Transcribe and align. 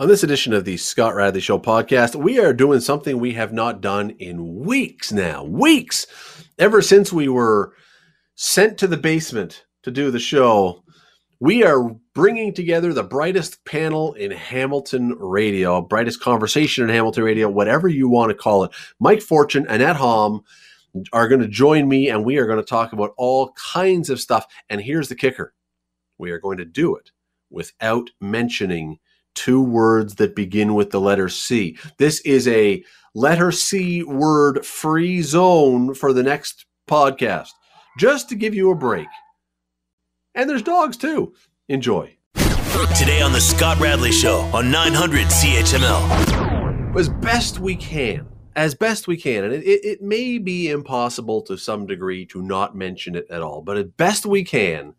On 0.00 0.08
this 0.08 0.22
edition 0.22 0.54
of 0.54 0.64
the 0.64 0.78
Scott 0.78 1.14
Radley 1.14 1.42
Show 1.42 1.58
podcast, 1.58 2.14
we 2.14 2.38
are 2.38 2.54
doing 2.54 2.80
something 2.80 3.18
we 3.18 3.34
have 3.34 3.52
not 3.52 3.82
done 3.82 4.08
in 4.18 4.64
weeks 4.64 5.12
now. 5.12 5.44
Weeks! 5.44 6.06
Ever 6.58 6.80
since 6.80 7.12
we 7.12 7.28
were 7.28 7.74
sent 8.34 8.78
to 8.78 8.86
the 8.86 8.96
basement 8.96 9.66
to 9.82 9.90
do 9.90 10.10
the 10.10 10.18
show, 10.18 10.84
we 11.38 11.64
are 11.64 11.94
bringing 12.14 12.54
together 12.54 12.94
the 12.94 13.02
brightest 13.02 13.62
panel 13.66 14.14
in 14.14 14.30
Hamilton 14.30 15.16
radio, 15.18 15.82
brightest 15.82 16.22
conversation 16.22 16.82
in 16.84 16.88
Hamilton 16.88 17.24
radio, 17.24 17.50
whatever 17.50 17.86
you 17.86 18.08
want 18.08 18.30
to 18.30 18.34
call 18.34 18.64
it. 18.64 18.70
Mike 19.00 19.20
Fortune, 19.20 19.66
Annette 19.68 19.96
Hamm 19.96 20.40
are 21.12 21.28
going 21.28 21.42
to 21.42 21.46
join 21.46 21.86
me, 21.86 22.08
and 22.08 22.24
we 22.24 22.38
are 22.38 22.46
going 22.46 22.56
to 22.56 22.64
talk 22.64 22.94
about 22.94 23.12
all 23.18 23.52
kinds 23.52 24.08
of 24.08 24.18
stuff. 24.18 24.46
And 24.70 24.80
here's 24.80 25.10
the 25.10 25.14
kicker 25.14 25.52
we 26.16 26.30
are 26.30 26.40
going 26.40 26.56
to 26.56 26.64
do 26.64 26.96
it 26.96 27.10
without 27.50 28.08
mentioning 28.18 28.98
two 29.34 29.62
words 29.62 30.16
that 30.16 30.34
begin 30.34 30.74
with 30.74 30.90
the 30.90 31.00
letter 31.00 31.28
C. 31.28 31.78
This 31.98 32.20
is 32.20 32.46
a 32.48 32.84
letter 33.14 33.52
C 33.52 34.02
word 34.02 34.64
free 34.64 35.22
zone 35.22 35.94
for 35.94 36.12
the 36.12 36.22
next 36.22 36.66
podcast, 36.88 37.50
just 37.98 38.28
to 38.28 38.34
give 38.34 38.54
you 38.54 38.70
a 38.70 38.76
break. 38.76 39.08
And 40.34 40.48
there's 40.48 40.62
dogs 40.62 40.96
too. 40.96 41.34
Enjoy. 41.68 42.16
Today 42.96 43.20
on 43.20 43.32
the 43.32 43.40
Scott 43.40 43.78
Radley 43.78 44.12
Show 44.12 44.40
on 44.54 44.70
900 44.70 45.26
CHML. 45.26 46.96
As 46.96 47.08
best 47.08 47.58
we 47.58 47.76
can, 47.76 48.28
as 48.56 48.74
best 48.74 49.06
we 49.06 49.16
can, 49.16 49.44
and 49.44 49.52
it, 49.52 49.62
it, 49.64 49.84
it 49.84 50.02
may 50.02 50.38
be 50.38 50.70
impossible 50.70 51.42
to 51.42 51.56
some 51.56 51.86
degree 51.86 52.26
to 52.26 52.42
not 52.42 52.76
mention 52.76 53.14
it 53.14 53.26
at 53.30 53.42
all, 53.42 53.62
but 53.62 53.76
as 53.76 53.86
best 53.96 54.26
we 54.26 54.44
can, 54.44 54.94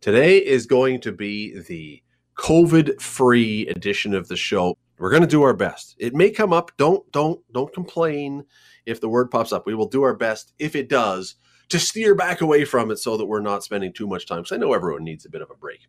today 0.00 0.38
is 0.38 0.66
going 0.66 1.00
to 1.00 1.12
be 1.12 1.58
the 1.60 2.02
COVID 2.36 3.00
free 3.00 3.66
edition 3.68 4.14
of 4.14 4.28
the 4.28 4.36
show. 4.36 4.76
We're 4.98 5.10
going 5.10 5.22
to 5.22 5.28
do 5.28 5.42
our 5.42 5.54
best. 5.54 5.94
It 5.98 6.14
may 6.14 6.30
come 6.30 6.52
up. 6.52 6.70
Don't 6.76 7.10
don't 7.12 7.40
don't 7.52 7.72
complain 7.72 8.44
if 8.86 9.00
the 9.00 9.08
word 9.08 9.30
pops 9.30 9.52
up. 9.52 9.66
We 9.66 9.74
will 9.74 9.88
do 9.88 10.02
our 10.02 10.14
best 10.14 10.52
if 10.58 10.74
it 10.74 10.88
does 10.88 11.34
to 11.68 11.78
steer 11.78 12.14
back 12.14 12.40
away 12.40 12.64
from 12.64 12.90
it 12.90 12.98
so 12.98 13.16
that 13.16 13.26
we're 13.26 13.40
not 13.40 13.64
spending 13.64 13.92
too 13.92 14.06
much 14.06 14.26
time. 14.26 14.38
Because 14.38 14.52
I 14.52 14.58
know 14.58 14.72
everyone 14.72 15.04
needs 15.04 15.26
a 15.26 15.30
bit 15.30 15.42
of 15.42 15.50
a 15.50 15.56
break. 15.56 15.88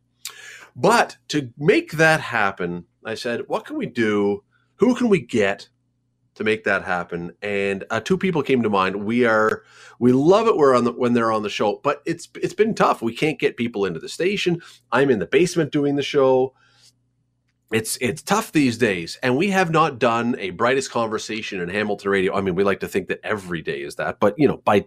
But 0.75 1.17
to 1.29 1.51
make 1.57 1.93
that 1.93 2.19
happen, 2.19 2.85
I 3.03 3.15
said, 3.15 3.43
what 3.47 3.65
can 3.65 3.77
we 3.77 3.85
do? 3.85 4.43
Who 4.75 4.95
can 4.95 5.09
we 5.09 5.21
get 5.21 5.69
to 6.37 6.43
make 6.43 6.63
that 6.63 6.83
happen? 6.83 7.33
And 7.41 7.83
uh, 7.89 7.99
two 7.99 8.17
people 8.17 8.41
came 8.43 8.63
to 8.63 8.69
mind. 8.69 8.95
We 9.05 9.25
are 9.25 9.63
we 9.99 10.11
love 10.11 10.47
it 10.47 10.57
we're 10.57 10.75
on 10.75 10.85
the, 10.85 10.91
when 10.91 11.13
they're 11.13 11.31
on 11.31 11.43
the 11.43 11.49
show, 11.49 11.79
but 11.83 12.01
it's 12.05 12.29
it's 12.41 12.53
been 12.53 12.73
tough. 12.73 13.01
We 13.01 13.13
can't 13.13 13.39
get 13.39 13.57
people 13.57 13.85
into 13.85 13.99
the 13.99 14.09
station. 14.09 14.61
I'm 14.91 15.09
in 15.09 15.19
the 15.19 15.27
basement 15.27 15.71
doing 15.71 15.95
the 15.95 16.03
show. 16.03 16.53
It's 17.71 17.97
it's 17.99 18.21
tough 18.21 18.53
these 18.53 18.77
days, 18.77 19.19
and 19.21 19.35
we 19.35 19.49
have 19.49 19.71
not 19.71 19.99
done 19.99 20.35
a 20.39 20.51
brightest 20.51 20.89
conversation 20.91 21.59
in 21.59 21.69
Hamilton 21.69 22.09
radio. 22.09 22.33
I 22.35 22.41
mean, 22.41 22.55
we 22.55 22.63
like 22.63 22.79
to 22.79 22.87
think 22.87 23.09
that 23.09 23.19
every 23.23 23.61
day 23.61 23.81
is 23.81 23.95
that, 23.95 24.19
but 24.21 24.35
you 24.39 24.47
know, 24.47 24.57
by 24.57 24.85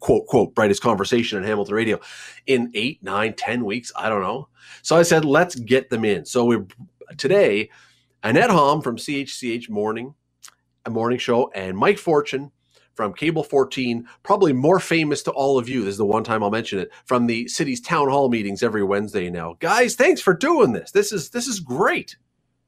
quote 0.00 0.26
quote 0.26 0.54
brightest 0.54 0.82
conversation 0.82 1.38
in 1.38 1.44
Hamilton 1.44 1.74
radio 1.74 2.00
in 2.46 2.70
eight, 2.74 3.02
nine, 3.02 3.34
ten 3.34 3.64
weeks. 3.64 3.92
I 3.96 4.08
don't 4.08 4.22
know. 4.22 4.48
So 4.82 4.96
I 4.96 5.02
said, 5.02 5.24
let's 5.24 5.54
get 5.54 5.90
them 5.90 6.04
in. 6.04 6.24
So 6.24 6.44
we 6.44 6.58
today, 7.16 7.70
Annette 8.22 8.50
Hamm 8.50 8.82
from 8.82 8.96
CHCH 8.96 9.70
Morning, 9.70 10.14
a 10.84 10.90
morning 10.90 11.18
show, 11.18 11.50
and 11.54 11.76
Mike 11.76 11.98
Fortune 11.98 12.50
from 12.94 13.14
Cable 13.14 13.42
14, 13.42 14.06
probably 14.22 14.52
more 14.52 14.78
famous 14.78 15.22
to 15.22 15.30
all 15.30 15.58
of 15.58 15.68
you. 15.68 15.80
This 15.80 15.92
is 15.92 15.98
the 15.98 16.04
one 16.04 16.24
time 16.24 16.42
I'll 16.42 16.50
mention 16.50 16.78
it 16.78 16.90
from 17.04 17.26
the 17.26 17.48
city's 17.48 17.80
town 17.80 18.08
hall 18.08 18.28
meetings 18.28 18.62
every 18.62 18.84
Wednesday 18.84 19.30
now. 19.30 19.56
Guys, 19.60 19.94
thanks 19.94 20.20
for 20.20 20.34
doing 20.34 20.72
this. 20.72 20.90
This 20.90 21.12
is 21.12 21.30
this 21.30 21.46
is 21.46 21.60
great. 21.60 22.16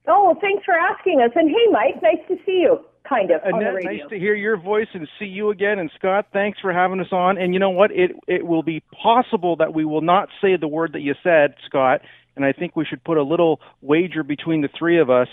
Oh, 0.07 0.25
well, 0.27 0.39
thanks 0.41 0.65
for 0.65 0.75
asking 0.75 1.21
us. 1.21 1.31
And 1.35 1.49
hey, 1.49 1.67
Mike, 1.71 2.03
nice 2.03 2.27
to 2.29 2.37
see 2.45 2.61
you. 2.63 2.79
Kind 3.09 3.31
of 3.31 3.43
on 3.45 3.53
the 3.53 3.57
Annette, 3.59 3.75
radio. 3.75 4.03
nice 4.03 4.11
to 4.11 4.19
hear 4.19 4.35
your 4.35 4.57
voice 4.57 4.87
and 4.95 5.07
see 5.19 5.27
you 5.27 5.51
again. 5.51 5.79
And 5.79 5.91
Scott, 5.99 6.29
thanks 6.33 6.59
for 6.61 6.73
having 6.73 7.01
us 7.01 7.13
on. 7.13 7.37
And 7.37 7.53
you 7.53 7.61
know 7.61 7.71
what? 7.71 7.91
It 7.91 8.13
it 8.27 8.47
will 8.47 8.63
be 8.63 8.83
possible 9.03 9.57
that 9.57 9.75
we 9.75 9.85
will 9.85 10.01
not 10.01 10.31
say 10.41 10.57
the 10.57 10.69
word 10.69 10.95
that 10.95 11.01
you 11.01 11.15
said, 11.23 11.55
Scott. 11.67 12.01
And 12.37 12.45
I 12.45 12.53
think 12.53 12.75
we 12.77 12.85
should 12.85 13.05
put 13.05 13.19
a 13.19 13.23
little 13.23 13.61
wager 13.81 14.23
between 14.23 14.63
the 14.63 14.69
three 14.77 14.99
of 14.99 15.11
us. 15.11 15.29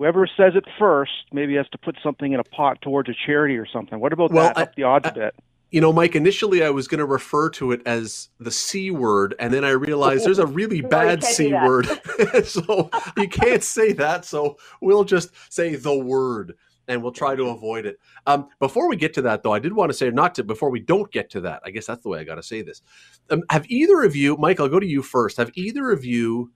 Whoever 0.00 0.26
says 0.34 0.54
it 0.56 0.64
first 0.78 1.12
maybe 1.30 1.56
has 1.56 1.68
to 1.72 1.78
put 1.78 1.94
something 2.02 2.32
in 2.32 2.40
a 2.40 2.44
pot 2.44 2.80
towards 2.80 3.10
a 3.10 3.12
charity 3.26 3.58
or 3.58 3.66
something. 3.66 4.00
What 4.00 4.14
about 4.14 4.32
Well, 4.32 4.44
that? 4.44 4.56
I- 4.56 4.62
Up 4.62 4.74
the 4.74 4.84
odds 4.84 5.04
I- 5.04 5.10
a 5.10 5.12
bit. 5.12 5.34
You 5.70 5.82
know, 5.82 5.92
Mike, 5.92 6.16
initially 6.16 6.64
I 6.64 6.70
was 6.70 6.88
going 6.88 7.00
to 7.00 7.04
refer 7.04 7.50
to 7.50 7.70
it 7.72 7.82
as 7.84 8.30
the 8.40 8.50
C 8.50 8.90
word, 8.90 9.34
and 9.38 9.52
then 9.52 9.62
I 9.62 9.72
realized 9.72 10.24
there's 10.24 10.38
a 10.38 10.46
really 10.60 10.80
bad 10.80 11.20
can't 11.20 11.34
C 11.34 11.52
word. 11.52 11.86
so 12.46 12.88
you 13.18 13.28
can't 13.28 13.62
say 13.62 13.92
that. 13.92 14.24
So 14.24 14.56
we'll 14.80 15.04
just 15.04 15.32
say 15.52 15.76
the 15.76 15.94
word 15.94 16.54
and 16.88 17.02
we'll 17.02 17.12
try 17.12 17.36
to 17.36 17.48
avoid 17.48 17.84
it. 17.84 17.98
Um, 18.26 18.48
before 18.58 18.88
we 18.88 18.96
get 18.96 19.12
to 19.14 19.22
that, 19.22 19.42
though, 19.42 19.52
I 19.52 19.58
did 19.58 19.74
want 19.74 19.90
to 19.90 19.94
say, 19.98 20.08
not 20.10 20.34
to, 20.36 20.44
before 20.44 20.70
we 20.70 20.80
don't 20.80 21.12
get 21.12 21.28
to 21.32 21.42
that, 21.42 21.60
I 21.62 21.70
guess 21.72 21.84
that's 21.84 22.02
the 22.02 22.08
way 22.08 22.20
I 22.20 22.24
got 22.24 22.36
to 22.36 22.42
say 22.42 22.62
this. 22.62 22.80
Um, 23.28 23.42
have 23.50 23.70
either 23.70 24.02
of 24.02 24.16
you, 24.16 24.38
Mike, 24.38 24.60
I'll 24.60 24.68
go 24.70 24.80
to 24.80 24.86
you 24.86 25.02
first. 25.02 25.36
Have 25.36 25.50
either 25.56 25.90
of 25.90 26.06
you 26.06 26.52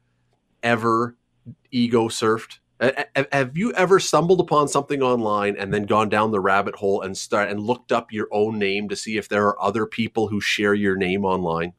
ever 0.62 1.18
ego 1.70 2.08
surfed? 2.08 2.60
A- 2.80 3.04
a- 3.16 3.26
Have 3.32 3.56
you 3.56 3.72
ever 3.72 4.00
stumbled 4.00 4.40
upon 4.40 4.68
something 4.68 5.00
online 5.02 5.56
and 5.56 5.72
then 5.72 5.86
gone 5.86 6.08
down 6.08 6.32
the 6.32 6.40
rabbit 6.40 6.74
hole 6.76 7.02
and 7.02 7.16
start 7.16 7.48
and 7.48 7.60
looked 7.60 7.92
up 7.92 8.12
your 8.12 8.28
own 8.32 8.58
name 8.58 8.88
to 8.88 8.96
see 8.96 9.16
if 9.16 9.28
there 9.28 9.46
are 9.46 9.62
other 9.62 9.86
people 9.86 10.28
who 10.28 10.40
share 10.40 10.74
your 10.74 10.96
name 10.96 11.24
online? 11.24 11.72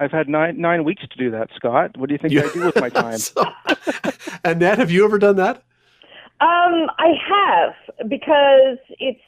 I've 0.00 0.10
had 0.12 0.28
nine 0.28 0.60
nine 0.60 0.84
weeks 0.84 1.02
to 1.08 1.16
do 1.18 1.30
that, 1.32 1.48
Scott. 1.56 1.96
What 1.96 2.08
do 2.08 2.14
you 2.14 2.18
think 2.18 2.32
You- 2.32 2.48
I 2.48 2.52
do 2.52 2.64
with 2.66 2.76
my 2.76 2.88
time? 3.04 3.18
So- 3.18 3.44
Annette, 4.44 4.78
have 4.78 4.90
you 4.90 5.04
ever 5.04 5.18
done 5.18 5.36
that? 5.36 5.56
Um, 6.40 6.88
I 6.98 7.14
have 7.28 8.08
because 8.08 8.78
it's, 9.00 9.20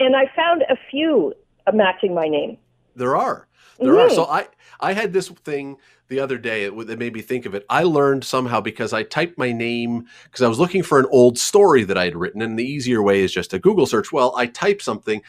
and 0.00 0.16
I 0.16 0.24
found 0.34 0.62
a 0.62 0.76
few 0.90 1.32
matching 1.72 2.12
my 2.14 2.26
name. 2.28 2.58
There 2.96 3.16
are. 3.16 3.48
There 3.78 3.98
are. 3.98 4.08
Mhm. 4.08 4.14
So 4.14 4.24
I 4.26 4.48
I 4.80 4.92
had 4.92 5.12
this 5.12 5.28
thing 5.28 5.76
the 6.08 6.20
other 6.20 6.36
day 6.38 6.64
it, 6.64 6.72
it 6.72 6.98
made 6.98 7.14
me 7.14 7.22
think 7.22 7.46
of 7.46 7.54
it. 7.54 7.64
I 7.70 7.82
learned 7.84 8.24
somehow 8.24 8.60
because 8.60 8.92
I 8.92 9.02
typed 9.02 9.38
my 9.38 9.52
name 9.52 10.04
because 10.24 10.42
I 10.42 10.48
was 10.48 10.58
looking 10.58 10.82
for 10.82 10.98
an 11.00 11.06
old 11.10 11.38
story 11.38 11.84
that 11.84 11.98
I 11.98 12.04
had 12.04 12.16
written, 12.16 12.42
and 12.42 12.58
the 12.58 12.64
easier 12.64 13.02
way 13.02 13.22
is 13.22 13.32
just 13.32 13.54
a 13.54 13.58
Google 13.58 13.86
search. 13.86 14.12
Well, 14.12 14.34
I 14.36 14.46
typed 14.46 14.82
something, 14.82 15.22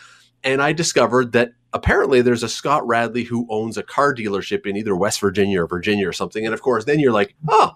and 0.44 0.62
I 0.62 0.74
discovered 0.74 1.32
that 1.32 1.52
apparently 1.74 2.22
there's 2.22 2.44
a 2.44 2.50
Scott 2.50 2.86
Radley 2.88 3.24
who 3.24 3.48
owns 3.50 3.78
a 3.78 3.84
car 3.84 4.14
dealership 4.14 4.66
in 4.66 4.76
either 4.76 4.96
West 4.96 5.20
Virginia 5.20 5.64
or 5.64 5.68
Virginia 5.68 6.08
or 6.08 6.14
something. 6.14 6.46
And 6.46 6.54
of 6.54 6.62
course, 6.62 6.86
then 6.86 7.00
you're 7.00 7.12
like, 7.12 7.36
oh, 7.48 7.72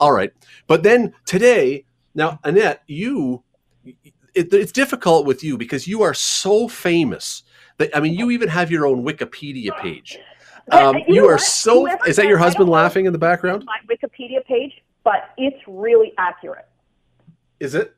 all 0.00 0.12
right. 0.12 0.30
But 0.66 0.82
then 0.82 1.14
today, 1.24 1.84
now 2.14 2.38
Annette, 2.44 2.82
you, 2.86 3.42
it, 4.34 4.52
it's 4.52 4.72
difficult 4.72 5.26
with 5.26 5.42
you 5.42 5.56
because 5.56 5.86
you 5.86 6.02
are 6.02 6.14
so 6.14 6.68
famous 6.68 7.42
that 7.78 7.96
I 7.96 8.00
mean, 8.00 8.14
you 8.14 8.30
even 8.30 8.48
have 8.48 8.70
your 8.70 8.86
own 8.86 9.02
Wikipedia 9.04 9.76
page. 9.80 10.18
Uh, 10.70 10.90
Um, 10.90 10.96
you 10.96 11.04
you 11.08 11.20
know 11.22 11.28
are 11.28 11.32
what? 11.32 11.40
so. 11.40 11.80
Whoever 11.80 12.06
Is 12.08 12.16
that 12.16 12.26
your 12.26 12.38
husband 12.38 12.68
laughing 12.68 13.06
in 13.06 13.12
the 13.12 13.18
background? 13.18 13.64
My 13.64 13.78
Wikipedia 13.92 14.44
page, 14.44 14.72
but 15.02 15.30
it's 15.38 15.56
really 15.66 16.12
accurate. 16.18 16.66
Is 17.58 17.74
it? 17.74 17.94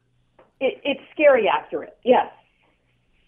It, 0.60 0.80
it's 0.84 1.00
scary 1.12 1.48
accurate. 1.48 1.96
Yes. 2.04 2.30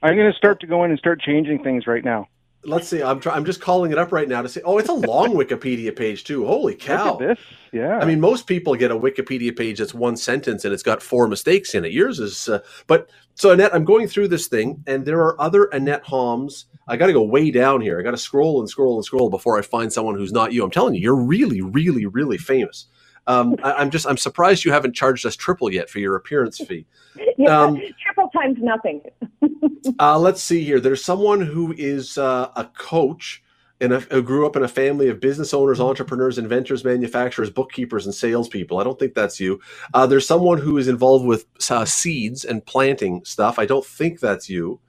I'm 0.02 0.16
going 0.16 0.30
to 0.30 0.36
start 0.36 0.60
to 0.60 0.66
go 0.66 0.84
in 0.84 0.90
and 0.90 0.98
start 0.98 1.20
changing 1.20 1.62
things 1.62 1.86
right 1.86 2.04
now. 2.04 2.28
Let's 2.64 2.86
see. 2.88 3.02
I'm 3.02 3.18
try, 3.18 3.34
I'm 3.34 3.44
just 3.44 3.60
calling 3.60 3.90
it 3.90 3.98
up 3.98 4.12
right 4.12 4.28
now 4.28 4.42
to 4.42 4.48
say. 4.48 4.60
Oh, 4.64 4.78
it's 4.78 4.88
a 4.88 4.94
long 4.94 5.30
Wikipedia 5.34 5.94
page 5.94 6.24
too. 6.24 6.46
Holy 6.46 6.74
cow! 6.74 7.12
Look 7.12 7.22
at 7.22 7.28
this. 7.28 7.38
Yeah. 7.72 7.98
I 7.98 8.04
mean, 8.04 8.20
most 8.20 8.46
people 8.46 8.76
get 8.76 8.90
a 8.90 8.96
Wikipedia 8.96 9.56
page 9.56 9.78
that's 9.78 9.94
one 9.94 10.16
sentence 10.16 10.64
and 10.64 10.72
it's 10.72 10.82
got 10.82 11.02
four 11.02 11.26
mistakes 11.26 11.74
in 11.74 11.84
it. 11.84 11.92
Yours 11.92 12.20
is, 12.20 12.48
uh, 12.48 12.60
but 12.86 13.08
so 13.34 13.50
Annette, 13.50 13.74
I'm 13.74 13.84
going 13.84 14.06
through 14.06 14.28
this 14.28 14.46
thing, 14.46 14.84
and 14.86 15.04
there 15.04 15.20
are 15.20 15.40
other 15.40 15.64
Annette 15.64 16.04
Hamms. 16.04 16.66
I 16.86 16.96
got 16.96 17.06
to 17.06 17.12
go 17.12 17.22
way 17.22 17.50
down 17.50 17.80
here. 17.80 17.98
I 17.98 18.02
got 18.02 18.10
to 18.10 18.18
scroll 18.18 18.60
and 18.60 18.68
scroll 18.68 18.96
and 18.96 19.04
scroll 19.04 19.30
before 19.30 19.58
I 19.58 19.62
find 19.62 19.92
someone 19.92 20.16
who's 20.16 20.32
not 20.32 20.52
you. 20.52 20.62
I'm 20.62 20.70
telling 20.70 20.94
you, 20.94 21.00
you're 21.00 21.16
really, 21.16 21.62
really, 21.62 22.06
really 22.06 22.38
famous. 22.38 22.86
Um, 23.26 23.56
I, 23.62 23.72
I'm 23.74 23.90
just, 23.90 24.06
I'm 24.06 24.16
surprised 24.16 24.64
you 24.64 24.72
haven't 24.72 24.94
charged 24.94 25.24
us 25.26 25.36
triple 25.36 25.72
yet 25.72 25.90
for 25.90 25.98
your 25.98 26.16
appearance 26.16 26.58
fee. 26.58 26.86
Yeah, 27.38 27.60
Um, 27.60 27.80
triple 28.02 28.30
times 28.30 28.58
nothing. 28.60 29.02
Uh, 29.98 30.18
let's 30.18 30.42
see 30.42 30.62
here. 30.64 30.78
There's 30.80 31.04
someone 31.04 31.40
who 31.40 31.74
is 31.76 32.16
uh, 32.16 32.50
a 32.56 32.64
coach 32.66 33.42
and 33.80 33.92
who 33.92 34.22
grew 34.22 34.46
up 34.46 34.54
in 34.56 34.62
a 34.62 34.68
family 34.68 35.08
of 35.08 35.18
business 35.20 35.52
owners, 35.52 35.80
entrepreneurs, 35.80 36.38
inventors, 36.38 36.84
manufacturers, 36.84 37.50
bookkeepers, 37.50 38.06
and 38.06 38.14
salespeople. 38.14 38.78
I 38.78 38.84
don't 38.84 38.98
think 38.98 39.14
that's 39.14 39.40
you. 39.40 39.60
Uh, 39.92 40.06
there's 40.06 40.26
someone 40.26 40.58
who 40.58 40.78
is 40.78 40.86
involved 40.88 41.26
with 41.26 41.46
uh, 41.68 41.84
seeds 41.84 42.44
and 42.44 42.64
planting 42.64 43.24
stuff. 43.24 43.58
I 43.58 43.66
don't 43.66 43.84
think 43.84 44.20
that's 44.20 44.48
you. 44.48 44.80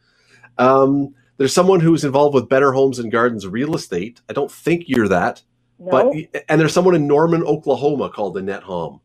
Um, 0.59 1.15
there's 1.37 1.53
someone 1.53 1.79
who's 1.79 2.05
involved 2.05 2.35
with 2.35 2.49
Better 2.49 2.71
Homes 2.73 2.99
and 2.99 3.11
Gardens 3.11 3.47
real 3.47 3.75
estate. 3.75 4.21
I 4.29 4.33
don't 4.33 4.51
think 4.51 4.83
you're 4.87 5.07
that. 5.07 5.41
No. 5.79 5.91
But 5.91 6.45
and 6.49 6.59
there's 6.59 6.73
someone 6.73 6.95
in 6.95 7.07
Norman, 7.07 7.43
Oklahoma 7.43 8.09
called 8.09 8.37
Annette 8.37 8.63
Hamm. 8.63 8.99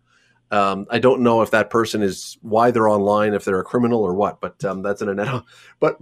Um, 0.51 0.87
I 0.91 0.99
don't 0.99 1.21
know 1.21 1.43
if 1.43 1.51
that 1.51 1.69
person 1.69 2.03
is 2.03 2.39
why 2.41 2.71
they're 2.71 2.89
online, 2.89 3.35
if 3.35 3.45
they're 3.45 3.61
a 3.61 3.65
criminal 3.65 4.03
or 4.03 4.15
what. 4.15 4.41
But 4.41 4.65
um, 4.65 4.83
that's 4.83 5.03
an 5.03 5.09
Annette. 5.09 5.29
Hamm. 5.29 5.45
But 5.81 5.99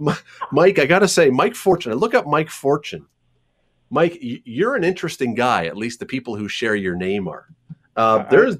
Mike, 0.51 0.79
I 0.79 0.85
got 0.85 0.99
to 0.99 1.07
say, 1.07 1.29
Mike 1.29 1.55
Fortune. 1.55 1.91
I 1.91 1.95
look 1.95 2.13
up 2.13 2.27
Mike 2.27 2.49
Fortune. 2.49 3.05
Mike, 3.89 4.17
you're 4.21 4.75
an 4.75 4.83
interesting 4.83 5.33
guy. 5.33 5.65
At 5.65 5.77
least 5.77 5.99
the 5.99 6.05
people 6.05 6.35
who 6.35 6.47
share 6.47 6.75
your 6.75 6.95
name 6.95 7.27
are. 7.27 7.47
Uh, 7.95 8.23
I- 8.25 8.29
there's 8.29 8.57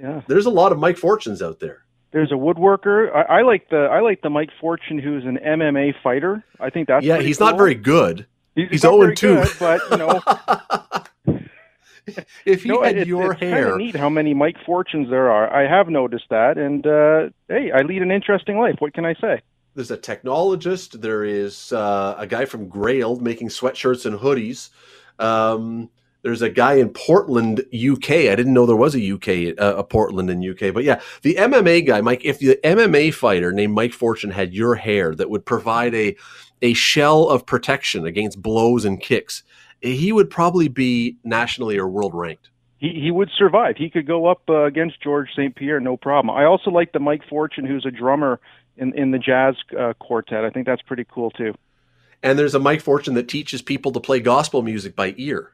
yeah. 0.00 0.22
there's 0.28 0.46
a 0.46 0.50
lot 0.50 0.72
of 0.72 0.78
Mike 0.78 0.96
Fortunes 0.96 1.42
out 1.42 1.60
there. 1.60 1.84
There's 2.10 2.32
a 2.32 2.36
woodworker. 2.36 3.14
I, 3.14 3.40
I, 3.40 3.42
like 3.42 3.68
the 3.68 3.88
I 3.92 4.00
like 4.00 4.22
the 4.22 4.30
Mike 4.30 4.48
Fortune 4.60 4.98
who's 4.98 5.24
an 5.24 5.38
MMA 5.44 5.92
fighter. 6.02 6.42
I 6.58 6.70
think 6.70 6.88
that's 6.88 7.04
yeah. 7.04 7.20
He's 7.20 7.38
cool. 7.38 7.48
not 7.48 7.58
very 7.58 7.74
good. 7.74 8.26
He's, 8.54 8.70
he's 8.70 8.80
zero 8.80 9.12
two, 9.14 9.34
good, 9.34 9.48
but 9.58 9.80
you 9.90 9.96
know. 9.98 10.20
if 12.44 12.62
he 12.62 12.68
no, 12.68 12.82
had 12.82 12.98
it, 12.98 13.06
your 13.06 13.32
it's 13.32 13.40
hair, 13.40 13.64
kind 13.64 13.72
of 13.72 13.76
neat 13.78 13.96
how 13.96 14.08
many 14.08 14.34
Mike 14.34 14.56
Fortunes 14.64 15.08
there 15.10 15.30
are. 15.30 15.52
I 15.52 15.68
have 15.68 15.88
noticed 15.88 16.26
that, 16.30 16.58
and 16.58 16.86
uh, 16.86 17.30
hey, 17.48 17.70
I 17.70 17.82
lead 17.82 18.02
an 18.02 18.10
interesting 18.10 18.58
life. 18.58 18.76
What 18.78 18.94
can 18.94 19.04
I 19.04 19.14
say? 19.14 19.42
There's 19.74 19.90
a 19.90 19.98
technologist. 19.98 21.00
There 21.00 21.24
is 21.24 21.72
uh, 21.72 22.16
a 22.18 22.26
guy 22.26 22.44
from 22.44 22.68
Grail 22.68 23.20
making 23.20 23.48
sweatshirts 23.48 24.06
and 24.06 24.18
hoodies. 24.18 24.70
Um, 25.18 25.90
there's 26.22 26.42
a 26.42 26.50
guy 26.50 26.74
in 26.74 26.88
Portland, 26.90 27.60
UK. 27.72 28.10
I 28.10 28.34
didn't 28.34 28.52
know 28.52 28.66
there 28.66 28.74
was 28.74 28.96
a 28.96 29.12
UK, 29.12 29.56
uh, 29.58 29.76
a 29.76 29.84
Portland 29.84 30.30
in 30.30 30.50
UK. 30.50 30.74
But 30.74 30.82
yeah, 30.84 31.00
the 31.22 31.36
MMA 31.36 31.86
guy, 31.86 32.00
Mike. 32.00 32.24
If 32.24 32.40
the 32.40 32.58
MMA 32.64 33.14
fighter 33.14 33.52
named 33.52 33.72
Mike 33.72 33.92
Fortune 33.92 34.32
had 34.32 34.52
your 34.52 34.74
hair, 34.74 35.14
that 35.14 35.30
would 35.30 35.46
provide 35.46 35.94
a 35.94 36.16
a 36.60 36.72
shell 36.74 37.28
of 37.28 37.46
protection 37.46 38.04
against 38.04 38.42
blows 38.42 38.84
and 38.84 39.00
kicks, 39.00 39.44
he 39.80 40.12
would 40.12 40.30
probably 40.30 40.68
be 40.68 41.16
nationally 41.24 41.78
or 41.78 41.88
world 41.88 42.14
ranked. 42.14 42.50
He 42.78 43.00
he 43.00 43.10
would 43.10 43.30
survive. 43.36 43.76
He 43.76 43.90
could 43.90 44.06
go 44.06 44.26
up 44.26 44.42
uh, 44.48 44.64
against 44.64 45.02
George 45.02 45.30
St. 45.34 45.54
Pierre, 45.54 45.80
no 45.80 45.96
problem. 45.96 46.34
I 46.34 46.44
also 46.44 46.70
like 46.70 46.92
the 46.92 47.00
Mike 47.00 47.22
Fortune, 47.28 47.64
who's 47.64 47.84
a 47.84 47.90
drummer 47.90 48.40
in 48.76 48.96
in 48.96 49.10
the 49.10 49.18
jazz 49.18 49.56
uh, 49.78 49.94
quartet. 49.94 50.44
I 50.44 50.50
think 50.50 50.66
that's 50.66 50.82
pretty 50.82 51.04
cool 51.04 51.30
too. 51.30 51.54
And 52.22 52.38
there's 52.38 52.54
a 52.54 52.60
Mike 52.60 52.80
Fortune 52.80 53.14
that 53.14 53.28
teaches 53.28 53.62
people 53.62 53.92
to 53.92 54.00
play 54.00 54.20
gospel 54.20 54.62
music 54.62 54.96
by 54.96 55.14
ear 55.16 55.52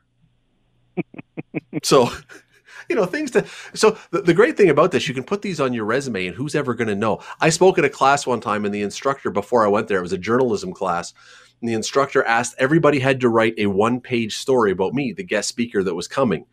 so 1.82 2.10
you 2.88 2.96
know 2.96 3.04
things 3.04 3.30
to 3.30 3.44
so 3.74 3.96
the, 4.10 4.22
the, 4.22 4.34
great 4.34 4.56
thing 4.56 4.70
about 4.70 4.90
this 4.90 5.08
you 5.08 5.14
can 5.14 5.24
put 5.24 5.42
these 5.42 5.60
on 5.60 5.72
your 5.72 5.84
resume 5.84 6.26
and 6.26 6.36
who's 6.36 6.54
ever 6.54 6.74
going 6.74 6.88
to 6.88 6.94
know 6.94 7.20
i 7.40 7.48
spoke 7.48 7.78
at 7.78 7.84
a 7.84 7.90
class 7.90 8.26
one 8.26 8.40
time 8.40 8.64
and 8.64 8.74
the 8.74 8.82
instructor 8.82 9.30
before 9.30 9.64
i 9.64 9.68
went 9.68 9.88
there 9.88 9.98
it 9.98 10.02
was 10.02 10.12
a 10.12 10.18
journalism 10.18 10.72
class 10.72 11.12
and 11.60 11.68
the 11.68 11.74
instructor 11.74 12.24
asked 12.24 12.54
everybody 12.58 12.98
had 12.98 13.20
to 13.20 13.28
write 13.28 13.54
a 13.58 13.66
one 13.66 14.00
page 14.00 14.36
story 14.36 14.70
about 14.70 14.94
me 14.94 15.12
the 15.12 15.24
guest 15.24 15.48
speaker 15.48 15.82
that 15.82 15.94
was 15.94 16.08
coming 16.08 16.46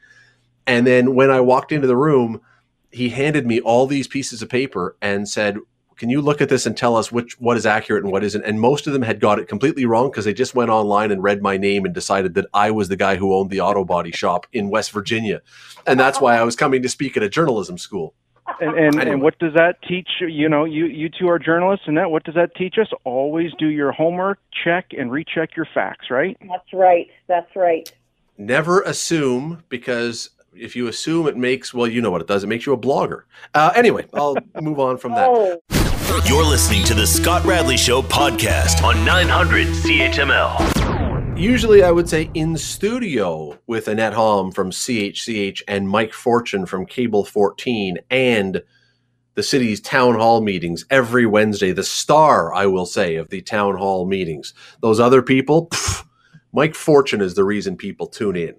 and 0.67 0.85
then 0.85 1.15
when 1.15 1.29
i 1.29 1.39
walked 1.39 1.71
into 1.71 1.87
the 1.87 1.97
room 1.97 2.41
he 2.91 3.09
handed 3.09 3.45
me 3.45 3.59
all 3.61 3.87
these 3.87 4.07
pieces 4.07 4.41
of 4.41 4.49
paper 4.49 4.95
and 5.01 5.27
said 5.27 5.57
can 6.01 6.09
you 6.09 6.19
look 6.19 6.41
at 6.41 6.49
this 6.49 6.65
and 6.65 6.75
tell 6.75 6.95
us 6.95 7.11
which 7.11 7.39
what 7.39 7.57
is 7.57 7.67
accurate 7.67 8.03
and 8.03 8.11
what 8.11 8.23
isn't? 8.23 8.43
And 8.43 8.59
most 8.59 8.87
of 8.87 8.93
them 8.93 9.03
had 9.03 9.19
got 9.19 9.37
it 9.37 9.47
completely 9.47 9.85
wrong 9.85 10.09
because 10.09 10.25
they 10.25 10.33
just 10.33 10.55
went 10.55 10.71
online 10.71 11.11
and 11.11 11.21
read 11.21 11.43
my 11.43 11.57
name 11.57 11.85
and 11.85 11.93
decided 11.93 12.33
that 12.33 12.47
I 12.55 12.71
was 12.71 12.87
the 12.87 12.95
guy 12.95 13.17
who 13.17 13.35
owned 13.35 13.51
the 13.51 13.61
auto 13.61 13.85
body 13.85 14.09
shop 14.09 14.47
in 14.51 14.71
West 14.71 14.89
Virginia, 14.93 15.43
and 15.85 15.99
that's 15.99 16.19
why 16.19 16.37
I 16.37 16.43
was 16.43 16.55
coming 16.55 16.81
to 16.81 16.89
speak 16.89 17.17
at 17.17 17.21
a 17.21 17.29
journalism 17.29 17.77
school. 17.77 18.15
And 18.61 18.77
and, 18.77 18.95
anyway. 18.95 19.11
and 19.11 19.21
what 19.21 19.39
does 19.39 19.53
that 19.55 19.81
teach? 19.81 20.07
You 20.21 20.47
know, 20.47 20.65
you 20.65 20.85
you 20.85 21.09
two 21.09 21.27
are 21.29 21.39
journalists, 21.39 21.87
and 21.87 21.97
that 21.97 22.11
what 22.11 22.23
does 22.23 22.35
that 22.35 22.55
teach 22.55 22.75
us? 22.79 22.87
Always 23.03 23.51
do 23.57 23.67
your 23.67 23.91
homework, 23.91 24.39
check 24.63 24.91
and 24.97 25.11
recheck 25.11 25.55
your 25.55 25.67
facts. 25.73 26.11
Right? 26.11 26.37
That's 26.47 26.71
right. 26.71 27.07
That's 27.27 27.55
right. 27.55 27.91
Never 28.37 28.81
assume 28.81 29.63
because 29.67 30.29
if 30.55 30.75
you 30.75 30.87
assume 30.87 31.27
it 31.27 31.37
makes 31.37 31.73
well 31.73 31.87
you 31.87 32.01
know 32.01 32.11
what 32.11 32.21
it 32.21 32.27
does 32.27 32.43
it 32.43 32.47
makes 32.47 32.65
you 32.65 32.73
a 32.73 32.77
blogger 32.77 33.23
uh, 33.53 33.71
anyway 33.73 34.05
i'll 34.13 34.35
move 34.61 34.79
on 34.79 34.97
from 34.97 35.13
that 35.13 35.29
oh. 35.29 36.21
you're 36.25 36.43
listening 36.43 36.83
to 36.83 36.93
the 36.93 37.07
scott 37.07 37.45
radley 37.45 37.77
show 37.77 38.01
podcast 38.01 38.83
on 38.83 39.05
900 39.05 39.67
chml 39.67 40.90
usually 41.37 41.81
i 41.81 41.89
would 41.89 42.09
say 42.09 42.29
in 42.33 42.57
studio 42.57 43.57
with 43.65 43.87
annette 43.87 44.13
Hamm 44.13 44.51
from 44.51 44.69
chch 44.69 45.61
and 45.67 45.89
mike 45.89 46.13
fortune 46.13 46.65
from 46.65 46.85
cable 46.85 47.25
14 47.25 47.97
and 48.09 48.61
the 49.35 49.43
city's 49.43 49.79
town 49.79 50.15
hall 50.15 50.41
meetings 50.41 50.85
every 50.89 51.25
wednesday 51.25 51.71
the 51.71 51.83
star 51.83 52.53
i 52.53 52.65
will 52.65 52.85
say 52.85 53.15
of 53.15 53.29
the 53.29 53.41
town 53.41 53.75
hall 53.75 54.05
meetings 54.05 54.53
those 54.81 54.99
other 54.99 55.21
people 55.21 55.67
pff, 55.67 56.05
mike 56.51 56.75
fortune 56.75 57.21
is 57.21 57.35
the 57.35 57.43
reason 57.43 57.77
people 57.77 58.07
tune 58.07 58.35
in 58.35 58.55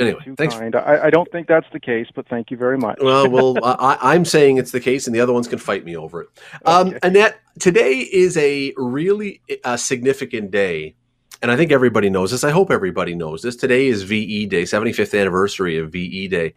anyway, 0.00 0.20
thanks. 0.36 0.54
I, 0.54 1.04
I, 1.04 1.10
don't 1.10 1.30
think 1.30 1.46
that's 1.46 1.66
the 1.72 1.80
case, 1.80 2.06
but 2.14 2.26
thank 2.28 2.50
you 2.50 2.56
very 2.56 2.78
much. 2.78 2.98
well, 3.00 3.30
well, 3.30 3.56
I, 3.62 4.14
am 4.14 4.24
saying 4.24 4.56
it's 4.56 4.72
the 4.72 4.80
case, 4.80 5.06
and 5.06 5.14
the 5.14 5.20
other 5.20 5.32
ones 5.32 5.48
can 5.48 5.58
fight 5.58 5.84
me 5.84 5.96
over 5.96 6.22
it. 6.22 6.28
Um, 6.64 6.88
okay. 6.88 6.98
Annette, 7.02 7.40
today 7.58 7.98
is 7.98 8.36
a 8.36 8.72
really 8.76 9.40
uh, 9.64 9.76
significant 9.76 10.50
day, 10.50 10.96
and 11.44 11.52
I 11.52 11.56
think 11.56 11.72
everybody 11.72 12.08
knows 12.08 12.30
this. 12.30 12.42
I 12.42 12.50
hope 12.50 12.70
everybody 12.70 13.14
knows 13.14 13.42
this. 13.42 13.54
Today 13.54 13.88
is 13.88 14.02
VE 14.02 14.46
Day, 14.46 14.62
75th 14.62 15.20
anniversary 15.20 15.76
of 15.76 15.92
VE 15.92 16.26
Day. 16.28 16.54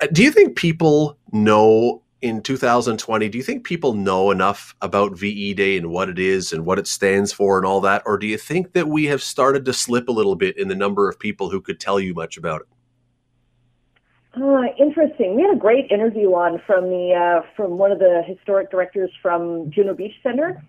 Uh, 0.00 0.06
do 0.12 0.22
you 0.22 0.30
think 0.30 0.56
people 0.56 1.18
know 1.32 2.00
in 2.22 2.40
2020, 2.40 3.28
do 3.28 3.36
you 3.36 3.42
think 3.42 3.64
people 3.64 3.94
know 3.94 4.30
enough 4.30 4.76
about 4.82 5.18
VE 5.18 5.52
Day 5.54 5.76
and 5.76 5.90
what 5.90 6.08
it 6.08 6.20
is 6.20 6.52
and 6.52 6.64
what 6.64 6.78
it 6.78 6.86
stands 6.86 7.32
for 7.32 7.58
and 7.58 7.66
all 7.66 7.80
that? 7.80 8.04
Or 8.06 8.16
do 8.16 8.28
you 8.28 8.38
think 8.38 8.72
that 8.74 8.86
we 8.86 9.06
have 9.06 9.20
started 9.20 9.64
to 9.64 9.72
slip 9.72 10.08
a 10.08 10.12
little 10.12 10.36
bit 10.36 10.56
in 10.56 10.68
the 10.68 10.76
number 10.76 11.08
of 11.08 11.18
people 11.18 11.50
who 11.50 11.60
could 11.60 11.80
tell 11.80 11.98
you 11.98 12.14
much 12.14 12.36
about 12.36 12.60
it? 12.60 14.40
Uh, 14.40 14.62
interesting. 14.78 15.34
We 15.34 15.42
had 15.42 15.56
a 15.56 15.58
great 15.58 15.90
interview 15.90 16.28
on 16.34 16.62
from 16.68 16.84
the 16.84 17.14
uh, 17.14 17.46
from 17.56 17.78
one 17.78 17.90
of 17.90 17.98
the 17.98 18.22
historic 18.28 18.70
directors 18.70 19.10
from 19.20 19.72
Juno 19.72 19.92
Beach 19.92 20.14
Center 20.22 20.62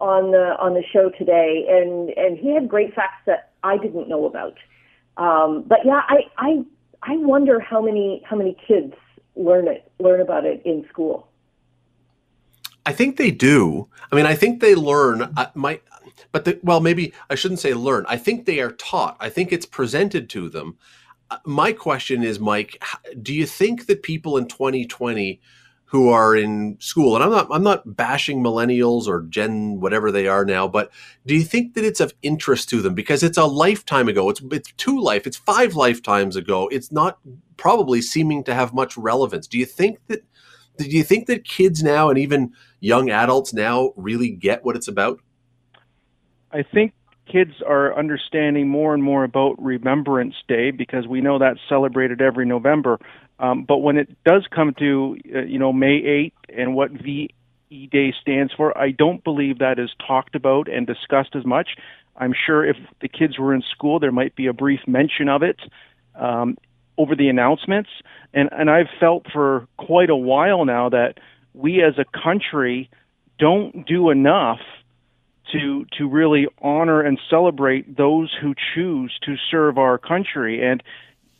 on 0.00 0.30
the 0.30 0.56
on 0.58 0.74
the 0.74 0.82
show 0.92 1.10
today, 1.10 1.66
and 1.68 2.10
and 2.10 2.38
he 2.38 2.54
had 2.54 2.68
great 2.68 2.94
facts 2.94 3.22
that 3.26 3.52
I 3.62 3.76
didn't 3.76 4.08
know 4.08 4.26
about. 4.26 4.56
Um, 5.16 5.64
but 5.66 5.80
yeah, 5.84 6.02
I 6.08 6.24
I 6.36 6.64
I 7.02 7.16
wonder 7.16 7.60
how 7.60 7.82
many 7.82 8.22
how 8.24 8.36
many 8.36 8.56
kids 8.66 8.94
learn 9.38 9.68
it, 9.68 9.90
learn 9.98 10.20
about 10.20 10.44
it 10.44 10.60
in 10.64 10.84
school? 10.88 11.28
I 12.84 12.92
think 12.92 13.16
they 13.16 13.30
do. 13.30 13.88
I 14.10 14.16
mean, 14.16 14.26
I 14.26 14.34
think 14.34 14.60
they 14.60 14.74
learn. 14.74 15.22
Uh, 15.22 15.50
my, 15.54 15.80
but 16.32 16.44
the, 16.44 16.58
well, 16.62 16.80
maybe 16.80 17.12
I 17.30 17.34
shouldn't 17.34 17.60
say 17.60 17.74
learn. 17.74 18.04
I 18.08 18.16
think 18.16 18.44
they 18.44 18.60
are 18.60 18.72
taught. 18.72 19.16
I 19.20 19.28
think 19.28 19.52
it's 19.52 19.66
presented 19.66 20.28
to 20.30 20.48
them. 20.48 20.76
Uh, 21.30 21.38
my 21.44 21.72
question 21.72 22.22
is, 22.22 22.40
Mike, 22.40 22.82
do 23.20 23.34
you 23.34 23.46
think 23.46 23.86
that 23.86 24.02
people 24.02 24.36
in 24.36 24.48
2020 24.48 25.40
who 25.88 26.10
are 26.10 26.36
in 26.36 26.76
school. 26.80 27.14
And 27.14 27.24
i'm 27.24 27.30
not 27.30 27.48
i'm 27.50 27.62
not 27.62 27.96
bashing 27.96 28.42
millennials 28.42 29.06
or 29.06 29.22
gen 29.22 29.80
whatever 29.80 30.12
they 30.12 30.28
are 30.28 30.44
now 30.44 30.68
but 30.68 30.90
do 31.26 31.34
you 31.34 31.42
think 31.42 31.74
that 31.74 31.84
it's 31.84 32.00
of 32.00 32.14
interest 32.22 32.68
to 32.70 32.80
them? 32.80 32.94
Because 32.94 33.22
it's 33.22 33.38
a 33.38 33.44
lifetime 33.44 34.08
ago. 34.08 34.30
It's 34.30 34.40
it's 34.50 34.72
two 34.72 35.00
life 35.00 35.26
it's 35.26 35.36
five 35.36 35.74
lifetimes 35.74 36.36
ago. 36.36 36.68
It's 36.68 36.92
not 36.92 37.18
probably 37.56 38.00
seeming 38.00 38.44
to 38.44 38.54
have 38.54 38.72
much 38.72 38.96
relevance. 38.96 39.46
Do 39.46 39.58
you 39.58 39.66
think 39.66 39.98
that 40.08 40.24
do 40.76 40.86
you 40.88 41.02
think 41.02 41.26
that 41.26 41.44
kids 41.44 41.82
now 41.82 42.08
and 42.08 42.18
even 42.18 42.52
young 42.80 43.10
adults 43.10 43.52
now 43.52 43.92
really 43.96 44.30
get 44.30 44.64
what 44.64 44.76
it's 44.76 44.88
about? 44.88 45.20
I 46.52 46.62
think 46.62 46.92
kids 47.30 47.52
are 47.66 47.98
understanding 47.98 48.68
more 48.68 48.94
and 48.94 49.02
more 49.02 49.24
about 49.24 49.62
remembrance 49.62 50.34
day 50.46 50.70
because 50.70 51.06
we 51.06 51.20
know 51.20 51.38
that's 51.38 51.60
celebrated 51.68 52.22
every 52.22 52.46
november 52.46 52.98
um, 53.38 53.64
but 53.64 53.78
when 53.78 53.96
it 53.96 54.08
does 54.24 54.46
come 54.54 54.74
to, 54.78 55.16
uh, 55.34 55.40
you 55.40 55.58
know, 55.58 55.72
May 55.72 56.00
8th 56.00 56.32
and 56.56 56.74
what 56.74 56.90
VE 56.90 57.30
Day 57.70 58.14
stands 58.20 58.52
for, 58.52 58.76
I 58.76 58.90
don't 58.90 59.22
believe 59.22 59.58
that 59.58 59.78
is 59.78 59.90
talked 60.04 60.34
about 60.34 60.68
and 60.68 60.86
discussed 60.86 61.36
as 61.36 61.44
much. 61.44 61.70
I'm 62.16 62.34
sure 62.46 62.64
if 62.64 62.76
the 63.00 63.08
kids 63.08 63.38
were 63.38 63.54
in 63.54 63.62
school, 63.62 64.00
there 64.00 64.12
might 64.12 64.34
be 64.34 64.46
a 64.46 64.52
brief 64.52 64.80
mention 64.86 65.28
of 65.28 65.42
it 65.42 65.60
um, 66.16 66.56
over 66.96 67.14
the 67.14 67.28
announcements. 67.28 67.90
And, 68.34 68.48
and 68.52 68.68
I've 68.68 68.88
felt 68.98 69.26
for 69.32 69.68
quite 69.76 70.10
a 70.10 70.16
while 70.16 70.64
now 70.64 70.88
that 70.88 71.18
we 71.54 71.82
as 71.82 71.94
a 71.98 72.04
country 72.04 72.90
don't 73.38 73.86
do 73.86 74.10
enough 74.10 74.58
to 75.52 75.86
to 75.96 76.06
really 76.06 76.46
honor 76.60 77.00
and 77.00 77.18
celebrate 77.30 77.96
those 77.96 78.34
who 78.38 78.54
choose 78.74 79.16
to 79.22 79.36
serve 79.50 79.78
our 79.78 79.96
country. 79.96 80.62
And 80.62 80.82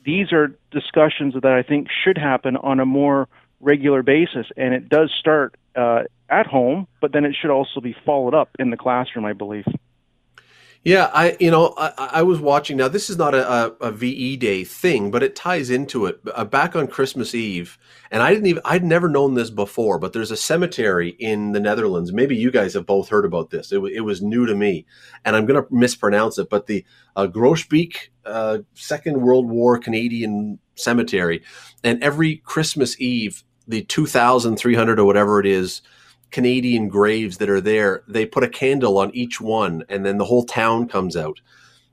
these 0.08 0.32
are 0.32 0.56
discussions 0.70 1.34
that 1.34 1.52
I 1.52 1.62
think 1.62 1.88
should 2.02 2.16
happen 2.16 2.56
on 2.56 2.80
a 2.80 2.86
more 2.86 3.28
regular 3.60 4.02
basis, 4.02 4.46
and 4.56 4.72
it 4.72 4.88
does 4.88 5.12
start 5.20 5.54
uh, 5.76 6.04
at 6.30 6.46
home, 6.46 6.86
but 7.02 7.12
then 7.12 7.26
it 7.26 7.36
should 7.38 7.50
also 7.50 7.82
be 7.82 7.94
followed 8.06 8.32
up 8.32 8.48
in 8.58 8.70
the 8.70 8.78
classroom, 8.78 9.26
I 9.26 9.34
believe. 9.34 9.66
Yeah, 10.84 11.10
I 11.12 11.36
you 11.40 11.50
know 11.50 11.74
I, 11.76 11.92
I 11.98 12.22
was 12.22 12.40
watching 12.40 12.76
now. 12.76 12.88
This 12.88 13.10
is 13.10 13.18
not 13.18 13.34
a, 13.34 13.50
a, 13.50 13.88
a, 13.88 13.90
VE 13.90 14.36
Day 14.36 14.62
thing, 14.62 15.10
but 15.10 15.24
it 15.24 15.34
ties 15.34 15.70
into 15.70 16.06
it. 16.06 16.20
Uh, 16.32 16.44
back 16.44 16.76
on 16.76 16.86
Christmas 16.86 17.34
Eve, 17.34 17.78
and 18.12 18.22
I 18.22 18.32
didn't 18.32 18.46
even 18.46 18.62
I'd 18.64 18.84
never 18.84 19.08
known 19.08 19.34
this 19.34 19.50
before, 19.50 19.98
but 19.98 20.12
there's 20.12 20.30
a 20.30 20.36
cemetery 20.36 21.10
in 21.18 21.52
the 21.52 21.60
Netherlands. 21.60 22.12
Maybe 22.12 22.36
you 22.36 22.52
guys 22.52 22.74
have 22.74 22.86
both 22.86 23.08
heard 23.08 23.24
about 23.24 23.50
this. 23.50 23.72
It, 23.72 23.80
it 23.92 24.00
was 24.02 24.22
new 24.22 24.46
to 24.46 24.54
me, 24.54 24.86
and 25.24 25.34
I'm 25.34 25.46
going 25.46 25.60
to 25.60 25.68
mispronounce 25.74 26.38
it, 26.38 26.48
but 26.48 26.66
the 26.66 26.84
uh, 27.16 27.26
Groesbeek 27.26 28.10
uh, 28.24 28.58
Second 28.74 29.20
World 29.20 29.48
War 29.48 29.78
Canadian 29.78 30.60
cemetery, 30.76 31.42
and 31.82 32.02
every 32.04 32.36
Christmas 32.36 32.98
Eve, 33.00 33.42
the 33.66 33.82
2,300 33.82 35.00
or 35.00 35.04
whatever 35.04 35.40
it 35.40 35.46
is 35.46 35.82
Canadian 36.30 36.88
graves 36.88 37.38
that 37.38 37.50
are 37.50 37.60
there, 37.60 38.02
they 38.06 38.26
put 38.26 38.44
a 38.44 38.48
candle 38.48 38.98
on 38.98 39.14
each 39.14 39.40
one, 39.40 39.84
and 39.88 40.04
then 40.04 40.18
the 40.18 40.24
whole 40.24 40.44
town 40.44 40.88
comes 40.88 41.16
out. 41.16 41.40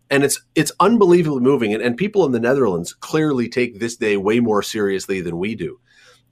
And 0.10 0.24
it's 0.24 0.42
it's 0.54 0.72
unbelievably 0.80 1.42
moving, 1.42 1.74
and, 1.74 1.82
and 1.82 1.98
people 1.98 2.26
in 2.26 2.32
the 2.32 2.40
Netherlands 2.40 2.94
clearly 2.94 3.50
take 3.50 3.80
this 3.80 3.96
day 3.96 4.18
way 4.18 4.40
more 4.40 4.62
seriously 4.62 5.22
than 5.22 5.40
we 5.40 5.56
do. 5.56 5.80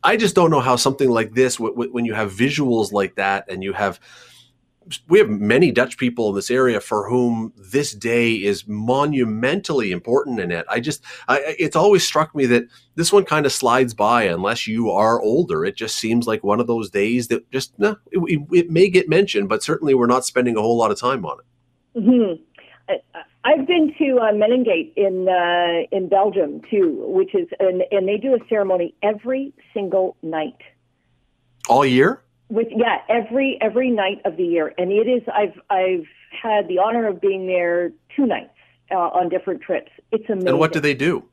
I 0.03 0.17
just 0.17 0.35
don't 0.35 0.51
know 0.51 0.59
how 0.59 0.75
something 0.75 1.09
like 1.09 1.33
this, 1.33 1.55
w- 1.55 1.73
w- 1.73 1.91
when 1.91 2.05
you 2.05 2.13
have 2.13 2.31
visuals 2.31 2.91
like 2.91 3.15
that, 3.15 3.45
and 3.49 3.63
you 3.63 3.73
have 3.73 3.99
we 5.07 5.19
have 5.19 5.29
many 5.29 5.71
Dutch 5.71 5.97
people 5.97 6.29
in 6.29 6.35
this 6.35 6.51
area 6.51 6.79
for 6.79 7.09
whom 7.09 7.53
this 7.57 7.93
day 7.93 8.33
is 8.33 8.67
monumentally 8.67 9.91
important 9.91 10.39
in 10.39 10.51
it. 10.51 10.65
I 10.69 10.79
just, 10.79 11.03
I, 11.27 11.55
it's 11.59 11.75
always 11.75 12.03
struck 12.03 12.35
me 12.35 12.45
that 12.47 12.63
this 12.95 13.11
one 13.11 13.25
kind 13.25 13.45
of 13.45 13.51
slides 13.51 13.93
by 13.93 14.23
unless 14.23 14.67
you 14.67 14.91
are 14.91 15.21
older. 15.21 15.65
It 15.65 15.75
just 15.75 15.95
seems 15.97 16.27
like 16.27 16.43
one 16.43 16.59
of 16.59 16.67
those 16.67 16.89
days 16.89 17.27
that 17.29 17.49
just, 17.51 17.77
nah, 17.79 17.95
it, 18.11 18.41
it 18.51 18.69
may 18.69 18.89
get 18.89 19.09
mentioned, 19.09 19.49
but 19.49 19.63
certainly 19.63 19.93
we're 19.93 20.07
not 20.07 20.25
spending 20.25 20.57
a 20.57 20.61
whole 20.61 20.77
lot 20.77 20.91
of 20.91 20.99
time 20.99 21.25
on 21.25 21.39
it. 21.39 21.99
Mm-hmm. 21.99 22.43
I've 23.45 23.67
been 23.67 23.93
to 23.97 24.19
uh, 24.19 24.31
Menin 24.33 24.63
Gate 24.63 24.93
in 24.95 25.27
uh, 25.27 25.95
in 25.95 26.07
Belgium 26.07 26.61
too, 26.69 27.03
which 27.07 27.35
is 27.35 27.47
and, 27.59 27.83
and 27.91 28.07
they 28.07 28.17
do 28.17 28.35
a 28.35 28.39
ceremony 28.47 28.95
every 29.03 29.53
single 29.73 30.15
night. 30.21 30.57
All 31.67 31.85
year? 31.85 32.23
With 32.53 32.67
yeah, 32.69 32.97
every 33.09 33.57
every 33.61 33.89
night 33.89 34.21
of 34.25 34.37
the 34.37 34.43
year, 34.43 34.75
and 34.77 34.91
it 34.91 35.07
is. 35.07 35.23
I've 35.33 35.59
I've 35.71 36.05
had 36.29 36.67
the 36.67 36.77
honor 36.77 37.07
of 37.07 37.19
being 37.19 37.47
there 37.47 37.91
two 38.15 38.27
nights 38.27 38.53
uh, 38.91 38.95
on 38.95 39.27
different 39.29 39.63
trips. 39.63 39.91
It's 40.11 40.29
amazing. 40.29 40.49
And 40.49 40.59
what 40.59 40.71
do 40.71 40.79
they 40.79 40.93
do? 40.93 41.23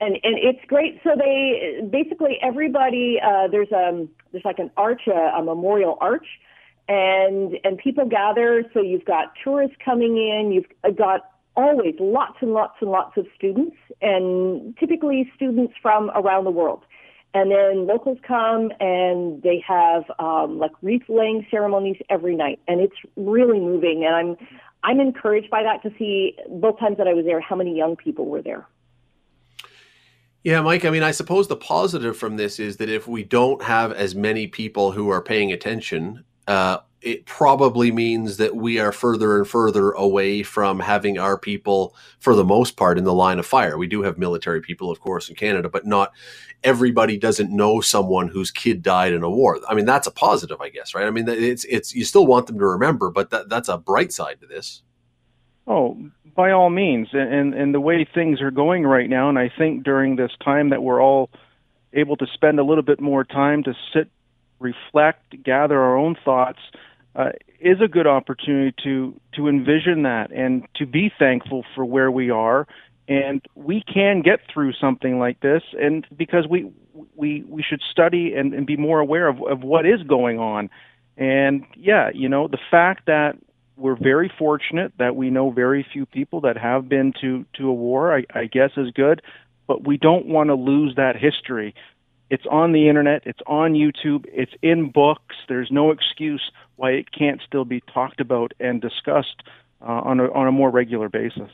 And 0.00 0.14
and 0.14 0.38
it's 0.38 0.64
great. 0.66 0.98
So 1.04 1.10
they 1.18 1.86
basically 1.90 2.38
everybody 2.42 3.20
uh, 3.22 3.48
there's 3.48 3.70
um 3.72 4.08
there's 4.32 4.46
like 4.46 4.58
an 4.58 4.70
arch, 4.78 5.02
a, 5.06 5.38
a 5.38 5.42
memorial 5.42 5.98
arch, 6.00 6.26
and 6.88 7.58
and 7.62 7.76
people 7.76 8.06
gather. 8.06 8.64
So 8.72 8.80
you've 8.80 9.04
got 9.04 9.34
tourists 9.44 9.76
coming 9.84 10.16
in. 10.16 10.50
You've 10.50 10.96
got 10.96 11.30
always 11.56 11.94
lots 12.00 12.38
and 12.40 12.54
lots 12.54 12.76
and 12.80 12.90
lots 12.90 13.18
of 13.18 13.26
students, 13.36 13.76
and 14.00 14.74
typically 14.78 15.30
students 15.36 15.74
from 15.82 16.10
around 16.14 16.44
the 16.44 16.50
world. 16.50 16.84
And 17.32 17.50
then 17.50 17.86
locals 17.86 18.18
come 18.26 18.72
and 18.80 19.40
they 19.42 19.62
have 19.66 20.04
um, 20.18 20.58
like 20.58 20.72
wreath 20.82 21.04
laying 21.08 21.46
ceremonies 21.50 21.96
every 22.10 22.34
night, 22.34 22.58
and 22.66 22.80
it's 22.80 22.96
really 23.16 23.60
moving. 23.60 24.04
And 24.04 24.14
I'm 24.14 24.48
I'm 24.82 24.98
encouraged 24.98 25.50
by 25.50 25.62
that 25.62 25.82
to 25.82 25.96
see 25.96 26.36
both 26.48 26.78
times 26.80 26.96
that 26.98 27.06
I 27.06 27.14
was 27.14 27.24
there 27.24 27.40
how 27.40 27.54
many 27.54 27.76
young 27.76 27.96
people 27.96 28.26
were 28.26 28.42
there. 28.42 28.66
Yeah, 30.42 30.62
Mike. 30.62 30.84
I 30.86 30.90
mean, 30.90 31.02
I 31.02 31.10
suppose 31.10 31.48
the 31.48 31.56
positive 31.56 32.16
from 32.16 32.36
this 32.36 32.58
is 32.58 32.78
that 32.78 32.88
if 32.88 33.06
we 33.06 33.22
don't 33.22 33.62
have 33.62 33.92
as 33.92 34.14
many 34.14 34.46
people 34.46 34.92
who 34.92 35.10
are 35.10 35.20
paying 35.20 35.52
attention, 35.52 36.24
uh, 36.50 36.80
it 37.00 37.26
probably 37.26 37.92
means 37.92 38.38
that 38.38 38.56
we 38.56 38.80
are 38.80 38.90
further 38.90 39.38
and 39.38 39.46
further 39.46 39.92
away 39.92 40.42
from 40.42 40.80
having 40.80 41.16
our 41.16 41.38
people, 41.38 41.94
for 42.18 42.34
the 42.34 42.44
most 42.44 42.76
part, 42.76 42.98
in 42.98 43.04
the 43.04 43.14
line 43.14 43.38
of 43.38 43.46
fire. 43.46 43.78
We 43.78 43.86
do 43.86 44.02
have 44.02 44.18
military 44.18 44.60
people, 44.60 44.90
of 44.90 45.00
course, 45.00 45.28
in 45.28 45.36
Canada, 45.36 45.68
but 45.68 45.86
not 45.86 46.12
everybody 46.64 47.16
doesn't 47.16 47.54
know 47.54 47.80
someone 47.80 48.26
whose 48.26 48.50
kid 48.50 48.82
died 48.82 49.12
in 49.12 49.22
a 49.22 49.30
war. 49.30 49.60
I 49.68 49.74
mean, 49.74 49.84
that's 49.84 50.08
a 50.08 50.10
positive, 50.10 50.60
I 50.60 50.70
guess, 50.70 50.92
right? 50.92 51.06
I 51.06 51.10
mean, 51.10 51.28
it's 51.28 51.64
it's 51.64 51.94
you 51.94 52.04
still 52.04 52.26
want 52.26 52.48
them 52.48 52.58
to 52.58 52.66
remember, 52.66 53.10
but 53.10 53.30
that, 53.30 53.48
that's 53.48 53.68
a 53.68 53.78
bright 53.78 54.12
side 54.12 54.40
to 54.40 54.46
this. 54.48 54.82
Oh, 55.68 55.96
by 56.34 56.50
all 56.50 56.68
means, 56.68 57.08
and 57.12 57.54
and 57.54 57.72
the 57.72 57.80
way 57.80 58.04
things 58.12 58.40
are 58.40 58.50
going 58.50 58.82
right 58.82 59.08
now, 59.08 59.28
and 59.28 59.38
I 59.38 59.52
think 59.56 59.84
during 59.84 60.16
this 60.16 60.32
time 60.44 60.70
that 60.70 60.82
we're 60.82 61.00
all 61.00 61.30
able 61.92 62.16
to 62.16 62.26
spend 62.34 62.58
a 62.58 62.64
little 62.64 62.82
bit 62.82 63.00
more 63.00 63.22
time 63.22 63.62
to 63.62 63.74
sit, 63.94 64.10
reflect, 64.60 65.42
gather 65.42 65.80
our 65.80 65.96
own 65.96 66.16
thoughts 66.24 66.60
uh, 67.16 67.30
is 67.58 67.80
a 67.80 67.88
good 67.88 68.06
opportunity 68.06 68.74
to 68.84 69.18
to 69.34 69.48
envision 69.48 70.02
that 70.02 70.30
and 70.30 70.66
to 70.76 70.86
be 70.86 71.12
thankful 71.18 71.64
for 71.74 71.84
where 71.84 72.10
we 72.10 72.30
are. 72.30 72.66
And 73.08 73.44
we 73.56 73.82
can 73.82 74.22
get 74.22 74.40
through 74.52 74.72
something 74.74 75.18
like 75.18 75.40
this 75.40 75.62
and 75.78 76.06
because 76.16 76.46
we 76.48 76.70
we 77.16 77.42
we 77.48 77.62
should 77.62 77.82
study 77.90 78.34
and, 78.34 78.54
and 78.54 78.66
be 78.66 78.76
more 78.76 79.00
aware 79.00 79.26
of, 79.26 79.42
of 79.42 79.62
what 79.62 79.86
is 79.86 80.02
going 80.04 80.38
on. 80.38 80.70
And 81.16 81.66
yeah 81.76 82.10
you 82.14 82.28
know 82.28 82.46
the 82.46 82.60
fact 82.70 83.06
that 83.06 83.36
we're 83.76 83.96
very 83.96 84.30
fortunate 84.38 84.92
that 84.98 85.16
we 85.16 85.30
know 85.30 85.50
very 85.50 85.86
few 85.92 86.06
people 86.06 86.42
that 86.42 86.56
have 86.56 86.88
been 86.88 87.12
to 87.20 87.44
to 87.54 87.68
a 87.68 87.72
war 87.72 88.16
I, 88.16 88.24
I 88.32 88.46
guess 88.46 88.70
is 88.76 88.90
good. 88.92 89.20
But 89.66 89.86
we 89.86 89.96
don't 89.98 90.26
want 90.26 90.48
to 90.48 90.54
lose 90.54 90.94
that 90.96 91.16
history 91.16 91.74
it's 92.30 92.46
on 92.50 92.72
the 92.72 92.88
internet, 92.88 93.22
it's 93.26 93.40
on 93.46 93.74
YouTube, 93.74 94.24
it's 94.32 94.52
in 94.62 94.90
books. 94.90 95.36
There's 95.48 95.70
no 95.70 95.90
excuse 95.90 96.50
why 96.76 96.92
it 96.92 97.10
can't 97.12 97.40
still 97.46 97.64
be 97.64 97.82
talked 97.92 98.20
about 98.20 98.52
and 98.60 98.80
discussed 98.80 99.42
uh, 99.82 100.00
on 100.04 100.20
a 100.20 100.32
on 100.32 100.46
a 100.46 100.52
more 100.52 100.70
regular 100.70 101.08
basis. 101.08 101.50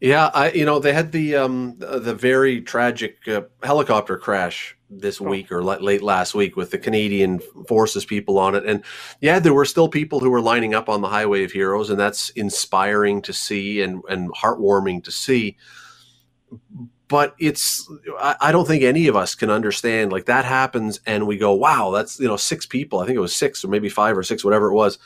Yeah, 0.00 0.30
I 0.32 0.52
you 0.52 0.64
know 0.64 0.78
they 0.78 0.92
had 0.92 1.12
the 1.12 1.36
um 1.36 1.76
the 1.78 2.14
very 2.14 2.60
tragic 2.60 3.26
uh, 3.26 3.42
helicopter 3.62 4.16
crash 4.16 4.76
this 4.88 5.20
oh. 5.20 5.24
week 5.24 5.50
or 5.50 5.62
late 5.64 6.02
last 6.02 6.34
week 6.34 6.56
with 6.56 6.70
the 6.70 6.78
Canadian 6.78 7.40
Forces 7.66 8.04
people 8.04 8.38
on 8.38 8.54
it, 8.54 8.64
and 8.64 8.84
yeah, 9.20 9.38
there 9.38 9.54
were 9.54 9.64
still 9.64 9.88
people 9.88 10.20
who 10.20 10.30
were 10.30 10.40
lining 10.42 10.74
up 10.74 10.88
on 10.88 11.00
the 11.00 11.08
Highway 11.08 11.42
of 11.42 11.52
Heroes, 11.52 11.90
and 11.90 11.98
that's 11.98 12.30
inspiring 12.30 13.22
to 13.22 13.32
see 13.32 13.80
and 13.80 14.02
and 14.08 14.30
heartwarming 14.34 15.02
to 15.04 15.10
see 15.10 15.56
but 17.08 17.34
it's 17.38 17.88
I, 18.18 18.36
I, 18.40 18.52
don't 18.52 18.66
think 18.66 18.82
any 18.82 19.08
of 19.08 19.16
us 19.16 19.34
can 19.34 19.50
understand 19.50 20.12
like 20.12 20.26
that 20.26 20.44
happens 20.44 21.00
and 21.06 21.26
we 21.26 21.36
go 21.36 21.52
wow 21.52 21.90
that's 21.90 22.18
you 22.18 22.26
know 22.26 22.36
six 22.36 22.66
people. 22.66 23.00
I 23.00 23.06
think 23.06 23.16
it 23.16 23.20
was 23.20 23.34
six 23.34 23.64
or 23.64 23.68
maybe 23.68 23.88
five 23.88 24.16
or 24.16 24.22
six 24.22 24.44
whatever 24.44 24.70
it 24.70 24.74
was. 24.74 24.98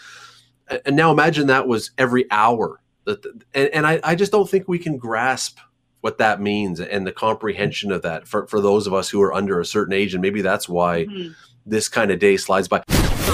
And 0.85 0.97
now 0.97 1.11
imagine 1.11 1.47
that 1.47 1.67
was 1.67 1.90
every 1.99 2.26
hour 2.31 2.81
that 3.05 3.25
and, 3.55 3.69
and 3.71 3.87
I, 3.87 4.00
I 4.05 4.14
just 4.14 4.33
don't 4.33 4.49
think 4.49 4.69
we 4.69 4.78
can 4.78 4.97
grasp 4.97 5.59
what 6.00 6.19
that 6.19 6.40
means 6.40 6.81
and 6.81 7.07
the 7.07 7.12
comprehension 7.12 7.90
of 7.90 8.02
that 8.02 8.28
for, 8.28 8.47
for 8.47 8.61
those 8.61 8.87
of 8.87 8.95
us 8.95 9.09
who 9.09 9.21
are 9.21 9.35
under 9.35 9.59
a 9.59 9.64
certain 9.64 9.93
age 9.93 10.14
and 10.14 10.23
maybe 10.23 10.43
that's 10.43 10.69
why 10.69 11.05
mm-hmm. 11.05 11.33
this 11.67 11.88
kind 11.88 12.11
of 12.11 12.21
day 12.21 12.37
slides 12.37 12.69
by. 12.69 12.83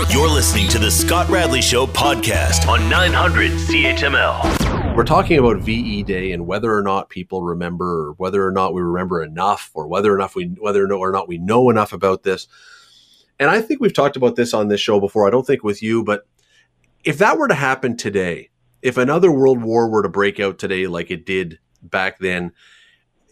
You're 0.09 0.31
listening 0.31 0.69
to 0.69 0.79
the 0.79 0.91
scott 0.91 1.29
radley 1.29 1.61
show 1.61 1.87
podcast 1.87 2.67
on 2.67 2.89
900 2.89 3.51
chml 3.53 4.64
we're 4.95 5.03
talking 5.03 5.39
about 5.41 5.57
VE 5.57 6.05
Day 6.05 6.31
and 6.31 6.47
whether 6.47 6.73
or 6.73 6.83
not 6.83 7.09
people 7.09 7.43
remember, 7.43 8.07
or 8.07 8.13
whether 8.13 8.47
or 8.47 8.53
not 8.53 8.75
we 8.75 8.81
remember 8.81 9.25
enough, 9.25 9.73
or 9.75 9.89
whether 9.89 10.17
not 10.17 10.37
we 10.37 10.55
whether 10.61 10.87
or 10.93 11.11
not 11.11 11.27
we 11.27 11.39
know 11.39 11.69
enough 11.69 11.93
about 11.93 12.23
this. 12.23 12.47
And 13.41 13.51
I 13.51 13.61
think 13.61 13.81
we've 13.81 13.93
talked 13.93 14.17
about 14.17 14.37
this 14.37 14.55
on 14.55 14.69
this 14.69 14.81
show 14.81 15.01
before. 15.01 15.27
I 15.27 15.31
don't 15.31 15.45
think 15.45 15.65
with 15.65 15.83
you, 15.83 16.05
but 16.05 16.29
if 17.03 17.19
that 17.19 17.39
were 17.39 17.49
to 17.49 17.55
happen 17.55 17.97
today, 17.97 18.51
if 18.83 18.97
another 18.97 19.33
world 19.33 19.61
war 19.61 19.89
were 19.89 20.03
to 20.03 20.09
break 20.09 20.39
out 20.39 20.61
today, 20.61 20.87
like 20.87 21.11
it 21.11 21.27
did 21.27 21.59
back 21.83 22.21
then, 22.21 22.53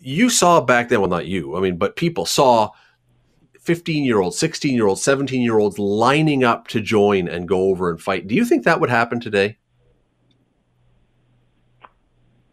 you 0.01 0.31
saw 0.31 0.61
back 0.61 0.89
then. 0.89 1.01
Well, 1.01 1.11
not 1.11 1.27
you. 1.27 1.57
I 1.57 1.61
mean, 1.61 1.77
but 1.79 1.95
people 1.95 2.27
saw 2.27 2.71
15 3.61 4.03
year 4.03 4.19
olds, 4.19 4.37
16 4.37 4.75
year 4.75 4.89
olds, 4.89 5.03
17 5.05 5.41
year 5.41 5.61
olds 5.61 5.79
lining 5.79 6.43
up 6.43 6.67
to 6.69 6.81
join 6.81 7.29
and 7.29 7.47
go 7.47 7.69
over 7.69 7.89
and 7.89 8.01
fight. 8.01 8.27
Do 8.27 8.35
you 8.35 8.45
think 8.45 8.65
that 8.65 8.81
would 8.81 8.91
happen 8.91 9.21
today? 9.21 9.59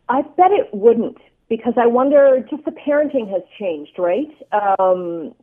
I 0.09 0.23
bet 0.23 0.51
it 0.51 0.69
wouldn't 0.73 1.17
because 1.49 1.73
I 1.77 1.85
wonder 1.85 2.45
just 2.49 2.65
the 2.65 2.71
parenting 2.71 3.29
has 3.29 3.41
changed, 3.59 3.93
right? 3.97 4.29
Um, 4.51 5.33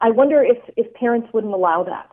I 0.00 0.10
wonder 0.10 0.42
if, 0.42 0.58
if 0.76 0.92
parents 0.94 1.28
wouldn't 1.32 1.52
allow 1.52 1.84
that. 1.84 2.10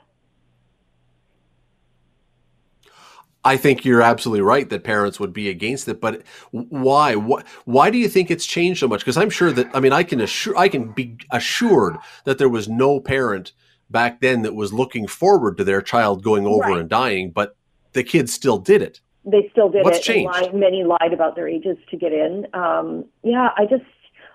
I 3.43 3.55
think 3.55 3.85
you're 3.85 4.01
absolutely 4.01 4.41
right 4.41 4.69
that 4.69 4.83
parents 4.83 5.21
would 5.21 5.31
be 5.31 5.47
against 5.47 5.87
it, 5.87 6.01
but 6.01 6.23
why? 6.51 7.15
Why, 7.15 7.43
why 7.63 7.89
do 7.89 7.97
you 7.97 8.09
think 8.09 8.29
it's 8.29 8.45
changed 8.45 8.81
so 8.81 8.89
much? 8.89 9.01
Because 9.01 9.15
I'm 9.15 9.29
sure 9.29 9.53
that 9.53 9.69
I 9.73 9.79
mean 9.79 9.93
I 9.93 10.03
can 10.03 10.19
assure 10.19 10.57
I 10.57 10.67
can 10.67 10.91
be 10.91 11.17
assured 11.31 11.97
that 12.25 12.39
there 12.39 12.49
was 12.49 12.67
no 12.67 12.99
parent 12.99 13.53
back 13.89 14.19
then 14.19 14.41
that 14.41 14.53
was 14.53 14.73
looking 14.73 15.07
forward 15.07 15.55
to 15.57 15.63
their 15.63 15.81
child 15.81 16.23
going 16.23 16.45
over 16.45 16.71
right. 16.71 16.79
and 16.79 16.89
dying, 16.89 17.31
but 17.31 17.55
the 17.93 18.03
kids 18.03 18.33
still 18.33 18.57
did 18.57 18.81
it 18.81 18.99
they 19.27 19.49
still 19.51 19.69
did 19.69 19.83
What's 19.83 19.99
it. 19.99 20.03
Changed? 20.03 20.31
Lied, 20.31 20.53
many 20.55 20.83
lied 20.83 21.13
about 21.13 21.35
their 21.35 21.47
ages 21.47 21.77
to 21.91 21.97
get 21.97 22.13
in. 22.13 22.47
Um, 22.53 23.05
yeah, 23.23 23.49
I 23.57 23.65
just, 23.65 23.83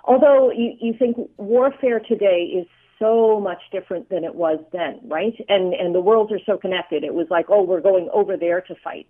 although 0.05 0.53
you, 0.53 0.75
you 0.81 0.95
think 0.97 1.17
warfare 1.39 1.99
today 1.99 2.53
is 2.55 2.67
so 2.99 3.41
much 3.41 3.59
different 3.73 4.11
than 4.11 4.23
it 4.23 4.35
was 4.35 4.59
then, 4.73 5.01
right? 5.05 5.35
And 5.49 5.73
and 5.73 5.95
the 5.95 6.01
worlds 6.01 6.31
are 6.31 6.39
so 6.45 6.59
connected. 6.59 7.05
It 7.05 7.15
was 7.15 7.27
like, 7.31 7.47
oh, 7.49 7.63
we're 7.63 7.81
going 7.81 8.09
over 8.13 8.37
there 8.37 8.61
to 8.61 8.75
fight, 8.85 9.09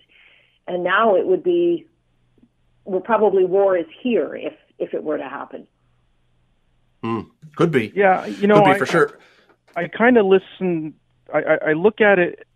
and 0.69 0.85
now 0.85 1.17
it 1.17 1.27
would 1.27 1.43
be, 1.43 1.87
well, 2.85 3.01
probably 3.01 3.45
war 3.45 3.77
is 3.77 3.87
here 4.03 4.35
if 4.37 4.55
if 4.79 4.95
it 4.95 5.03
were 5.03 5.19
to 5.19 5.29
happen. 5.29 5.67
Mm, 7.03 7.27
could 7.57 7.73
be. 7.73 7.93
Yeah, 7.95 8.25
you 8.25 8.47
know, 8.47 8.61
could 8.61 8.65
be 8.67 8.71
I, 8.71 8.79
for 8.79 8.87
sure. 8.87 9.19
I, 9.77 9.83
I 9.83 9.89
kind 9.89 10.17
of 10.17 10.27
listen. 10.27 10.95
I, 11.35 11.39
I, 11.39 11.71
I 11.71 11.73
look 11.73 12.01
at 12.01 12.19
it 12.19 12.47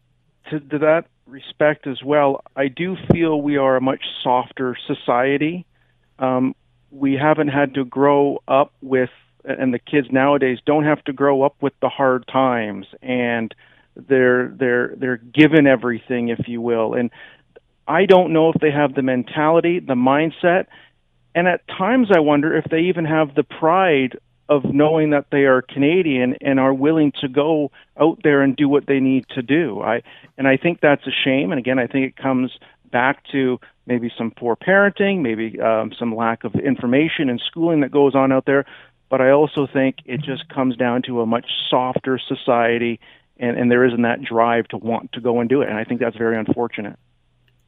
to, 0.50 0.60
to 0.60 0.78
that 0.78 1.06
respect 1.26 1.86
as 1.86 2.02
well, 2.02 2.42
I 2.54 2.68
do 2.68 2.96
feel 3.12 3.40
we 3.40 3.56
are 3.56 3.76
a 3.76 3.80
much 3.80 4.04
softer 4.22 4.76
society. 4.86 5.66
Um, 6.18 6.54
we 6.90 7.14
haven't 7.14 7.48
had 7.48 7.74
to 7.74 7.84
grow 7.84 8.42
up 8.48 8.72
with, 8.80 9.10
and 9.44 9.74
the 9.74 9.78
kids 9.78 10.08
nowadays 10.10 10.58
don't 10.64 10.84
have 10.84 11.02
to 11.04 11.12
grow 11.12 11.42
up 11.42 11.56
with 11.60 11.74
the 11.80 11.88
hard 11.88 12.26
times, 12.26 12.86
and 13.02 13.54
they're 13.96 14.48
they're 14.48 14.94
they're 14.96 15.16
given 15.16 15.66
everything, 15.66 16.28
if 16.28 16.48
you 16.48 16.60
will. 16.60 16.94
And 16.94 17.10
I 17.88 18.06
don't 18.06 18.32
know 18.32 18.50
if 18.50 18.60
they 18.60 18.70
have 18.70 18.94
the 18.94 19.02
mentality, 19.02 19.80
the 19.80 19.94
mindset, 19.94 20.66
and 21.34 21.46
at 21.48 21.66
times 21.68 22.08
I 22.14 22.20
wonder 22.20 22.56
if 22.56 22.64
they 22.70 22.80
even 22.82 23.04
have 23.04 23.34
the 23.34 23.44
pride 23.44 24.18
of 24.48 24.64
knowing 24.64 25.10
that 25.10 25.26
they 25.30 25.44
are 25.44 25.62
Canadian 25.62 26.36
and 26.40 26.60
are 26.60 26.72
willing 26.72 27.12
to 27.20 27.28
go 27.28 27.70
out 27.98 28.20
there 28.22 28.42
and 28.42 28.56
do 28.56 28.68
what 28.68 28.86
they 28.86 29.00
need 29.00 29.26
to 29.30 29.42
do. 29.42 29.82
I 29.82 30.02
and 30.38 30.46
I 30.46 30.56
think 30.56 30.80
that's 30.80 31.06
a 31.06 31.10
shame. 31.10 31.50
And 31.52 31.58
again, 31.58 31.78
I 31.78 31.86
think 31.86 32.06
it 32.06 32.16
comes 32.16 32.52
back 32.90 33.24
to 33.32 33.58
maybe 33.86 34.12
some 34.16 34.30
poor 34.30 34.56
parenting, 34.56 35.20
maybe 35.22 35.60
um, 35.60 35.92
some 35.98 36.14
lack 36.14 36.44
of 36.44 36.54
information 36.54 37.28
and 37.28 37.40
schooling 37.44 37.80
that 37.80 37.90
goes 37.90 38.14
on 38.14 38.32
out 38.32 38.44
there. 38.46 38.64
But 39.08 39.20
I 39.20 39.30
also 39.30 39.66
think 39.66 39.96
it 40.04 40.20
just 40.20 40.48
comes 40.48 40.76
down 40.76 41.02
to 41.02 41.20
a 41.20 41.26
much 41.26 41.46
softer 41.70 42.18
society, 42.18 42.98
and, 43.38 43.56
and 43.56 43.70
there 43.70 43.84
isn't 43.84 44.02
that 44.02 44.22
drive 44.22 44.66
to 44.68 44.76
want 44.76 45.12
to 45.12 45.20
go 45.20 45.40
and 45.40 45.48
do 45.48 45.62
it. 45.62 45.68
And 45.68 45.78
I 45.78 45.84
think 45.84 46.00
that's 46.00 46.16
very 46.16 46.36
unfortunate. 46.36 46.98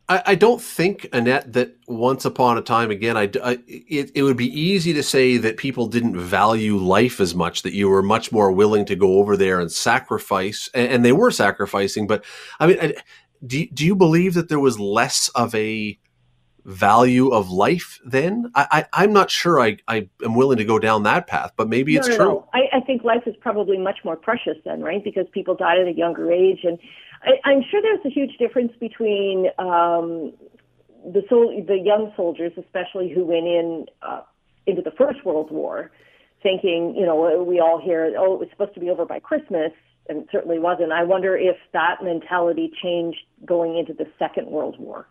I, 0.09 0.23
I 0.27 0.35
don't 0.35 0.61
think, 0.61 1.09
Annette, 1.13 1.53
that 1.53 1.77
once 1.87 2.25
upon 2.25 2.57
a 2.57 2.63
time 2.63 2.91
again, 2.91 3.17
I, 3.17 3.31
I, 3.43 3.59
it, 3.67 4.11
it 4.15 4.23
would 4.23 4.37
be 4.37 4.49
easy 4.59 4.93
to 4.95 5.03
say 5.03 5.37
that 5.37 5.57
people 5.57 5.87
didn't 5.87 6.17
value 6.17 6.77
life 6.77 7.21
as 7.21 7.35
much, 7.35 7.63
that 7.63 7.75
you 7.75 7.89
were 7.89 8.03
much 8.03 8.33
more 8.33 8.51
willing 8.51 8.85
to 8.87 8.97
go 8.97 9.19
over 9.19 9.37
there 9.37 9.61
and 9.61 9.71
sacrifice, 9.71 10.71
and, 10.73 10.91
and 10.91 11.05
they 11.05 11.13
were 11.13 11.31
sacrificing. 11.31 12.07
But 12.07 12.25
I 12.59 12.67
mean, 12.67 12.79
I, 12.81 12.95
do, 13.47 13.67
do 13.67 13.85
you 13.85 13.95
believe 13.95 14.35
that 14.35 14.49
there 14.49 14.61
was 14.61 14.81
less 14.81 15.29
of 15.35 15.55
a 15.55 15.99
value 16.65 17.29
of 17.29 17.51
life 17.51 17.99
then? 18.05 18.51
I, 18.55 18.87
I, 18.93 19.05
am 19.05 19.13
not 19.13 19.31
sure 19.31 19.61
I, 19.61 19.77
I 19.89 20.09
am 20.25 20.35
willing 20.35 20.59
to 20.59 20.65
go 20.65 20.79
down 20.79 21.03
that 21.05 21.27
path, 21.27 21.53
but 21.57 21.69
maybe 21.69 21.95
no, 21.95 21.99
it's 22.01 22.09
no, 22.09 22.17
true. 22.17 22.27
No. 22.27 22.49
I, 22.55 22.79
I 22.79 22.81
think 22.81 23.05
life 23.05 23.23
is 23.27 23.35
probably 23.41 23.79
much 23.79 23.99
more 24.05 24.17
precious 24.17 24.57
then, 24.65 24.81
right? 24.81 25.05
Because 25.05 25.27
people 25.33 25.55
died 25.55 25.79
at 25.79 25.87
a 25.87 25.93
younger 25.93 26.33
age 26.33 26.61
and 26.65 26.79
I, 27.23 27.53
am 27.53 27.63
sure 27.71 27.83
there's 27.83 28.05
a 28.05 28.11
huge 28.11 28.37
difference 28.39 28.73
between 28.79 29.47
um, 29.59 30.33
the 31.05 31.23
sol- 31.29 31.65
the 31.67 31.79
young 31.79 32.13
soldiers, 32.17 32.53
especially 32.57 33.13
who 33.13 33.25
went 33.25 33.47
in 33.47 33.87
uh, 34.03 34.23
into 34.67 34.83
the 34.83 34.93
First 34.93 35.25
World 35.25 35.51
War, 35.51 35.91
thinking, 36.43 36.95
you 36.97 37.07
know, 37.07 37.43
we 37.43 37.61
all 37.61 37.81
hear, 37.81 38.15
oh, 38.19 38.35
it 38.35 38.41
was 38.41 38.49
supposed 38.51 38.75
to 38.75 38.81
be 38.81 38.91
over 38.91 39.05
by 39.05 39.19
Christmas, 39.19 39.73
and 40.09 40.19
it 40.19 40.29
certainly 40.31 40.59
wasn't. 40.59 40.93
I 40.93 41.05
wonder 41.05 41.37
if 41.37 41.57
that 41.73 42.03
mentality 42.03 42.71
changed 42.83 43.21
going 43.45 43.77
into 43.77 43.93
the 43.93 44.07
Second 44.19 44.49
World 44.49 44.79
War. 44.79 45.07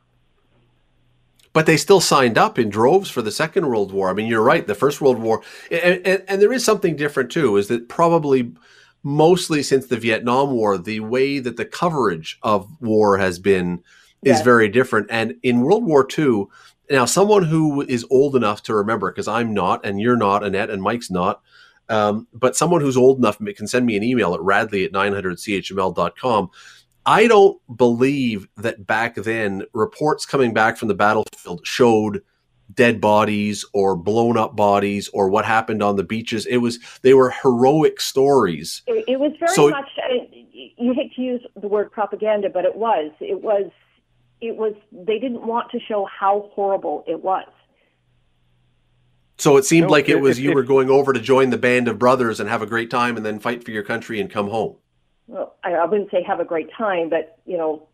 But 1.53 1.65
they 1.65 1.77
still 1.77 2.01
signed 2.01 2.37
up 2.37 2.59
in 2.59 2.69
droves 2.69 3.09
for 3.09 3.23
the 3.23 3.31
Second 3.31 3.67
World 3.67 3.91
War. 3.91 4.09
I 4.09 4.13
mean, 4.13 4.27
you're 4.27 4.43
right. 4.43 4.67
The 4.67 4.75
First 4.75 5.01
World 5.01 5.17
War, 5.17 5.41
and, 5.71 6.05
and, 6.05 6.23
and 6.27 6.41
there 6.41 6.53
is 6.53 6.63
something 6.63 6.95
different 6.95 7.31
too. 7.31 7.57
Is 7.57 7.67
that 7.69 7.89
probably 7.89 8.53
mostly 9.07 9.63
since 9.63 9.87
the 9.87 9.95
Vietnam 9.95 10.51
War, 10.51 10.77
the 10.77 10.99
way 10.99 11.39
that 11.39 11.55
the 11.55 11.63
coverage 11.63 12.37
of 12.43 12.69
war 12.81 13.17
has 13.17 13.39
been 13.39 13.81
is 14.21 14.41
very 14.41 14.67
different. 14.67 15.07
And 15.09 15.35
in 15.43 15.61
World 15.61 15.85
War 15.85 16.05
II, 16.17 16.47
now 16.89 17.05
someone 17.05 17.45
who 17.45 17.81
is 17.83 18.05
old 18.09 18.35
enough 18.35 18.63
to 18.63 18.75
remember, 18.75 19.09
because 19.09 19.29
I'm 19.29 19.53
not, 19.53 19.85
and 19.85 20.01
you're 20.01 20.17
not, 20.17 20.43
Annette, 20.43 20.69
and 20.69 20.83
Mike's 20.83 21.09
not, 21.09 21.41
um, 21.87 22.27
but 22.33 22.57
someone 22.57 22.81
who's 22.81 22.97
old 22.97 23.17
enough 23.19 23.37
can 23.55 23.65
send 23.65 23.85
me 23.85 23.95
an 23.95 24.03
email 24.03 24.33
at 24.33 24.41
radley 24.41 24.83
at 24.83 24.91
900chml.com. 24.91 26.49
I 27.05 27.27
don't 27.27 27.77
believe 27.77 28.49
that 28.57 28.85
back 28.85 29.15
then 29.15 29.63
reports 29.71 30.25
coming 30.25 30.53
back 30.53 30.75
from 30.75 30.89
the 30.89 30.95
battlefield 30.95 31.65
showed– 31.65 32.23
dead 32.74 33.00
bodies 33.00 33.65
or 33.74 33.95
blown 33.95 34.38
up 34.38 34.55
bodies 34.55 35.09
or 35.09 35.29
what 35.29 35.45
happened 35.45 35.81
on 35.81 35.95
the 35.95 36.03
beaches. 36.03 36.45
It 36.45 36.57
was 36.57 36.79
they 37.01 37.13
were 37.13 37.31
heroic 37.31 38.01
stories. 38.01 38.81
It, 38.88 39.05
it 39.07 39.19
was 39.19 39.31
very 39.39 39.53
so, 39.53 39.69
much. 39.69 39.89
Uh, 39.97 40.25
you 40.53 40.93
hate 40.93 41.13
to 41.15 41.21
use 41.21 41.41
the 41.59 41.67
word 41.67 41.91
propaganda, 41.91 42.50
but 42.50 42.65
it 42.65 42.75
was. 42.75 43.12
It 43.19 43.41
was. 43.41 43.71
It 44.41 44.55
was. 44.55 44.74
They 44.91 45.19
didn't 45.19 45.45
want 45.45 45.71
to 45.71 45.79
show 45.79 46.05
how 46.05 46.50
horrible 46.53 47.03
it 47.07 47.24
was. 47.24 47.47
So 49.39 49.57
it 49.57 49.65
seemed 49.65 49.88
no, 49.88 49.91
like 49.91 50.09
it 50.09 50.19
was 50.19 50.39
if, 50.39 50.43
you 50.43 50.53
were 50.53 50.63
going 50.63 50.89
over 50.89 51.13
to 51.13 51.19
join 51.19 51.51
the 51.51 51.57
band 51.57 51.88
of 51.88 52.00
brothers 52.00 52.39
and 52.39 52.50
have 52.50 52.63
a 52.63 52.65
great 52.65 52.89
time 52.89 53.17
and 53.17 53.25
then 53.25 53.39
fight 53.39 53.63
for 53.63 53.69
your 53.69 53.83
country 53.83 54.19
and 54.19 54.31
come 54.31 54.50
home. 54.50 54.77
Well, 55.27 55.55
I, 55.63 55.74
I 55.74 55.86
wouldn't 55.86 56.09
say 56.09 56.24
have 56.24 56.39
a 56.39 56.45
great 56.45 56.69
time, 56.75 57.09
but 57.09 57.38
you 57.45 57.57
know, 57.57 57.88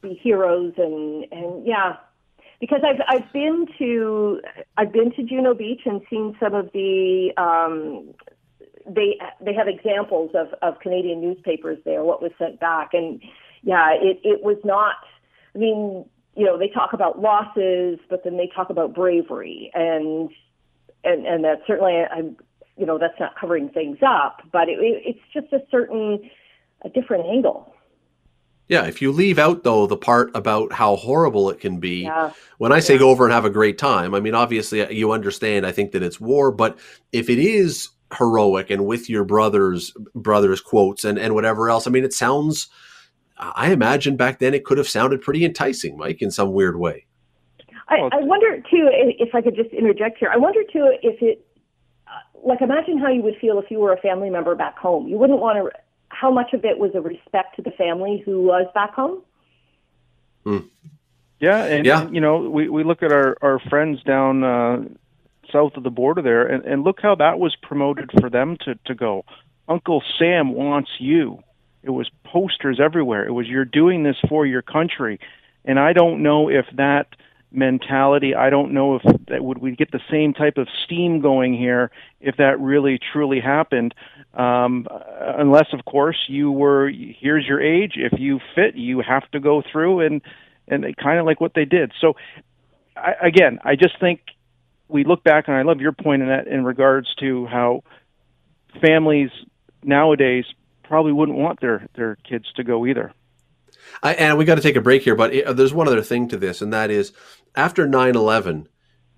be 0.00 0.18
heroes 0.22 0.72
and 0.76 1.26
and 1.30 1.66
yeah, 1.66 1.96
because 2.60 2.80
I've 2.84 3.00
I've 3.08 3.32
been 3.32 3.66
to 3.78 4.40
I've 4.76 4.92
been 4.92 5.12
to 5.12 5.22
Juno 5.22 5.54
Beach 5.54 5.82
and 5.84 6.00
seen 6.08 6.36
some 6.40 6.54
of 6.54 6.70
the 6.72 7.32
um, 7.36 8.14
they 8.86 9.18
they 9.40 9.54
have 9.54 9.68
examples 9.68 10.30
of, 10.34 10.48
of 10.62 10.80
Canadian 10.80 11.20
newspapers 11.20 11.78
there, 11.84 12.02
what 12.04 12.22
was 12.22 12.32
sent 12.38 12.60
back, 12.60 12.90
and 12.92 13.20
yeah, 13.62 13.90
it 13.92 14.20
it 14.22 14.42
was 14.42 14.58
not. 14.64 14.96
I 15.54 15.58
mean, 15.58 16.04
you 16.36 16.44
know, 16.44 16.58
they 16.58 16.68
talk 16.68 16.92
about 16.92 17.20
losses, 17.20 17.98
but 18.10 18.24
then 18.24 18.36
they 18.36 18.50
talk 18.54 18.70
about 18.70 18.94
bravery, 18.94 19.70
and 19.74 20.30
and 21.04 21.26
and 21.26 21.44
that 21.44 21.62
certainly 21.66 22.02
I'm 22.10 22.36
you 22.76 22.86
know 22.86 22.98
that's 22.98 23.18
not 23.18 23.38
covering 23.38 23.68
things 23.68 23.98
up, 24.06 24.42
but 24.52 24.68
it, 24.68 24.78
it, 24.80 25.02
it's 25.04 25.20
just 25.32 25.52
a 25.52 25.64
certain 25.70 26.30
a 26.84 26.88
different 26.88 27.26
angle. 27.26 27.74
Yeah, 28.68 28.86
if 28.86 29.02
you 29.02 29.12
leave 29.12 29.38
out 29.38 29.62
though 29.62 29.86
the 29.86 29.96
part 29.96 30.30
about 30.34 30.72
how 30.72 30.96
horrible 30.96 31.50
it 31.50 31.60
can 31.60 31.80
be, 31.80 32.02
yeah. 32.02 32.32
when 32.58 32.72
I 32.72 32.80
say 32.80 32.94
yeah. 32.94 33.00
go 33.00 33.10
over 33.10 33.24
and 33.24 33.32
have 33.32 33.44
a 33.44 33.50
great 33.50 33.76
time, 33.76 34.14
I 34.14 34.20
mean 34.20 34.34
obviously 34.34 34.82
uh, 34.82 34.88
you 34.88 35.12
understand. 35.12 35.66
I 35.66 35.72
think 35.72 35.92
that 35.92 36.02
it's 36.02 36.20
war, 36.20 36.50
but 36.50 36.78
if 37.12 37.28
it 37.28 37.38
is 37.38 37.90
heroic 38.16 38.70
and 38.70 38.86
with 38.86 39.10
your 39.10 39.24
brothers 39.24 39.92
brothers 40.14 40.60
quotes 40.60 41.04
and 41.04 41.18
and 41.18 41.34
whatever 41.34 41.68
else, 41.68 41.86
I 41.86 41.90
mean 41.90 42.04
it 42.04 42.14
sounds. 42.14 42.68
I 43.36 43.72
imagine 43.72 44.16
back 44.16 44.38
then 44.38 44.54
it 44.54 44.64
could 44.64 44.78
have 44.78 44.88
sounded 44.88 45.20
pretty 45.20 45.44
enticing, 45.44 45.98
Mike, 45.98 46.22
in 46.22 46.30
some 46.30 46.52
weird 46.52 46.78
way. 46.78 47.06
I, 47.88 47.96
I 48.12 48.20
wonder 48.20 48.60
too 48.70 48.88
if 48.92 49.34
I 49.34 49.42
could 49.42 49.56
just 49.56 49.70
interject 49.70 50.18
here. 50.18 50.30
I 50.32 50.36
wonder 50.36 50.60
too 50.72 50.94
if 51.02 51.20
it, 51.20 51.44
uh, 52.06 52.10
like, 52.46 52.60
imagine 52.60 52.98
how 52.98 53.10
you 53.10 53.22
would 53.22 53.36
feel 53.40 53.58
if 53.58 53.70
you 53.70 53.78
were 53.78 53.92
a 53.92 54.00
family 54.00 54.30
member 54.30 54.54
back 54.54 54.78
home. 54.78 55.08
You 55.08 55.18
wouldn't 55.18 55.40
want 55.40 55.58
to 55.58 55.78
how 56.14 56.30
much 56.30 56.52
of 56.52 56.64
it 56.64 56.78
was 56.78 56.92
a 56.94 57.00
respect 57.00 57.56
to 57.56 57.62
the 57.62 57.70
family 57.72 58.22
who 58.24 58.42
was 58.42 58.66
back 58.74 58.94
home? 58.94 59.22
Mm. 60.46 60.68
Yeah, 61.40 61.64
and, 61.64 61.84
yeah. 61.84 62.02
and, 62.02 62.14
you 62.14 62.20
know, 62.20 62.48
we, 62.48 62.68
we 62.68 62.84
look 62.84 63.02
at 63.02 63.12
our, 63.12 63.36
our 63.42 63.58
friends 63.58 64.02
down 64.02 64.44
uh, 64.44 64.84
south 65.52 65.76
of 65.76 65.82
the 65.82 65.90
border 65.90 66.22
there, 66.22 66.46
and, 66.46 66.64
and 66.64 66.84
look 66.84 67.00
how 67.02 67.14
that 67.16 67.38
was 67.38 67.56
promoted 67.62 68.10
for 68.20 68.30
them 68.30 68.56
to, 68.64 68.78
to 68.86 68.94
go. 68.94 69.24
Uncle 69.68 70.02
Sam 70.18 70.54
wants 70.54 70.90
you. 70.98 71.42
It 71.82 71.90
was 71.90 72.08
posters 72.24 72.80
everywhere. 72.82 73.26
It 73.26 73.32
was 73.32 73.46
you're 73.46 73.64
doing 73.64 74.04
this 74.04 74.16
for 74.28 74.46
your 74.46 74.62
country, 74.62 75.20
and 75.64 75.78
I 75.78 75.92
don't 75.92 76.22
know 76.22 76.48
if 76.48 76.66
that 76.76 77.08
mentality. 77.54 78.34
I 78.34 78.50
don't 78.50 78.72
know 78.72 78.96
if 78.96 79.02
that 79.28 79.44
would 79.44 79.58
we 79.58 79.76
get 79.76 79.92
the 79.92 80.00
same 80.10 80.34
type 80.34 80.56
of 80.56 80.68
steam 80.84 81.20
going 81.20 81.54
here 81.54 81.90
if 82.20 82.36
that 82.36 82.60
really 82.60 82.98
truly 83.12 83.40
happened. 83.40 83.94
Um, 84.34 84.86
unless, 84.90 85.66
of 85.72 85.84
course, 85.84 86.18
you 86.28 86.50
were 86.50 86.90
here's 86.90 87.46
your 87.46 87.60
age. 87.60 87.92
If 87.96 88.18
you 88.18 88.40
fit, 88.54 88.74
you 88.74 89.00
have 89.00 89.30
to 89.30 89.40
go 89.40 89.62
through 89.70 90.00
and 90.00 90.22
and 90.66 90.84
kind 90.96 91.18
of 91.18 91.26
like 91.26 91.40
what 91.40 91.52
they 91.54 91.64
did. 91.64 91.92
So, 92.00 92.14
I, 92.96 93.12
again, 93.22 93.60
I 93.64 93.76
just 93.76 93.98
think 94.00 94.20
we 94.88 95.04
look 95.04 95.22
back, 95.22 95.48
and 95.48 95.56
I 95.56 95.62
love 95.62 95.80
your 95.80 95.92
point 95.92 96.22
in 96.22 96.28
that 96.28 96.46
in 96.46 96.64
regards 96.64 97.14
to 97.20 97.46
how 97.46 97.84
families 98.80 99.30
nowadays 99.82 100.44
probably 100.82 101.12
wouldn't 101.12 101.38
want 101.38 101.60
their 101.60 101.88
their 101.94 102.16
kids 102.28 102.46
to 102.56 102.64
go 102.64 102.86
either. 102.86 103.12
I, 104.02 104.14
and 104.14 104.38
we 104.38 104.44
got 104.44 104.56
to 104.56 104.60
take 104.60 104.76
a 104.76 104.80
break 104.80 105.02
here, 105.02 105.14
but 105.14 105.34
it, 105.34 105.56
there's 105.56 105.74
one 105.74 105.88
other 105.88 106.02
thing 106.02 106.28
to 106.28 106.36
this, 106.36 106.62
and 106.62 106.72
that 106.72 106.90
is 106.90 107.12
after 107.54 107.86
9 107.86 108.14
11, 108.14 108.68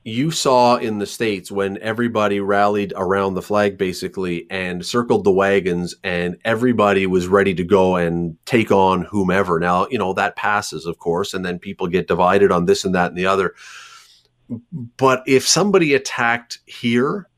you 0.06 0.30
saw 0.30 0.76
in 0.76 0.98
the 0.98 1.06
States 1.06 1.50
when 1.50 1.78
everybody 1.82 2.38
rallied 2.38 2.92
around 2.94 3.34
the 3.34 3.42
flag 3.42 3.76
basically 3.76 4.46
and 4.50 4.86
circled 4.86 5.24
the 5.24 5.32
wagons 5.32 5.96
and 6.04 6.36
everybody 6.44 7.08
was 7.08 7.26
ready 7.26 7.52
to 7.54 7.64
go 7.64 7.96
and 7.96 8.36
take 8.46 8.70
on 8.70 9.02
whomever. 9.02 9.58
Now, 9.58 9.88
you 9.90 9.98
know, 9.98 10.12
that 10.12 10.36
passes, 10.36 10.86
of 10.86 11.00
course, 11.00 11.34
and 11.34 11.44
then 11.44 11.58
people 11.58 11.88
get 11.88 12.06
divided 12.06 12.52
on 12.52 12.66
this 12.66 12.84
and 12.84 12.94
that 12.94 13.08
and 13.08 13.18
the 13.18 13.26
other. 13.26 13.54
But 14.96 15.24
if 15.26 15.46
somebody 15.46 15.92
attacked 15.92 16.60
here, 16.66 17.28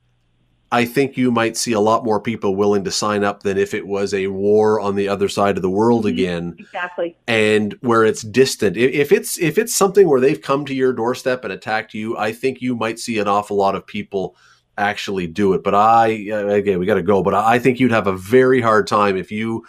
I 0.71 0.85
think 0.85 1.17
you 1.17 1.31
might 1.31 1.57
see 1.57 1.73
a 1.73 1.81
lot 1.81 2.05
more 2.05 2.21
people 2.21 2.55
willing 2.55 2.85
to 2.85 2.91
sign 2.91 3.25
up 3.25 3.43
than 3.43 3.57
if 3.57 3.73
it 3.73 3.87
was 3.87 4.13
a 4.13 4.27
war 4.27 4.81
on 4.81 4.97
the 4.97 5.09
other 5.09 5.29
side 5.29 5.57
of 5.57 5.63
the 5.63 5.71
world 5.71 6.05
mm-hmm. 6.05 6.15
again. 6.15 6.57
Exactly. 6.59 7.17
And 7.27 7.75
where 7.81 8.05
it's 8.05 8.23
distant. 8.23 8.77
If 8.77 9.11
it's 9.11 9.39
if 9.39 9.57
it's 9.57 9.75
something 9.75 10.09
where 10.09 10.21
they've 10.21 10.41
come 10.41 10.67
to 10.67 10.75
your 10.75 10.93
doorstep 10.93 11.45
and 11.45 11.53
attacked 11.53 11.95
you, 11.95 12.17
I 12.19 12.33
think 12.33 12.61
you 12.61 12.77
might 12.77 12.99
see 12.99 13.19
an 13.19 13.29
awful 13.29 13.57
lot 13.57 13.75
of 13.75 13.87
people 13.87 14.37
actually 14.77 15.27
do 15.27 15.55
it. 15.55 15.65
But 15.65 15.75
I 15.75 16.09
again, 16.09 16.79
we 16.79 16.87
got 16.87 16.95
to 16.95 17.03
go. 17.03 17.23
But 17.23 17.35
I 17.35 17.59
think 17.59 17.81
you'd 17.81 17.93
have 17.93 18.07
a 18.07 18.17
very 18.17 18.61
hard 18.61 18.87
time 18.87 19.17
if 19.17 19.33
you 19.33 19.65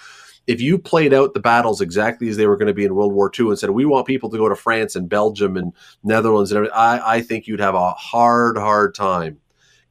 if 0.47 0.59
you 0.59 0.79
played 0.79 1.13
out 1.13 1.33
the 1.33 1.39
battles 1.39 1.79
exactly 1.79 2.27
as 2.27 2.35
they 2.35 2.47
were 2.47 2.57
going 2.57 2.67
to 2.67 2.73
be 2.73 2.83
in 2.83 2.95
World 2.95 3.13
War 3.13 3.31
II 3.39 3.49
and 3.49 3.59
said 3.59 3.69
we 3.69 3.85
want 3.85 4.07
people 4.07 4.29
to 4.31 4.37
go 4.37 4.49
to 4.49 4.55
France 4.55 4.95
and 4.95 5.07
Belgium 5.07 5.55
and 5.55 5.71
Netherlands 6.03 6.51
and 6.51 6.57
everything, 6.57 6.75
I, 6.75 7.17
I 7.17 7.21
think 7.21 7.45
you'd 7.45 7.59
have 7.59 7.75
a 7.75 7.91
hard, 7.91 8.57
hard 8.57 8.95
time 8.95 9.39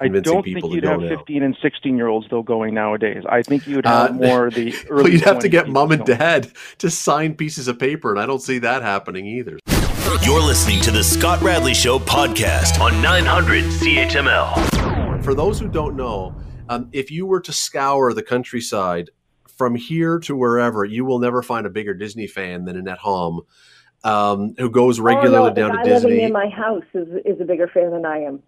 I 0.01 0.09
don't 0.09 0.45
think 0.45 0.65
you'd 0.65 0.85
have 0.85 1.01
now. 1.01 1.09
15 1.09 1.43
and 1.43 1.57
16 1.61 1.97
year 1.97 2.07
olds 2.07 2.27
though 2.31 2.43
going 2.43 2.73
nowadays. 2.75 3.25
I 3.29 3.43
think 3.43 3.67
you'd 3.67 3.85
have 3.85 4.11
uh, 4.11 4.15
more 4.15 4.51
the 4.55 4.75
early. 4.89 5.03
well, 5.03 5.13
you'd 5.13 5.23
have 5.23 5.41
to 5.41 5.49
get 5.49 5.69
mom 5.69 5.91
and 5.93 6.05
dad 6.05 6.53
to 6.79 6.89
sign 6.91 7.35
pieces 7.35 7.67
of 7.69 7.79
paper, 7.79 8.11
and 8.11 8.21
I 8.21 8.27
don't 8.27 8.41
see 8.43 8.59
that 8.61 8.83
happening 8.83 9.27
either. 9.27 9.59
You're 10.23 10.41
listening 10.41 10.81
to 10.83 10.91
the 10.91 11.03
Scott 11.05 11.43
Radley 11.43 11.75
Show 11.75 11.99
podcast 11.99 12.81
on 12.81 13.03
900 13.03 13.65
CHML. 13.65 15.23
For 15.25 15.35
those 15.35 15.59
who 15.61 15.69
don't 15.69 15.97
know, 15.97 16.35
Um, 16.71 16.89
if 16.93 17.11
you 17.11 17.25
were 17.27 17.41
to 17.41 17.53
scour 17.53 18.13
the 18.13 18.23
countryside 18.23 19.11
from 19.57 19.75
here 19.75 20.19
to 20.21 20.37
wherever, 20.37 20.85
you 20.85 21.05
will 21.05 21.19
never 21.19 21.43
find 21.43 21.67
a 21.67 21.71
bigger 21.71 21.95
Disney 21.95 22.27
fan 22.27 22.67
than 22.67 22.77
Annette 22.77 22.99
Hamm, 22.99 23.41
um, 24.05 24.55
who 24.59 24.69
goes 24.71 25.01
regularly 25.01 25.47
oh, 25.47 25.49
no, 25.49 25.55
down 25.55 25.71
the 25.71 25.77
guy 25.79 25.83
to 25.85 25.89
Disney. 25.91 26.11
living 26.11 26.25
in 26.27 26.33
my 26.33 26.49
house 26.49 26.85
is 26.95 27.09
is 27.25 27.41
a 27.41 27.45
bigger 27.45 27.69
fan 27.69 27.91
than 27.91 28.05
I 28.05 28.19
am. 28.19 28.43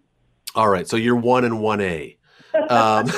All 0.55 0.69
right, 0.69 0.87
so 0.87 0.97
you're 0.97 1.15
one 1.15 1.45
and 1.45 1.59
one 1.59 1.81
A. 1.81 2.17
Um, 2.69 3.09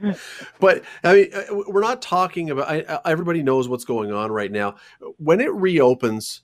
but 0.60 0.82
I 1.02 1.14
mean, 1.14 1.30
uh, 1.34 1.62
we're 1.68 1.82
not 1.82 2.00
talking 2.00 2.50
about. 2.50 2.68
I, 2.68 3.00
everybody 3.04 3.42
knows 3.42 3.68
what's 3.68 3.84
going 3.84 4.12
on 4.12 4.32
right 4.32 4.50
now. 4.50 4.76
When 5.18 5.40
it 5.40 5.52
reopens, 5.52 6.42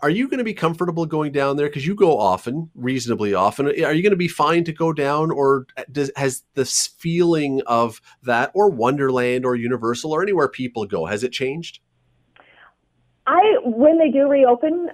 are 0.00 0.10
you 0.10 0.28
going 0.28 0.38
to 0.38 0.44
be 0.44 0.54
comfortable 0.54 1.06
going 1.06 1.32
down 1.32 1.56
there? 1.56 1.66
Because 1.68 1.86
you 1.86 1.94
go 1.94 2.18
often, 2.18 2.70
reasonably 2.74 3.32
often. 3.32 3.66
Are 3.66 3.92
you 3.92 4.02
going 4.02 4.10
to 4.10 4.16
be 4.16 4.28
fine 4.28 4.64
to 4.64 4.72
go 4.72 4.92
down, 4.92 5.30
or 5.30 5.66
does, 5.90 6.10
has 6.16 6.42
this 6.54 6.88
feeling 6.98 7.62
of 7.66 8.02
that, 8.22 8.50
or 8.54 8.70
Wonderland, 8.70 9.46
or 9.46 9.56
Universal, 9.56 10.12
or 10.12 10.22
anywhere 10.22 10.48
people 10.48 10.84
go, 10.84 11.06
has 11.06 11.24
it 11.24 11.32
changed? 11.32 11.80
I 13.26 13.40
when 13.62 13.98
they 13.98 14.10
do 14.10 14.28
reopen, 14.28 14.90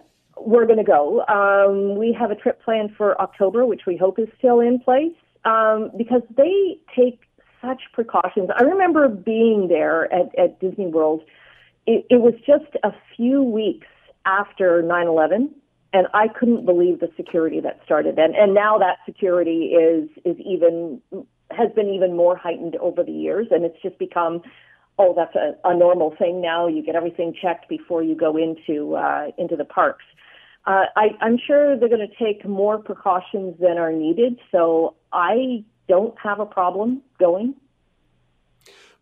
we're 0.46 0.66
going 0.66 0.79
to 0.79 0.85
go. 0.85 1.24
Um, 1.26 1.96
we 1.96 2.16
have 2.18 2.31
a 2.31 2.35
trip 2.35 2.62
planned 2.62 2.90
for 2.96 3.20
October, 3.20 3.66
which 3.66 3.83
we 3.87 3.96
hope 3.96 4.18
is 4.18 4.29
still 4.38 4.61
in 4.61 4.81
place 4.81 5.14
um, 5.44 5.90
because 5.96 6.22
they 6.37 6.79
take 6.96 7.20
such 7.62 7.83
precautions. 7.92 8.48
I 8.57 8.62
remember 8.62 9.09
being 9.09 9.68
there 9.68 10.12
at, 10.12 10.37
at 10.38 10.61
Disney 10.61 10.87
World. 10.87 11.22
It, 11.87 12.07
it 12.11 12.20
was 12.20 12.35
just 12.46 12.74
a 12.83 12.92
few 13.16 13.42
weeks 13.42 13.87
after 14.24 14.83
9/11, 14.83 15.50
and 15.92 16.07
I 16.14 16.29
couldn't 16.29 16.64
believe 16.64 17.00
the 17.00 17.11
security 17.16 17.61
that 17.61 17.81
started 17.85 18.16
then. 18.16 18.35
And 18.37 18.55
now 18.55 18.79
that 18.79 18.98
security 19.05 19.74
is 19.74 20.09
is 20.24 20.37
even 20.38 21.00
has 21.50 21.70
been 21.74 21.88
even 21.88 22.16
more 22.16 22.37
heightened 22.37 22.76
over 22.76 23.03
the 23.03 23.12
years, 23.12 23.48
and 23.50 23.64
it's 23.64 23.81
just 23.83 23.98
become 23.98 24.42
oh, 24.98 25.14
that's 25.16 25.35
a, 25.35 25.57
a 25.64 25.74
normal 25.74 26.14
thing 26.18 26.42
now. 26.42 26.66
You 26.66 26.83
get 26.83 26.94
everything 26.94 27.35
checked 27.40 27.68
before 27.68 28.03
you 28.03 28.14
go 28.14 28.37
into 28.37 28.94
uh, 28.96 29.31
into 29.38 29.57
the 29.57 29.64
parks. 29.64 30.05
Uh, 30.66 30.85
I, 30.94 31.16
I'm 31.20 31.38
sure 31.46 31.79
they're 31.79 31.88
going 31.88 32.07
to 32.07 32.25
take 32.25 32.44
more 32.44 32.79
precautions 32.79 33.59
than 33.59 33.79
are 33.79 33.92
needed, 33.92 34.38
so 34.53 34.94
I 35.12 35.64
don't 35.88 36.16
have 36.18 36.38
a 36.38 36.46
problem 36.46 37.03
going. 37.18 37.55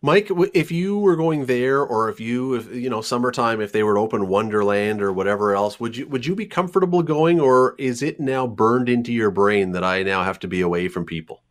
Mike, 0.01 0.31
if 0.53 0.71
you 0.71 0.97
were 0.97 1.17
going 1.17 1.45
there, 1.47 1.81
or 1.81 2.07
if 2.07 2.21
you, 2.21 2.53
if, 2.53 2.73
you 2.73 2.89
know, 2.89 3.01
summertime, 3.01 3.59
if 3.59 3.73
they 3.73 3.83
were 3.83 3.95
to 3.95 3.99
open 3.99 4.29
Wonderland 4.29 5.01
or 5.01 5.11
whatever 5.11 5.53
else, 5.53 5.77
would 5.81 5.97
you 5.97 6.07
would 6.07 6.25
you 6.25 6.35
be 6.35 6.45
comfortable 6.45 7.03
going, 7.03 7.41
or 7.41 7.75
is 7.77 8.01
it 8.01 8.17
now 8.17 8.47
burned 8.47 8.87
into 8.87 9.11
your 9.11 9.29
brain 9.29 9.73
that 9.73 9.83
I 9.83 10.03
now 10.03 10.23
have 10.23 10.39
to 10.39 10.47
be 10.47 10.61
away 10.61 10.87
from 10.87 11.03
people? 11.03 11.41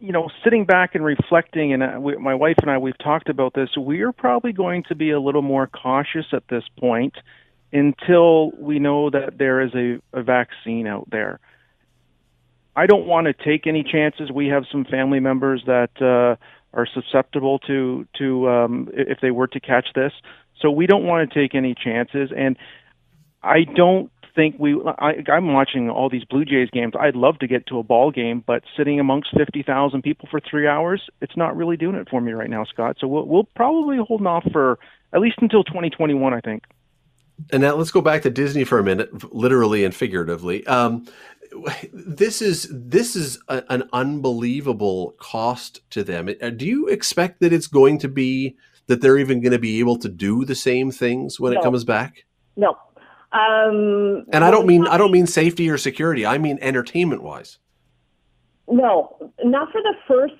You 0.00 0.10
know, 0.10 0.28
sitting 0.42 0.64
back 0.64 0.96
and 0.96 1.04
reflecting, 1.04 1.72
and 1.72 1.82
uh, 1.84 2.00
we, 2.00 2.16
my 2.16 2.34
wife 2.34 2.56
and 2.60 2.68
I, 2.68 2.78
we've 2.78 2.98
talked 2.98 3.28
about 3.28 3.54
this. 3.54 3.70
We 3.76 4.00
are 4.00 4.12
probably 4.12 4.52
going 4.52 4.82
to 4.88 4.96
be 4.96 5.12
a 5.12 5.20
little 5.20 5.42
more 5.42 5.68
cautious 5.68 6.26
at 6.32 6.48
this 6.48 6.64
point 6.76 7.14
until 7.72 8.50
we 8.52 8.78
know 8.78 9.10
that 9.10 9.38
there 9.38 9.60
is 9.60 9.74
a, 9.74 10.00
a 10.12 10.22
vaccine 10.22 10.86
out 10.86 11.08
there. 11.10 11.40
I 12.76 12.86
don't 12.86 13.06
want 13.06 13.26
to 13.26 13.32
take 13.32 13.66
any 13.66 13.84
chances. 13.84 14.30
We 14.32 14.48
have 14.48 14.64
some 14.70 14.84
family 14.84 15.20
members 15.20 15.62
that 15.66 15.90
uh, 16.00 16.36
are 16.76 16.86
susceptible 16.92 17.60
to 17.60 18.06
to 18.18 18.48
um, 18.48 18.88
if 18.92 19.18
they 19.20 19.30
were 19.30 19.46
to 19.48 19.60
catch 19.60 19.88
this. 19.94 20.12
So 20.60 20.70
we 20.70 20.86
don't 20.86 21.04
want 21.04 21.30
to 21.30 21.40
take 21.40 21.54
any 21.54 21.74
chances. 21.74 22.30
And 22.36 22.56
I 23.42 23.64
don't 23.64 24.10
think 24.34 24.56
we. 24.58 24.80
I, 24.98 25.22
I'm 25.32 25.52
watching 25.52 25.88
all 25.88 26.08
these 26.08 26.24
Blue 26.24 26.44
Jays 26.44 26.70
games. 26.70 26.94
I'd 26.98 27.14
love 27.14 27.38
to 27.40 27.46
get 27.46 27.66
to 27.68 27.78
a 27.78 27.82
ball 27.82 28.10
game, 28.10 28.42
but 28.44 28.62
sitting 28.76 28.98
amongst 28.98 29.30
fifty 29.36 29.62
thousand 29.62 30.02
people 30.02 30.28
for 30.30 30.40
three 30.40 30.66
hours, 30.66 31.02
it's 31.20 31.36
not 31.36 31.56
really 31.56 31.76
doing 31.76 31.96
it 31.96 32.08
for 32.08 32.20
me 32.20 32.32
right 32.32 32.50
now, 32.50 32.64
Scott. 32.64 32.96
So 32.98 33.06
we'll 33.06 33.26
we'll 33.26 33.48
probably 33.54 33.98
hold 33.98 34.26
off 34.26 34.44
for 34.52 34.78
at 35.12 35.20
least 35.20 35.36
until 35.40 35.62
2021, 35.62 36.34
I 36.34 36.40
think. 36.40 36.64
And 37.52 37.62
now 37.62 37.74
let's 37.74 37.90
go 37.90 38.00
back 38.00 38.22
to 38.22 38.30
Disney 38.30 38.64
for 38.64 38.78
a 38.78 38.84
minute, 38.84 39.34
literally 39.34 39.84
and 39.84 39.94
figuratively. 39.94 40.66
Um, 40.66 41.06
this 41.92 42.42
is 42.42 42.68
this 42.70 43.16
is 43.16 43.38
a, 43.48 43.62
an 43.68 43.84
unbelievable 43.92 45.14
cost 45.18 45.80
to 45.90 46.04
them. 46.04 46.28
Uh, 46.40 46.50
do 46.50 46.66
you 46.66 46.88
expect 46.88 47.40
that 47.40 47.52
it's 47.52 47.66
going 47.66 47.98
to 47.98 48.08
be 48.08 48.56
that 48.86 49.00
they're 49.00 49.18
even 49.18 49.40
going 49.40 49.52
to 49.52 49.58
be 49.58 49.78
able 49.80 49.98
to 49.98 50.08
do 50.08 50.44
the 50.44 50.54
same 50.54 50.90
things 50.90 51.40
when 51.40 51.52
no. 51.52 51.60
it 51.60 51.62
comes 51.62 51.84
back? 51.84 52.24
No. 52.56 52.76
Um, 53.32 54.26
and 54.32 54.44
I 54.44 54.50
don't 54.50 54.66
mean 54.66 54.86
I 54.86 54.96
don't 54.96 55.10
mean 55.10 55.26
safety 55.26 55.68
or 55.68 55.78
security. 55.78 56.24
I 56.24 56.38
mean 56.38 56.58
entertainment 56.60 57.22
wise. 57.22 57.58
No, 58.68 59.16
not 59.42 59.70
for 59.72 59.82
the 59.82 59.94
first. 60.06 60.34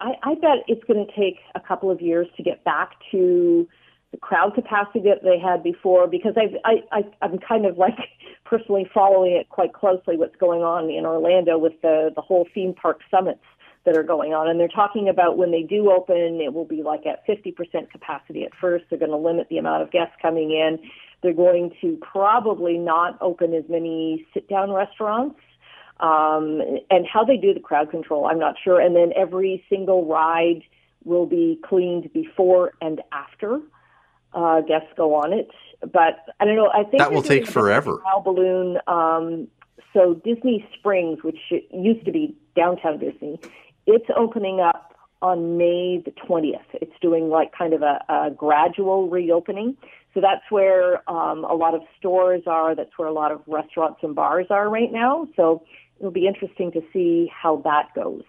I, 0.00 0.12
I 0.22 0.34
bet 0.34 0.58
it's 0.66 0.82
going 0.84 1.06
to 1.06 1.12
take 1.14 1.38
a 1.54 1.60
couple 1.60 1.90
of 1.90 2.00
years 2.00 2.26
to 2.36 2.42
get 2.42 2.64
back 2.64 2.92
to 3.12 3.68
the 4.12 4.18
crowd 4.18 4.54
capacity 4.54 5.00
that 5.00 5.22
they 5.22 5.38
had 5.38 5.62
before 5.62 6.06
because 6.06 6.34
I've, 6.36 6.56
I, 6.64 6.98
I, 6.98 7.02
I'm 7.22 7.38
kind 7.38 7.64
of 7.64 7.78
like 7.78 7.96
personally 8.44 8.88
following 8.92 9.32
it 9.32 9.48
quite 9.48 9.72
closely 9.72 10.16
what's 10.16 10.36
going 10.36 10.62
on 10.62 10.90
in 10.90 11.06
Orlando 11.06 11.58
with 11.58 11.80
the, 11.82 12.10
the 12.14 12.20
whole 12.20 12.46
theme 12.52 12.74
park 12.74 13.00
summits 13.10 13.44
that 13.84 13.96
are 13.96 14.02
going 14.02 14.34
on. 14.34 14.48
And 14.48 14.58
they're 14.60 14.68
talking 14.68 15.08
about 15.08 15.38
when 15.38 15.52
they 15.52 15.62
do 15.62 15.90
open, 15.90 16.40
it 16.40 16.52
will 16.52 16.64
be 16.66 16.82
like 16.82 17.06
at 17.06 17.26
50% 17.26 17.90
capacity 17.90 18.44
at 18.44 18.50
first. 18.60 18.84
They're 18.90 18.98
going 18.98 19.10
to 19.12 19.16
limit 19.16 19.48
the 19.48 19.58
amount 19.58 19.82
of 19.82 19.90
guests 19.90 20.14
coming 20.20 20.50
in. 20.50 20.78
They're 21.22 21.32
going 21.32 21.72
to 21.80 21.98
probably 22.00 22.78
not 22.78 23.16
open 23.20 23.54
as 23.54 23.64
many 23.68 24.26
sit 24.34 24.48
down 24.48 24.72
restaurants. 24.72 25.38
Um, 26.00 26.62
and 26.90 27.06
how 27.06 27.24
they 27.24 27.36
do 27.36 27.52
the 27.52 27.60
crowd 27.60 27.90
control, 27.90 28.24
I'm 28.26 28.38
not 28.38 28.54
sure. 28.62 28.80
And 28.80 28.96
then 28.96 29.12
every 29.14 29.62
single 29.68 30.06
ride 30.06 30.62
will 31.04 31.26
be 31.26 31.60
cleaned 31.62 32.10
before 32.14 32.72
and 32.80 33.02
after 33.12 33.60
uh, 34.32 34.60
guests 34.62 34.88
go 34.96 35.14
on 35.14 35.32
it. 35.32 35.50
But 35.80 36.24
I 36.38 36.44
don't 36.44 36.56
know. 36.56 36.70
I 36.72 36.84
think 36.84 36.98
that 36.98 37.12
will 37.12 37.22
take 37.22 37.46
forever. 37.46 38.02
Wow 38.04 38.22
balloon. 38.24 38.78
Um, 38.86 39.48
so 39.92 40.14
Disney 40.24 40.66
Springs, 40.78 41.22
which 41.22 41.38
used 41.70 42.04
to 42.04 42.12
be 42.12 42.36
downtown 42.54 42.98
Disney, 42.98 43.40
it's 43.86 44.06
opening 44.16 44.60
up 44.60 44.94
on 45.22 45.58
May 45.58 46.02
the 46.04 46.12
20th. 46.12 46.58
It's 46.74 46.92
doing 47.00 47.28
like 47.28 47.52
kind 47.56 47.72
of 47.72 47.82
a, 47.82 48.02
a 48.08 48.30
gradual 48.30 49.08
reopening. 49.08 49.76
So 50.14 50.20
that's 50.20 50.42
where 50.50 51.08
um, 51.10 51.44
a 51.44 51.54
lot 51.54 51.74
of 51.74 51.82
stores 51.98 52.42
are. 52.46 52.74
That's 52.74 52.90
where 52.96 53.08
a 53.08 53.12
lot 53.12 53.32
of 53.32 53.42
restaurants 53.46 54.00
and 54.02 54.14
bars 54.14 54.46
are 54.50 54.68
right 54.68 54.90
now. 54.92 55.28
So 55.36 55.62
it'll 55.98 56.10
be 56.10 56.26
interesting 56.26 56.72
to 56.72 56.80
see 56.92 57.30
how 57.32 57.56
that 57.64 57.94
goes 57.94 58.24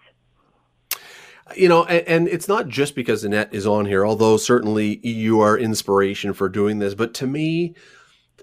you 1.56 1.68
know, 1.68 1.84
and, 1.84 2.06
and, 2.06 2.28
it's 2.28 2.48
not 2.48 2.68
just 2.68 2.94
because 2.94 3.24
Annette 3.24 3.52
is 3.52 3.66
on 3.66 3.86
here, 3.86 4.06
although 4.06 4.36
certainly 4.36 5.00
you 5.06 5.40
are 5.40 5.58
inspiration 5.58 6.32
for 6.32 6.48
doing 6.48 6.78
this. 6.78 6.94
But 6.94 7.14
to 7.14 7.26
me, 7.26 7.74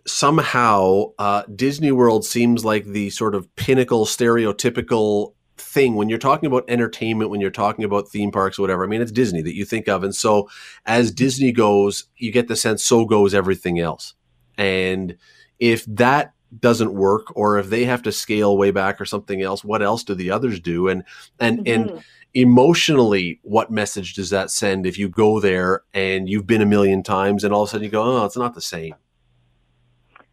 somehow 0.06 1.12
uh, 1.18 1.44
Disney 1.54 1.92
World 1.92 2.26
seems 2.26 2.66
like 2.66 2.86
the 2.86 3.10
sort 3.10 3.36
of 3.36 3.54
pinnacle, 3.56 4.06
stereotypical 4.06 5.34
thing 5.58 5.96
when 5.96 6.10
you're 6.10 6.18
talking 6.18 6.48
about 6.48 6.66
entertainment, 6.68 7.30
when 7.30 7.42
you're 7.42 7.52
talking 7.52 7.86
about 7.86 8.10
theme 8.10 8.32
parks, 8.32 8.58
whatever. 8.58 8.84
I 8.84 8.88
mean, 8.88 9.02
it's 9.02 9.12
Disney 9.12 9.42
that 9.42 9.56
you 9.56 9.66
think 9.66 9.88
of, 9.88 10.04
and 10.04 10.16
so 10.16 10.50
as 10.86 11.12
Disney 11.12 11.52
goes, 11.52 12.06
you 12.18 12.32
get 12.32 12.48
the 12.48 12.56
sense 12.56 12.84
so 12.84 13.06
goes 13.06 13.34
everything 13.34 13.80
else. 13.80 14.14
And 14.58 15.18
if 15.60 15.86
that 15.86 16.34
doesn't 16.58 16.94
work, 16.94 17.36
or 17.36 17.58
if 17.58 17.70
they 17.70 17.86
have 17.86 18.02
to 18.04 18.12
scale 18.12 18.58
way 18.58 18.72
back 18.72 19.00
or 19.00 19.06
something 19.06 19.42
else, 19.42 19.64
what 19.64 19.82
else 19.82 20.04
do 20.04 20.16
the 20.16 20.32
others 20.32 20.60
do? 20.60 20.88
And 20.88 21.04
and 21.40 21.60
mm-hmm. 21.60 21.90
and 21.90 22.04
emotionally, 22.34 23.40
what 23.44 23.72
message 23.72 24.14
does 24.14 24.30
that 24.30 24.52
send 24.52 24.86
if 24.86 24.98
you 24.98 25.10
go 25.10 25.40
there 25.40 25.84
and 25.94 26.30
you've 26.30 26.48
been 26.48 26.62
a 26.62 26.66
million 26.66 27.04
times 27.04 27.44
and 27.44 27.54
all 27.54 27.64
of 27.64 27.70
a 27.70 27.72
sudden 27.72 27.86
you 27.86 27.92
go, 27.92 28.04
oh, 28.04 28.26
it's 28.26 28.38
not 28.38 28.54
the 28.54 28.62
same? 28.62 28.96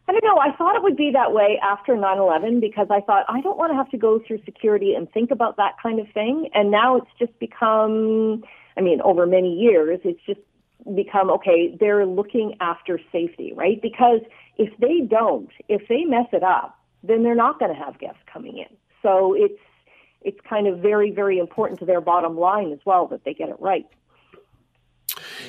I 0.09 0.13
don't 0.13 0.25
know. 0.25 0.39
I 0.39 0.53
thought 0.57 0.77
it 0.77 0.83
would 0.83 0.97
be 0.97 1.11
that 1.13 1.33
way 1.33 1.59
after 1.63 1.97
9 1.97 2.19
11 2.19 2.61
because 2.61 2.87
I 2.91 3.01
thought 3.01 3.25
I 3.29 3.41
don't 3.41 3.59
want 3.59 3.73
to 3.73 3.77
have 3.77 3.91
to 3.91 3.99
go 3.99 4.21
through 4.25 4.41
security 4.45 4.95
and 4.95 5.11
think 5.11 5.33
about 5.33 5.57
that 5.57 5.73
kind 5.83 5.99
of 5.99 6.07
thing. 6.13 6.49
And 6.55 6.71
now 6.71 6.97
it's 6.97 7.11
just 7.19 7.37
become, 7.41 8.45
I 8.77 8.83
mean, 8.83 9.01
over 9.03 9.27
many 9.27 9.53
years, 9.53 9.99
it's 10.05 10.21
just 10.25 10.41
become 10.95 11.31
okay, 11.31 11.77
they're 11.79 12.07
looking 12.07 12.55
after 12.61 13.01
safety, 13.11 13.53
right? 13.55 13.81
Because 13.83 14.21
if 14.57 14.77
they 14.79 15.01
don't, 15.01 15.51
if 15.69 15.87
they 15.89 16.05
mess 16.05 16.27
it 16.33 16.43
up, 16.43 16.79
then 17.03 17.23
they're 17.23 17.35
not 17.35 17.59
going 17.59 17.75
to 17.75 17.79
have 17.81 17.99
guests 17.99 18.21
coming 18.33 18.59
in. 18.59 18.77
So 19.03 19.35
it's 19.35 19.61
it's 20.23 20.41
kind 20.49 20.67
of 20.67 20.81
very, 20.81 21.11
very 21.11 21.39
important 21.39 21.79
to 21.79 21.87
their 21.87 22.01
bottom 22.01 22.37
line 22.37 22.73
as 22.73 22.81
well 22.85 23.07
that 23.09 23.25
they 23.25 23.33
get 23.33 23.49
it 23.49 23.57
right. 23.61 23.87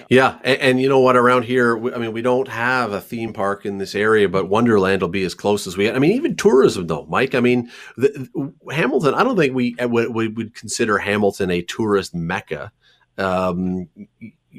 Yeah, 0.10 0.38
and, 0.44 0.62
and, 0.62 0.82
you 0.82 0.88
know 0.88 1.00
what? 1.00 1.18
Around 1.18 1.44
here, 1.44 1.76
I 1.94 1.98
mean, 1.98 2.14
we 2.14 2.22
don't 2.22 2.48
have 2.48 2.94
a 2.94 3.02
theme 3.02 3.34
park 3.34 3.66
in 3.66 3.80
this 3.80 3.96
area, 3.96 4.30
but 4.30 4.48
Wonderland 4.48 5.02
will 5.02 5.10
be 5.10 5.24
as 5.24 5.34
close 5.34 5.68
as 5.68 5.76
we. 5.76 5.92
I 5.92 6.00
mean, 6.00 6.12
even 6.12 6.36
tourism, 6.36 6.88
though, 6.88 7.06
Mike. 7.10 7.36
I 7.36 7.40
mean, 7.40 7.70
the, 7.98 8.54
Hamilton. 8.72 9.16
I 9.16 9.24
don't 9.24 9.36
think 9.36 9.56
we 9.56 9.76
would, 9.80 10.14
we 10.14 10.28
would 10.28 10.54
consider 10.54 11.00
Hamilton 11.00 11.52
a 11.52 11.64
tourist 11.64 12.14
mecca. 12.14 12.72
Um, 13.18 13.90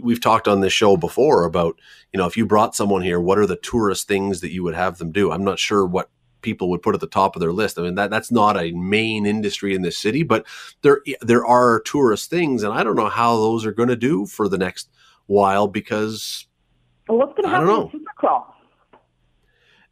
we've 0.02 0.20
talked 0.20 0.48
on 0.48 0.60
this 0.60 0.72
show 0.72 0.96
before 0.96 1.44
about 1.44 1.78
you 2.12 2.18
know 2.18 2.26
if 2.26 2.36
you 2.36 2.46
brought 2.46 2.74
someone 2.74 3.02
here, 3.02 3.20
what 3.20 3.38
are 3.38 3.46
the 3.46 3.56
tourist 3.56 4.08
things 4.08 4.40
that 4.40 4.52
you 4.52 4.62
would 4.64 4.74
have 4.74 4.98
them 4.98 5.12
do? 5.12 5.30
I'm 5.30 5.44
not 5.44 5.58
sure 5.58 5.86
what 5.86 6.10
people 6.40 6.70
would 6.70 6.82
put 6.82 6.94
at 6.94 7.00
the 7.00 7.06
top 7.06 7.34
of 7.36 7.40
their 7.40 7.52
list. 7.52 7.78
I 7.78 7.82
mean, 7.82 7.96
that 7.96 8.10
that's 8.10 8.30
not 8.30 8.56
a 8.56 8.72
main 8.72 9.26
industry 9.26 9.74
in 9.74 9.82
this 9.82 9.98
city, 9.98 10.22
but 10.22 10.46
there 10.82 11.02
there 11.20 11.44
are 11.44 11.80
tourist 11.80 12.30
things, 12.30 12.62
and 12.62 12.72
I 12.72 12.82
don't 12.84 12.96
know 12.96 13.08
how 13.08 13.36
those 13.36 13.66
are 13.66 13.72
going 13.72 13.88
to 13.88 13.96
do 13.96 14.26
for 14.26 14.48
the 14.48 14.58
next 14.58 14.90
while 15.26 15.68
because 15.68 16.46
well, 17.08 17.18
what's 17.18 17.32
going 17.34 17.44
to 17.44 17.50
happen 17.50 17.68
with 17.68 18.02
Supercrawl? 18.02 18.44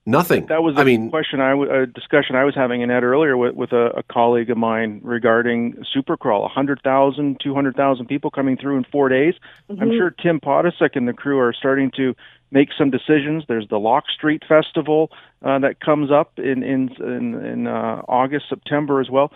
Nothing. 0.09 0.47
That 0.47 0.63
was 0.63 0.75
I 0.77 0.85
mean, 0.85 1.11
question 1.11 1.41
I 1.41 1.51
w- 1.51 1.69
a 1.69 1.85
discussion 1.85 2.37
I 2.37 2.45
was 2.45 2.55
having 2.55 2.81
in 2.81 2.93
Ed 2.93 3.03
earlier 3.03 3.37
with, 3.37 3.57
with 3.57 3.73
a, 3.73 3.87
a 3.87 4.03
colleague 4.05 4.51
of 4.51 4.57
mine 4.57 5.01
regarding 5.03 5.85
Supercrawl. 5.95 6.43
100,000, 6.43 7.41
200,000 7.43 8.07
people 8.07 8.31
coming 8.31 8.57
through 8.57 8.77
in 8.77 8.85
four 8.85 9.09
days. 9.09 9.35
Mm-hmm. 9.69 9.83
I'm 9.83 9.91
sure 9.91 10.11
Tim 10.11 10.39
Potocic 10.39 10.95
and 10.95 11.09
the 11.09 11.13
crew 11.13 11.41
are 11.41 11.53
starting 11.53 11.91
to 11.97 12.15
make 12.53 12.69
some 12.79 12.89
decisions. 12.91 13.43
There's 13.49 13.67
the 13.69 13.81
Locke 13.81 14.09
Street 14.09 14.45
Festival 14.49 15.11
uh, 15.45 15.59
that 15.59 15.81
comes 15.81 16.13
up 16.13 16.39
in 16.39 16.63
in 16.63 16.91
in, 17.03 17.35
in 17.45 17.67
uh, 17.67 18.03
August, 18.07 18.49
September 18.49 19.01
as 19.01 19.11
well. 19.11 19.33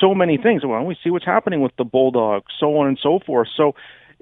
So 0.00 0.14
many 0.14 0.38
things. 0.38 0.64
Why 0.64 0.78
don't 0.78 0.86
we 0.86 0.96
see 1.04 1.10
what's 1.10 1.26
happening 1.26 1.60
with 1.60 1.76
the 1.76 1.84
Bulldog, 1.84 2.44
so 2.58 2.78
on 2.78 2.86
and 2.88 2.98
so 3.02 3.18
forth. 3.26 3.48
So 3.54 3.74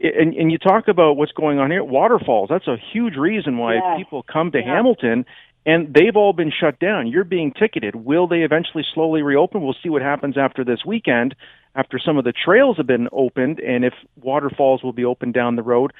and, 0.02 0.34
and 0.34 0.50
you 0.50 0.58
talk 0.58 0.88
about 0.88 1.16
what's 1.16 1.32
going 1.32 1.58
on 1.58 1.70
here 1.70 1.84
waterfalls 1.84 2.48
that's 2.48 2.66
a 2.66 2.76
huge 2.76 3.14
reason 3.14 3.58
why 3.58 3.74
yeah. 3.74 3.96
people 3.96 4.22
come 4.22 4.50
to 4.50 4.58
yeah. 4.58 4.64
hamilton 4.64 5.24
and 5.64 5.94
they've 5.94 6.16
all 6.16 6.32
been 6.32 6.52
shut 6.52 6.78
down. 6.78 7.06
You're 7.06 7.24
being 7.24 7.52
ticketed. 7.52 7.94
Will 7.94 8.26
they 8.26 8.42
eventually 8.42 8.84
slowly 8.94 9.22
reopen? 9.22 9.62
We'll 9.62 9.76
see 9.82 9.88
what 9.88 10.02
happens 10.02 10.36
after 10.36 10.64
this 10.64 10.84
weekend, 10.84 11.34
after 11.74 11.98
some 11.98 12.18
of 12.18 12.24
the 12.24 12.32
trails 12.32 12.76
have 12.78 12.86
been 12.86 13.08
opened, 13.12 13.60
and 13.60 13.84
if 13.84 13.94
waterfalls 14.20 14.82
will 14.82 14.92
be 14.92 15.04
open 15.04 15.32
down 15.32 15.56
the 15.56 15.62
road. 15.62 15.92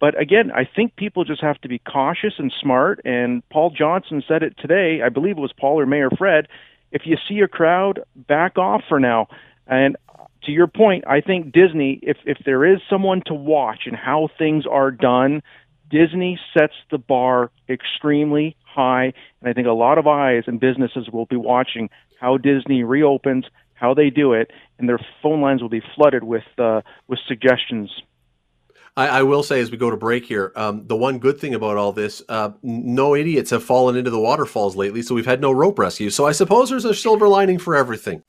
But 0.00 0.18
again, 0.18 0.50
I 0.50 0.64
think 0.64 0.96
people 0.96 1.24
just 1.24 1.42
have 1.42 1.60
to 1.60 1.68
be 1.68 1.78
cautious 1.78 2.34
and 2.38 2.50
smart. 2.60 3.00
And 3.04 3.46
Paul 3.50 3.70
Johnson 3.70 4.22
said 4.26 4.42
it 4.42 4.56
today. 4.56 5.02
I 5.04 5.10
believe 5.10 5.36
it 5.36 5.40
was 5.40 5.52
Paul 5.52 5.78
or 5.78 5.86
Mayor 5.86 6.08
Fred. 6.16 6.48
If 6.90 7.02
you 7.04 7.18
see 7.28 7.40
a 7.40 7.48
crowd, 7.48 8.00
back 8.16 8.56
off 8.56 8.82
for 8.88 8.98
now. 8.98 9.28
And 9.66 9.96
to 10.44 10.52
your 10.52 10.66
point, 10.66 11.04
I 11.06 11.20
think 11.20 11.52
Disney, 11.52 12.00
if 12.02 12.16
if 12.24 12.38
there 12.46 12.64
is 12.64 12.80
someone 12.88 13.22
to 13.26 13.34
watch 13.34 13.80
and 13.84 13.94
how 13.94 14.30
things 14.38 14.64
are 14.66 14.90
done, 14.90 15.42
Disney 15.90 16.38
sets 16.56 16.74
the 16.90 16.98
bar 16.98 17.50
extremely 17.68 18.56
high, 18.64 19.12
and 19.40 19.50
I 19.50 19.52
think 19.52 19.66
a 19.66 19.72
lot 19.72 19.98
of 19.98 20.06
eyes 20.06 20.44
and 20.46 20.60
businesses 20.60 21.08
will 21.12 21.26
be 21.26 21.36
watching 21.36 21.90
how 22.20 22.36
Disney 22.36 22.84
reopens, 22.84 23.44
how 23.74 23.94
they 23.94 24.10
do 24.10 24.32
it, 24.32 24.50
and 24.78 24.88
their 24.88 25.00
phone 25.22 25.40
lines 25.40 25.62
will 25.62 25.68
be 25.68 25.82
flooded 25.94 26.24
with 26.24 26.44
uh, 26.58 26.82
with 27.08 27.18
suggestions. 27.26 27.90
I, 28.96 29.08
I, 29.08 29.22
will 29.22 29.42
say 29.42 29.60
as 29.60 29.70
we 29.70 29.76
go 29.76 29.88
to 29.88 29.96
break 29.96 30.26
here, 30.26 30.52
um, 30.56 30.86
the 30.86 30.96
one 30.96 31.20
good 31.20 31.38
thing 31.38 31.54
about 31.54 31.76
all 31.76 31.92
this, 31.92 32.22
uh, 32.28 32.50
no 32.62 33.14
idiots 33.14 33.50
have 33.50 33.62
fallen 33.62 33.96
into 33.96 34.10
the 34.10 34.18
waterfalls 34.18 34.74
lately, 34.74 35.00
so 35.02 35.14
we've 35.14 35.26
had 35.26 35.40
no 35.40 35.52
rope 35.52 35.78
rescue. 35.78 36.10
So 36.10 36.26
I 36.26 36.32
suppose 36.32 36.70
there's 36.70 36.84
a 36.84 36.94
silver 36.94 37.28
lining 37.28 37.58
for 37.58 37.76
everything. 37.76 38.22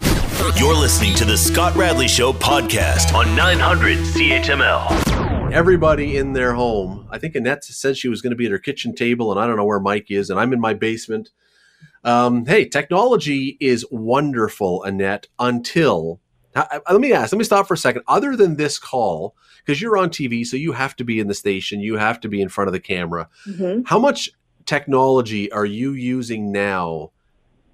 You're 0.56 0.76
listening 0.76 1.16
to 1.16 1.26
the 1.26 1.38
Scott 1.38 1.76
Radley 1.76 2.08
Show 2.08 2.32
podcast 2.32 3.14
on 3.14 3.36
900 3.36 3.98
CHML 3.98 5.11
everybody 5.52 6.16
in 6.16 6.34
their 6.34 6.54
home. 6.54 7.08
I 7.12 7.18
think 7.18 7.36
Annette 7.36 7.64
said 7.64 7.98
she 7.98 8.08
was 8.08 8.22
going 8.22 8.32
to 8.32 8.38
be 8.38 8.46
at 8.46 8.52
her 8.52 8.60
kitchen 8.60 8.96
table, 8.96 9.32
and 9.32 9.40
I 9.40 9.46
don't 9.46 9.58
know 9.58 9.66
where 9.66 9.80
Mike 9.80 10.10
is, 10.10 10.30
and 10.30 10.40
I'm 10.40 10.54
in 10.54 10.60
my 10.60 10.74
basement. 10.74 11.30
Um, 12.04 12.46
hey, 12.46 12.68
technology 12.68 13.58
is 13.60 13.86
wonderful, 13.92 14.84
Annette, 14.84 15.28
until. 15.40 16.20
Uh, 16.56 16.80
let 16.90 17.02
me 17.02 17.14
ask, 17.14 17.32
let 17.32 17.38
me 17.38 17.46
stop 17.46 17.68
for 17.68 17.76
a 17.76 17.78
second. 17.78 18.04
Other 18.08 18.36
than 18.36 18.56
this 18.56 18.80
call, 18.80 19.36
because 19.66 19.82
you're 19.82 19.98
on 19.98 20.10
TV, 20.10 20.46
so 20.46 20.58
you 20.58 20.72
have 20.72 20.96
to 20.98 21.04
be 21.04 21.20
in 21.20 21.28
the 21.28 21.34
station, 21.34 21.80
you 21.80 21.98
have 21.98 22.20
to 22.22 22.30
be 22.30 22.42
in 22.42 22.50
front 22.50 22.68
of 22.68 22.74
the 22.74 22.80
camera. 22.80 23.30
Mm-hmm. 23.48 23.84
How 23.86 24.00
much 24.00 24.32
technology 24.66 25.52
are 25.52 25.66
you 25.66 25.94
using 25.94 26.52
now 26.52 27.12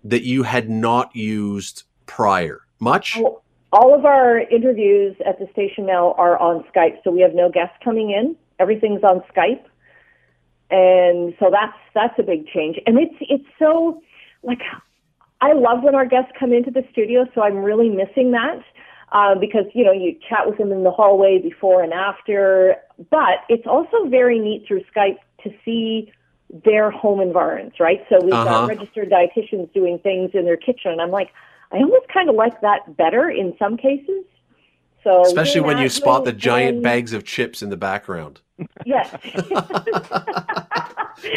that 0.04 0.24
you 0.24 0.44
had 0.44 0.70
not 0.70 1.16
used 1.16 1.84
prior? 2.06 2.62
Much? 2.80 3.18
Oh, 3.18 3.42
all 3.72 3.94
of 3.94 4.06
our 4.06 4.40
interviews 4.40 5.16
at 5.26 5.40
the 5.40 5.48
station 5.52 5.86
now 5.86 6.14
are 6.14 6.38
on 6.38 6.64
Skype, 6.74 7.04
so 7.04 7.12
we 7.12 7.22
have 7.22 7.34
no 7.34 7.50
guests 7.50 7.76
coming 7.84 8.12
in. 8.12 8.36
Everything's 8.60 9.04
on 9.04 9.22
Skype, 9.36 9.64
and 10.72 11.34
so 11.40 11.50
that's 11.52 11.78
that's 11.94 12.18
a 12.18 12.24
big 12.24 12.48
change. 12.48 12.78
And 12.86 12.98
it's 12.98 13.16
it's 13.22 13.48
so 13.60 14.02
like 14.44 14.62
I 15.42 15.54
love 15.54 15.84
when 15.84 15.96
our 15.96 16.06
guests 16.06 16.32
come 16.40 16.54
into 16.54 16.72
the 16.72 16.84
studio, 16.92 17.26
so 17.36 17.42
I'm 17.42 17.58
really 17.58 17.90
missing 17.90 18.32
that 18.32 18.64
uh, 19.12 19.36
because 19.36 19.66
you 19.74 19.84
know 19.84 19.92
you 19.92 20.18
chat 20.28 20.48
with 20.48 20.58
them 20.58 20.72
in 20.72 20.84
the 20.84 20.92
hallway 20.92 21.40
before 21.40 21.84
and 21.84 21.94
after. 21.94 22.78
But 23.12 23.44
it's 23.50 23.68
also 23.68 24.08
very 24.08 24.40
neat 24.40 24.66
through 24.68 24.84
Skype 24.96 25.18
to 25.44 25.52
see 25.64 26.12
their 26.64 26.90
home 26.90 27.20
environments, 27.20 27.80
right? 27.80 28.06
So 28.10 28.20
we've 28.24 28.34
uh-huh. 28.34 28.46
got 28.46 28.68
registered 28.68 29.10
dietitians 29.10 29.72
doing 29.74 30.00
things 30.00 30.32
in 30.34 30.46
their 30.46 30.58
kitchen, 30.58 30.92
and 30.92 31.02
I'm 31.02 31.12
like 31.12 31.32
I 31.72 31.78
almost 31.78 32.08
kind 32.08 32.30
of 32.30 32.36
like 32.36 32.62
that 32.62 32.96
better 32.98 33.30
in 33.30 33.56
some 33.60 33.78
cases. 33.78 34.24
So 35.04 35.22
especially 35.22 35.62
when 35.62 35.78
you 35.78 35.90
spot 35.90 36.26
the 36.26 36.34
giant 36.34 36.84
bags 36.84 37.14
of 37.14 37.24
chips 37.24 37.62
in 37.62 37.70
the 37.70 37.78
background. 37.78 38.42
Yes. 38.86 39.12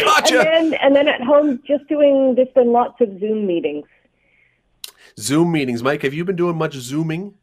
gotcha. 0.03 0.41
And 0.41 0.73
then, 0.73 0.75
and 0.75 0.97
then 0.97 1.09
at 1.09 1.23
home, 1.23 1.61
just 1.67 1.87
doing. 1.89 2.35
There's 2.35 2.49
been 2.55 2.73
lots 2.73 3.01
of 3.01 3.21
Zoom 3.21 3.47
meetings. 3.47 3.87
Zoom 5.19 5.53
meetings, 5.53 5.83
Mike. 5.83 6.03
Have 6.03 6.15
you 6.15 6.25
been 6.25 6.37
doing 6.37 6.57
much 6.57 6.75
zooming? 6.75 7.35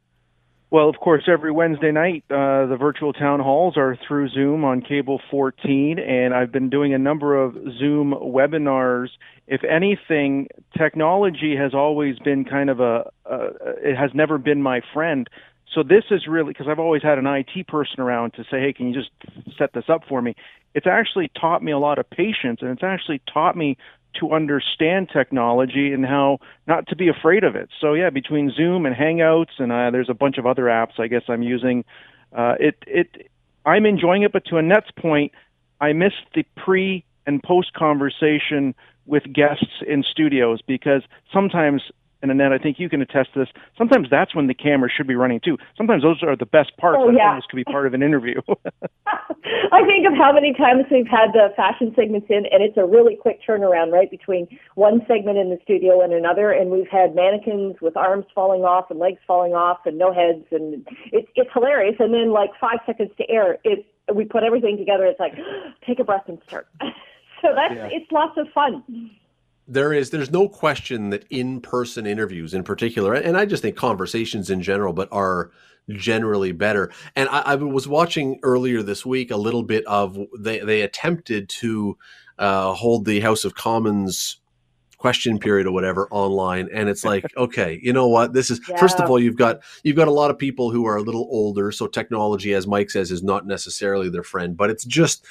Well, 0.70 0.90
of 0.90 0.98
course, 0.98 1.24
every 1.32 1.52
Wednesday 1.52 1.94
night, 1.94 2.26
uh, 2.30 2.66
the 2.66 2.76
virtual 2.78 3.14
town 3.14 3.40
halls 3.40 3.78
are 3.78 3.98
through 4.06 4.28
Zoom 4.30 4.66
on 4.66 4.82
Cable 4.82 5.22
14, 5.32 5.98
and 5.98 6.34
I've 6.34 6.52
been 6.52 6.70
doing 6.70 6.94
a 6.94 6.98
number 6.98 7.42
of 7.42 7.54
Zoom 7.80 8.14
webinars. 8.14 9.08
If 9.48 9.64
anything, 9.64 10.48
technology 10.78 11.56
has 11.56 11.74
always 11.74 12.20
been 12.20 12.44
kind 12.44 12.70
of 12.70 12.82
a, 12.82 13.10
uh, 13.26 13.48
it 13.82 13.96
has 13.96 14.12
never 14.14 14.38
been 14.38 14.62
my 14.62 14.82
friend. 14.94 15.30
So 15.74 15.84
this 15.84 16.04
is 16.12 16.28
really, 16.28 16.52
because 16.52 16.68
I've 16.68 16.80
always 16.80 17.02
had 17.02 17.18
an 17.18 17.28
IT 17.28 17.68
person 17.68 18.02
around 18.02 18.34
to 18.34 18.44
say, 18.44 18.60
hey, 18.60 18.74
can 18.74 18.88
you 18.88 18.94
just 18.94 19.12
set 19.58 19.72
this 19.72 19.86
up 19.88 20.02
for 20.10 20.22
me? 20.22 20.36
It's 20.76 20.88
actually 20.88 21.32
taught 21.40 21.64
me 21.64 21.72
a 21.72 21.80
lot 21.80 21.98
of 21.98 22.10
patience, 22.10 22.60
and 22.62 22.72
it's 22.72 22.84
actually 22.84 23.22
taught 23.34 23.56
me 23.56 23.78
to 24.20 24.32
understand 24.34 25.10
technology 25.12 25.92
and 25.94 26.06
how 26.06 26.40
not 26.68 26.88
to 26.88 26.96
be 26.96 27.08
afraid 27.08 27.44
of 27.44 27.56
it. 27.56 27.70
So 27.80 27.94
yeah, 27.94 28.10
between 28.10 28.52
Zoom 28.52 28.86
and 28.86 28.96
Hangouts 28.96 29.60
and 29.60 29.72
uh, 29.72 29.92
there's 29.92 30.10
a 30.10 30.14
bunch 30.14 30.38
of 30.38 30.46
other 30.46 30.64
apps 30.64 31.00
I 31.00 31.08
guess 31.08 31.24
I'm 31.28 31.44
using. 31.44 31.86
Uh, 32.36 32.56
it 32.60 32.76
it 32.88 33.30
I'm 33.66 33.86
enjoying 33.86 34.24
it, 34.24 34.32
but 34.32 34.46
to 34.46 34.58
Annette's 34.58 34.92
point, 34.98 35.32
I 35.82 35.94
miss 35.94 36.14
the 36.34 36.44
pre 36.56 37.04
and 37.26 37.44
post 37.44 37.74
conversation 37.74 38.74
with 39.06 39.24
guests 39.32 39.84
in 39.88 40.04
studios 40.04 40.62
because 40.66 41.04
sometimes 41.34 41.84
and 42.22 42.32
Annette, 42.32 42.52
I 42.52 42.58
think 42.58 42.80
you 42.80 42.90
can 42.90 43.02
attest 43.02 43.34
to 43.34 43.40
this. 43.40 43.50
Sometimes 43.78 44.08
that's 44.10 44.34
when 44.34 44.48
the 44.48 44.54
camera 44.54 44.90
should 44.90 45.08
be 45.08 45.16
running 45.16 45.40
too. 45.44 45.58
Sometimes 45.78 46.02
those 46.02 46.24
are 46.24 46.36
the 46.36 46.46
best 46.46 46.76
parts. 46.78 46.98
Oh, 47.00 47.10
yeah. 47.10 47.36
Those 47.36 47.46
could 47.50 47.58
be 47.58 47.64
part 47.64 47.86
of 47.86 47.94
an 47.94 48.02
interview. 48.02 48.42
I 49.72 49.86
think 49.86 50.08
of 50.08 50.14
how 50.18 50.32
many 50.34 50.54
times 50.54 50.86
we've 50.90 51.08
had 51.08 51.34
the 51.34 51.50
fashion 51.56 51.94
segments 51.96 52.28
in, 52.30 52.46
and 52.52 52.64
it's 52.64 52.78
a 52.78 52.86
really 52.86 53.16
quick 53.16 53.40
turnaround, 53.48 53.92
right, 53.92 54.10
between 54.10 54.48
one 54.76 55.02
segment 55.08 55.38
in 55.38 55.50
the 55.50 55.60
studio 55.64 56.02
and 56.02 56.14
another. 56.14 56.52
And 56.52 56.72
we've 56.72 56.90
had 56.90 57.16
mannequins 57.16 57.76
with 57.82 57.96
arms 57.96 58.26
falling 58.34 58.64
off 58.64 58.90
and 58.90 59.00
legs 59.00 59.20
falling 59.28 59.54
off 59.54 59.80
and 59.86 59.98
no 59.98 60.14
heads, 60.14 60.46
and 60.52 60.88
it's 61.12 61.30
it's 61.36 61.50
hilarious. 61.54 61.96
And 62.00 62.14
then 62.14 62.32
like 62.32 62.50
five 62.60 62.80
seconds 62.86 63.12
to 63.18 63.30
air, 63.30 63.58
it 63.64 63.86
we 64.14 64.26
put 64.26 64.44
everything 64.44 64.78
together. 64.78 65.06
It's 65.06 65.20
like 65.20 65.34
take 65.86 66.00
a 66.00 66.04
breath 66.04 66.28
and 66.28 66.40
start. 66.48 66.68
so 67.42 67.50
that's 67.54 67.76
yeah. 67.76 67.90
it's 67.92 68.12
lots 68.12 68.38
of 68.38 68.48
fun 68.54 68.84
there 69.68 69.94
is 69.94 70.10
there's 70.10 70.32
no 70.32 70.48
question 70.48 71.10
that 71.10 71.26
in-person 71.30 72.06
interviews 72.06 72.54
in 72.54 72.64
particular 72.64 73.14
and 73.14 73.38
i 73.38 73.46
just 73.46 73.62
think 73.62 73.76
conversations 73.76 74.50
in 74.50 74.62
general 74.62 74.94
but 74.94 75.10
are 75.12 75.52
generally 75.90 76.52
better 76.52 76.92
and 77.16 77.30
i, 77.30 77.42
I 77.42 77.56
was 77.56 77.88
watching 77.88 78.40
earlier 78.44 78.82
this 78.82 79.06
week 79.06 79.32
a 79.32 79.38
little 79.38 79.64
bit 79.64 79.86
of 79.86 80.18
they 80.38 80.60
they 80.60 80.82
attempted 80.82 81.50
to 81.50 81.98
uh, 82.40 82.74
hold 82.74 83.06
the 83.06 83.20
house 83.20 83.46
of 83.46 83.56
commons 83.56 84.38
question 84.98 85.38
period 85.38 85.68
or 85.68 85.72
whatever 85.72 86.08
online 86.10 86.70
and 86.74 86.90
it's 86.90 87.06
like 87.06 87.26
okay 87.38 87.80
you 87.84 87.94
know 87.94 88.08
what 88.08 88.34
this 88.34 88.50
is 88.50 88.60
yeah. 88.68 88.78
first 88.78 89.00
of 89.00 89.10
all 89.10 89.20
you've 89.20 89.36
got 89.36 89.60
you've 89.84 89.96
got 89.96 90.08
a 90.08 90.12
lot 90.12 90.32
of 90.32 90.38
people 90.38 90.72
who 90.72 90.86
are 90.86 90.98
a 90.98 91.02
little 91.02 91.28
older 91.30 91.72
so 91.72 91.88
technology 91.88 92.54
as 92.54 92.66
mike 92.66 92.90
says 92.90 93.12
is 93.12 93.22
not 93.22 93.46
necessarily 93.46 94.10
their 94.10 94.24
friend 94.24 94.58
but 94.58 94.70
it's 94.70 94.84
just 94.86 95.26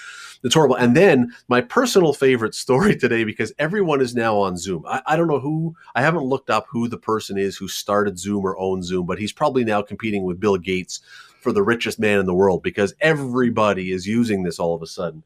it's 0.44 0.54
horrible. 0.54 0.76
And 0.76 0.96
then 0.96 1.32
my 1.48 1.60
personal 1.60 2.12
favorite 2.12 2.54
story 2.54 2.96
today 2.96 3.24
because 3.24 3.52
everyone 3.58 4.00
is 4.00 4.14
now 4.14 4.36
on 4.36 4.56
zoom. 4.56 4.84
I, 4.86 5.02
I 5.06 5.16
don't 5.16 5.28
know 5.28 5.40
who 5.40 5.74
i 5.94 6.02
haven't 6.02 6.24
looked 6.24 6.50
up 6.50 6.66
who 6.68 6.88
the 6.88 6.98
person 6.98 7.38
is 7.38 7.56
who 7.56 7.68
started 7.68 8.18
zoom 8.18 8.44
or 8.44 8.58
owns 8.58 8.86
zoom 8.86 9.06
but 9.06 9.18
he's 9.18 9.32
probably 9.32 9.64
now 9.64 9.82
competing 9.82 10.24
with 10.24 10.40
bill 10.40 10.56
gates 10.56 11.00
for 11.40 11.52
the 11.52 11.62
richest 11.62 11.98
man 11.98 12.18
in 12.18 12.26
the 12.26 12.34
world 12.34 12.62
because 12.62 12.94
everybody 13.00 13.92
is 13.92 14.06
using 14.06 14.42
this 14.42 14.58
all 14.58 14.74
of 14.74 14.82
a 14.82 14.86
sudden. 14.86 15.22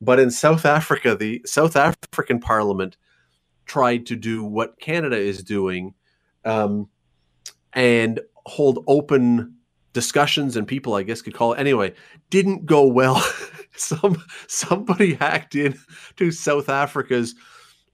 But 0.00 0.20
in 0.20 0.30
south 0.30 0.64
africa 0.64 1.14
the 1.14 1.42
south 1.44 1.76
african 1.76 2.40
parliament 2.40 2.96
tried 3.66 4.06
to 4.06 4.16
do 4.16 4.42
what 4.44 4.80
Canada 4.80 5.16
is 5.16 5.42
doing 5.42 5.94
um, 6.44 6.88
and 7.72 8.20
hold 8.46 8.82
open 8.86 9.54
discussions 9.92 10.56
and 10.56 10.66
people 10.66 10.94
I 10.94 11.02
guess 11.02 11.22
could 11.22 11.34
call 11.34 11.52
it 11.54 11.58
anyway 11.58 11.94
didn't 12.30 12.66
go 12.66 12.86
well. 12.86 13.22
Some 13.78 14.22
somebody 14.46 15.14
hacked 15.20 15.54
in 15.54 15.78
to 16.16 16.30
South 16.30 16.68
Africa's 16.68 17.34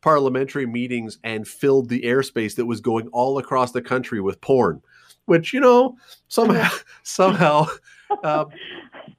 parliamentary 0.01 0.67
meetings 0.67 1.19
and 1.25 1.49
filled 1.49 1.89
the 1.89 2.03
airspace 2.03 2.55
that 2.57 2.67
was 2.67 2.81
going 2.81 3.09
all 3.09 3.39
across 3.39 3.73
the 3.73 3.83
country 3.83 4.21
with 4.21 4.41
porn, 4.41 4.83
which 5.27 5.53
you 5.53 5.61
know 5.61 5.97
somehow 6.29 6.71
somehow. 7.03 7.67
Um, 8.23 8.49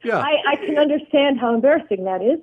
yeah, 0.03 0.19
I, 0.19 0.37
I 0.51 0.55
can 0.57 0.77
understand 0.77 1.39
how 1.39 1.53
embarrassing 1.53 2.03
that 2.05 2.21
is. 2.21 2.39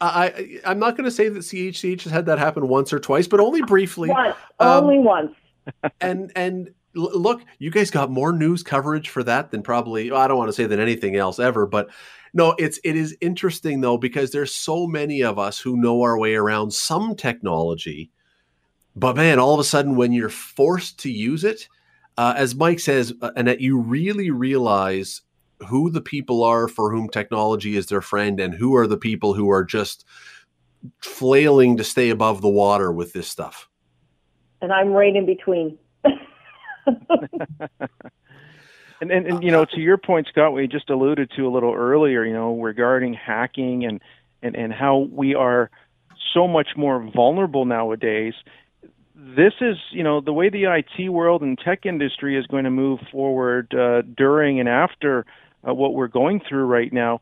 I, 0.00 0.60
I'm 0.64 0.78
not 0.78 0.96
going 0.96 1.04
to 1.04 1.10
say 1.10 1.28
that 1.28 1.40
CHCH 1.40 2.02
has 2.02 2.12
had 2.12 2.26
that 2.26 2.38
happen 2.38 2.68
once 2.68 2.92
or 2.92 3.00
twice, 3.00 3.26
but 3.26 3.40
only 3.40 3.60
briefly. 3.62 4.08
Once, 4.08 4.36
um, 4.60 4.84
only 4.84 4.98
once. 4.98 5.34
and 6.00 6.30
and 6.36 6.70
look, 6.94 7.42
you 7.58 7.70
guys 7.70 7.90
got 7.90 8.10
more 8.10 8.32
news 8.32 8.62
coverage 8.62 9.08
for 9.08 9.22
that 9.24 9.50
than 9.50 9.62
probably 9.62 10.12
I 10.12 10.28
don't 10.28 10.38
want 10.38 10.48
to 10.48 10.52
say 10.52 10.66
than 10.66 10.80
anything 10.80 11.16
else 11.16 11.38
ever, 11.38 11.66
but 11.66 11.90
no, 12.34 12.54
it's 12.58 12.80
it 12.82 12.96
is 12.96 13.16
interesting 13.20 13.80
though 13.80 13.96
because 13.96 14.32
there's 14.32 14.52
so 14.52 14.88
many 14.88 15.22
of 15.22 15.38
us 15.38 15.58
who 15.58 15.76
know 15.76 16.02
our 16.02 16.18
way 16.18 16.34
around 16.34 16.72
some 16.72 17.14
technology, 17.14 18.10
but 18.96 19.14
man, 19.14 19.38
all 19.38 19.54
of 19.54 19.60
a 19.60 19.64
sudden 19.64 19.94
when 19.94 20.12
you're 20.12 20.28
forced 20.28 20.98
to 21.00 21.10
use 21.10 21.44
it, 21.44 21.68
uh, 22.18 22.34
as 22.36 22.56
Mike 22.56 22.80
says, 22.80 23.14
uh, 23.22 23.30
and 23.36 23.46
that 23.46 23.60
you 23.60 23.78
really 23.78 24.30
realize 24.30 25.22
who 25.68 25.90
the 25.90 26.00
people 26.00 26.42
are 26.42 26.66
for 26.66 26.90
whom 26.92 27.08
technology 27.08 27.76
is 27.76 27.86
their 27.86 28.02
friend 28.02 28.40
and 28.40 28.52
who 28.52 28.74
are 28.74 28.88
the 28.88 28.96
people 28.96 29.32
who 29.32 29.48
are 29.48 29.64
just 29.64 30.04
flailing 31.00 31.76
to 31.76 31.84
stay 31.84 32.10
above 32.10 32.42
the 32.42 32.48
water 32.48 32.92
with 32.92 33.12
this 33.12 33.28
stuff. 33.28 33.68
And 34.60 34.72
I'm 34.72 34.90
right 34.90 35.14
in 35.14 35.24
between. 35.24 35.78
and, 39.04 39.26
and, 39.26 39.34
and 39.34 39.44
you 39.44 39.50
know, 39.50 39.66
to 39.66 39.80
your 39.80 39.98
point, 39.98 40.28
Scott, 40.28 40.54
we 40.54 40.66
just 40.66 40.88
alluded 40.88 41.30
to 41.36 41.46
a 41.46 41.50
little 41.50 41.74
earlier, 41.74 42.24
you 42.24 42.32
know, 42.32 42.58
regarding 42.58 43.12
hacking 43.12 43.84
and 43.84 44.00
and 44.42 44.56
and 44.56 44.72
how 44.72 45.08
we 45.10 45.34
are 45.34 45.70
so 46.32 46.48
much 46.48 46.68
more 46.76 47.02
vulnerable 47.14 47.66
nowadays. 47.66 48.32
This 49.14 49.52
is, 49.60 49.76
you 49.90 50.02
know, 50.02 50.20
the 50.20 50.32
way 50.32 50.48
the 50.48 50.64
IT 50.64 51.08
world 51.10 51.42
and 51.42 51.58
tech 51.58 51.84
industry 51.84 52.38
is 52.38 52.46
going 52.46 52.64
to 52.64 52.70
move 52.70 53.00
forward 53.12 53.74
uh, 53.74 54.02
during 54.02 54.58
and 54.58 54.68
after 54.68 55.26
uh, 55.66 55.74
what 55.74 55.94
we're 55.94 56.08
going 56.08 56.40
through 56.48 56.64
right 56.64 56.92
now. 56.92 57.20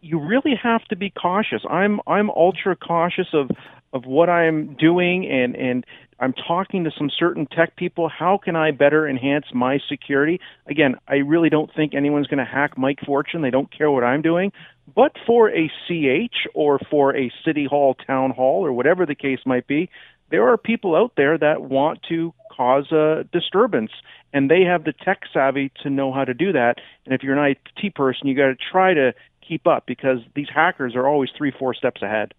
You 0.00 0.20
really 0.20 0.58
have 0.62 0.84
to 0.86 0.96
be 0.96 1.10
cautious. 1.10 1.62
I'm 1.68 2.00
I'm 2.06 2.30
ultra 2.30 2.76
cautious 2.76 3.28
of 3.34 3.50
of 3.92 4.04
what 4.06 4.28
I'm 4.28 4.74
doing 4.74 5.26
and 5.26 5.54
and 5.56 5.86
I'm 6.22 6.32
talking 6.32 6.84
to 6.84 6.92
some 6.96 7.10
certain 7.10 7.46
tech 7.46 7.74
people. 7.74 8.08
How 8.08 8.38
can 8.38 8.54
I 8.54 8.70
better 8.70 9.08
enhance 9.08 9.46
my 9.52 9.80
security? 9.88 10.40
Again, 10.68 10.94
I 11.08 11.16
really 11.16 11.50
don't 11.50 11.68
think 11.74 11.94
anyone's 11.94 12.28
going 12.28 12.38
to 12.38 12.44
hack 12.44 12.78
Mike 12.78 13.00
Fortune. 13.04 13.42
They 13.42 13.50
don't 13.50 13.76
care 13.76 13.90
what 13.90 14.04
I'm 14.04 14.22
doing. 14.22 14.52
But 14.94 15.16
for 15.26 15.50
a 15.50 15.68
CH 15.88 16.46
or 16.54 16.78
for 16.90 17.16
a 17.16 17.32
city 17.44 17.66
hall, 17.68 17.96
town 18.06 18.30
hall, 18.30 18.64
or 18.64 18.72
whatever 18.72 19.04
the 19.04 19.16
case 19.16 19.40
might 19.44 19.66
be, 19.66 19.90
there 20.30 20.48
are 20.48 20.56
people 20.56 20.94
out 20.94 21.12
there 21.16 21.36
that 21.38 21.62
want 21.62 22.04
to 22.08 22.32
cause 22.56 22.92
a 22.92 23.24
disturbance, 23.32 23.90
and 24.32 24.48
they 24.48 24.62
have 24.62 24.84
the 24.84 24.92
tech 24.92 25.22
savvy 25.32 25.72
to 25.82 25.90
know 25.90 26.12
how 26.12 26.24
to 26.24 26.34
do 26.34 26.52
that. 26.52 26.76
And 27.04 27.14
if 27.14 27.24
you're 27.24 27.36
an 27.36 27.56
IT 27.56 27.94
person, 27.96 28.28
you 28.28 28.36
got 28.36 28.46
to 28.46 28.56
try 28.70 28.94
to 28.94 29.12
keep 29.46 29.66
up 29.66 29.86
because 29.86 30.18
these 30.36 30.48
hackers 30.54 30.94
are 30.94 31.06
always 31.08 31.30
three, 31.36 31.52
four 31.58 31.74
steps 31.74 32.00
ahead. 32.00 32.32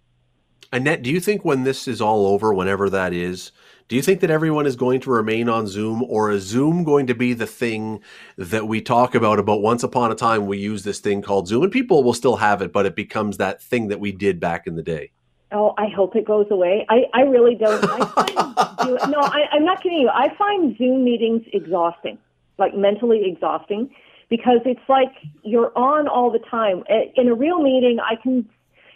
Annette, 0.71 1.04
do 1.04 1.12
you 1.12 1.19
think 1.19 1.43
when 1.43 1.63
this 1.63 1.88
is 1.88 2.02
all 2.02 2.28
over, 2.28 2.54
whenever 2.54 2.89
that 2.89 3.13
is, 3.13 3.52
do 3.88 3.95
you 3.95 4.02
think 4.02 4.21
that 4.21 4.32
everyone 4.32 4.65
is 4.65 4.76
going 4.76 5.02
to 5.02 5.12
remain 5.12 5.49
on 5.49 5.67
Zoom, 5.67 6.04
or 6.04 6.32
is 6.32 6.43
Zoom 6.43 6.84
going 6.84 7.08
to 7.08 7.13
be 7.13 7.34
the 7.34 7.45
thing 7.45 8.02
that 8.38 8.67
we 8.67 8.82
talk 8.82 9.13
about? 9.13 9.39
About 9.39 9.62
once 9.62 9.84
upon 9.84 10.12
a 10.12 10.15
time, 10.15 10.47
we 10.47 10.58
use 10.58 10.84
this 10.84 10.99
thing 10.99 11.21
called 11.21 11.47
Zoom, 11.47 11.63
and 11.63 11.71
people 11.71 12.04
will 12.04 12.13
still 12.13 12.38
have 12.38 12.62
it, 12.62 12.71
but 12.71 12.86
it 12.86 12.95
becomes 12.95 13.38
that 13.38 13.62
thing 13.62 13.89
that 13.89 13.99
we 13.99 14.12
did 14.12 14.39
back 14.39 14.65
in 14.67 14.76
the 14.76 14.84
day. 14.84 15.12
Oh, 15.52 15.76
I 15.78 15.88
hope 15.89 16.15
it 16.15 16.26
goes 16.26 16.47
away. 16.49 16.86
I, 16.89 17.04
I 17.13 17.21
really 17.21 17.56
don't. 17.56 17.84
I 17.84 18.06
find, 18.86 19.12
no, 19.12 19.19
I, 19.19 19.45
I'm 19.52 19.65
not 19.65 19.84
kidding 19.84 19.99
you. 19.99 20.10
I 20.10 20.34
find 20.38 20.76
Zoom 20.78 21.04
meetings 21.04 21.43
exhausting, 21.54 22.17
like 22.58 22.76
mentally 22.76 23.21
exhausting, 23.26 23.93
because 24.30 24.62
it's 24.65 24.82
like 24.88 25.13
you're 25.43 25.78
on 25.78 26.08
all 26.08 26.32
the 26.32 26.39
time. 26.39 26.84
In 27.15 27.28
a 27.28 27.36
real 27.36 27.62
meeting, 27.62 27.99
I 27.99 28.15
can 28.15 28.49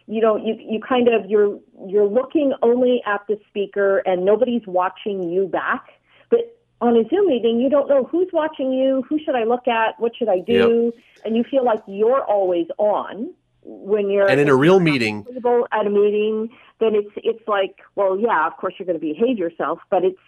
you 0.07 0.21
know 0.21 0.35
you 0.37 0.55
you 0.59 0.79
kind 0.79 1.07
of 1.07 1.29
you're 1.29 1.59
you're 1.87 2.07
looking 2.07 2.53
only 2.61 3.01
at 3.05 3.21
the 3.27 3.39
speaker 3.49 3.99
and 3.99 4.25
nobody's 4.25 4.65
watching 4.65 5.29
you 5.29 5.47
back. 5.47 5.85
But 6.29 6.57
on 6.79 6.95
a 6.95 7.07
zoom 7.09 7.27
meeting 7.27 7.59
you 7.59 7.69
don't 7.69 7.89
know 7.89 8.03
who's 8.03 8.27
watching 8.31 8.71
you 8.71 9.03
who 9.09 9.17
should 9.19 9.35
i 9.35 9.43
look 9.43 9.67
at 9.67 9.99
what 9.99 10.15
should 10.15 10.29
i 10.29 10.39
do 10.39 10.91
yep. 10.93 11.25
and 11.25 11.35
you 11.35 11.43
feel 11.43 11.65
like 11.65 11.81
you're 11.87 12.23
always 12.23 12.67
on 12.77 13.33
when 13.63 14.09
you're 14.09 14.29
and 14.29 14.39
in 14.39 14.47
a 14.47 14.55
real 14.55 14.79
meeting. 14.79 15.23
visible 15.23 15.67
at 15.71 15.85
a 15.87 15.89
meeting 15.89 16.49
then 16.79 16.93
it's 16.93 17.11
it's 17.17 17.47
like 17.47 17.79
well 17.95 18.17
yeah 18.19 18.45
of 18.47 18.55
course 18.57 18.75
you're 18.77 18.85
going 18.85 18.99
to 18.99 19.05
behave 19.05 19.37
yourself 19.37 19.79
but 19.89 20.03
it's 20.03 20.19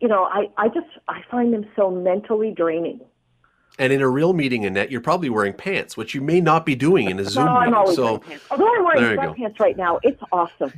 you 0.00 0.08
know 0.08 0.24
i 0.24 0.48
i 0.56 0.68
just 0.68 0.88
i 1.08 1.20
find 1.30 1.54
them 1.54 1.64
so 1.76 1.90
mentally 1.90 2.52
draining 2.54 3.00
and 3.78 3.92
in 3.92 4.02
a 4.02 4.08
real 4.08 4.32
meeting, 4.32 4.64
Annette, 4.64 4.90
you're 4.90 5.00
probably 5.00 5.30
wearing 5.30 5.52
pants, 5.52 5.96
which 5.96 6.14
you 6.14 6.20
may 6.20 6.40
not 6.40 6.66
be 6.66 6.74
doing 6.74 7.10
in 7.10 7.18
a 7.18 7.24
Zoom 7.24 7.46
no, 7.46 7.52
I'm 7.52 7.74
always 7.74 7.96
so, 7.96 8.04
wearing 8.04 8.20
pants. 8.20 8.44
Although 8.50 8.74
I'm 8.74 8.84
wearing 8.84 9.18
sweatpants 9.18 9.60
right 9.60 9.76
now, 9.76 10.00
it's 10.02 10.20
awesome. 10.32 10.72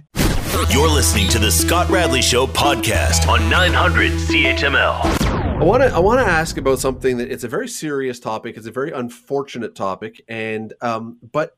You're 0.70 0.90
listening 0.90 1.28
to 1.30 1.38
the 1.38 1.50
Scott 1.50 1.88
Radley 1.88 2.20
Show 2.20 2.46
podcast 2.46 3.26
on 3.26 3.48
900 3.48 4.12
CHML. 4.12 5.20
I 5.60 5.64
want 5.64 5.82
to 5.82 5.88
I 5.88 5.98
want 5.98 6.20
to 6.20 6.26
ask 6.26 6.58
about 6.58 6.78
something 6.78 7.16
that 7.16 7.30
it's 7.30 7.44
a 7.44 7.48
very 7.48 7.68
serious 7.68 8.20
topic. 8.20 8.56
It's 8.56 8.66
a 8.66 8.70
very 8.70 8.92
unfortunate 8.92 9.74
topic, 9.74 10.22
and 10.28 10.72
um, 10.82 11.18
but 11.32 11.56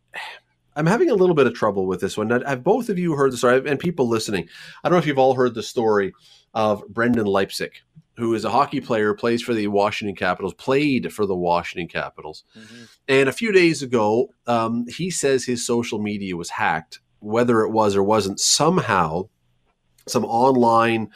I'm 0.76 0.86
having 0.86 1.10
a 1.10 1.14
little 1.14 1.34
bit 1.34 1.46
of 1.46 1.54
trouble 1.54 1.86
with 1.86 2.00
this 2.00 2.16
one. 2.16 2.30
Have 2.30 2.62
both 2.62 2.88
of 2.88 2.98
you 2.98 3.14
heard 3.14 3.32
the 3.32 3.36
story? 3.36 3.62
And 3.66 3.78
people 3.78 4.08
listening, 4.08 4.48
I 4.82 4.88
don't 4.88 4.96
know 4.96 4.98
if 5.00 5.06
you've 5.06 5.18
all 5.18 5.34
heard 5.34 5.54
the 5.54 5.62
story 5.62 6.12
of 6.54 6.86
Brendan 6.88 7.26
Leipsic 7.26 7.82
who 8.16 8.34
is 8.34 8.44
a 8.44 8.50
hockey 8.50 8.80
player, 8.80 9.14
plays 9.14 9.42
for 9.42 9.54
the 9.54 9.68
Washington 9.68 10.14
Capitals, 10.14 10.54
played 10.54 11.12
for 11.12 11.26
the 11.26 11.34
Washington 11.34 11.88
Capitals. 11.88 12.44
Mm-hmm. 12.56 12.82
And 13.08 13.28
a 13.28 13.32
few 13.32 13.52
days 13.52 13.82
ago, 13.82 14.30
um, 14.46 14.86
he 14.86 15.10
says 15.10 15.44
his 15.44 15.66
social 15.66 15.98
media 15.98 16.36
was 16.36 16.50
hacked. 16.50 17.00
Whether 17.20 17.62
it 17.62 17.70
was 17.70 17.96
or 17.96 18.02
wasn't, 18.02 18.40
somehow, 18.40 19.28
some 20.06 20.24
online 20.24 21.10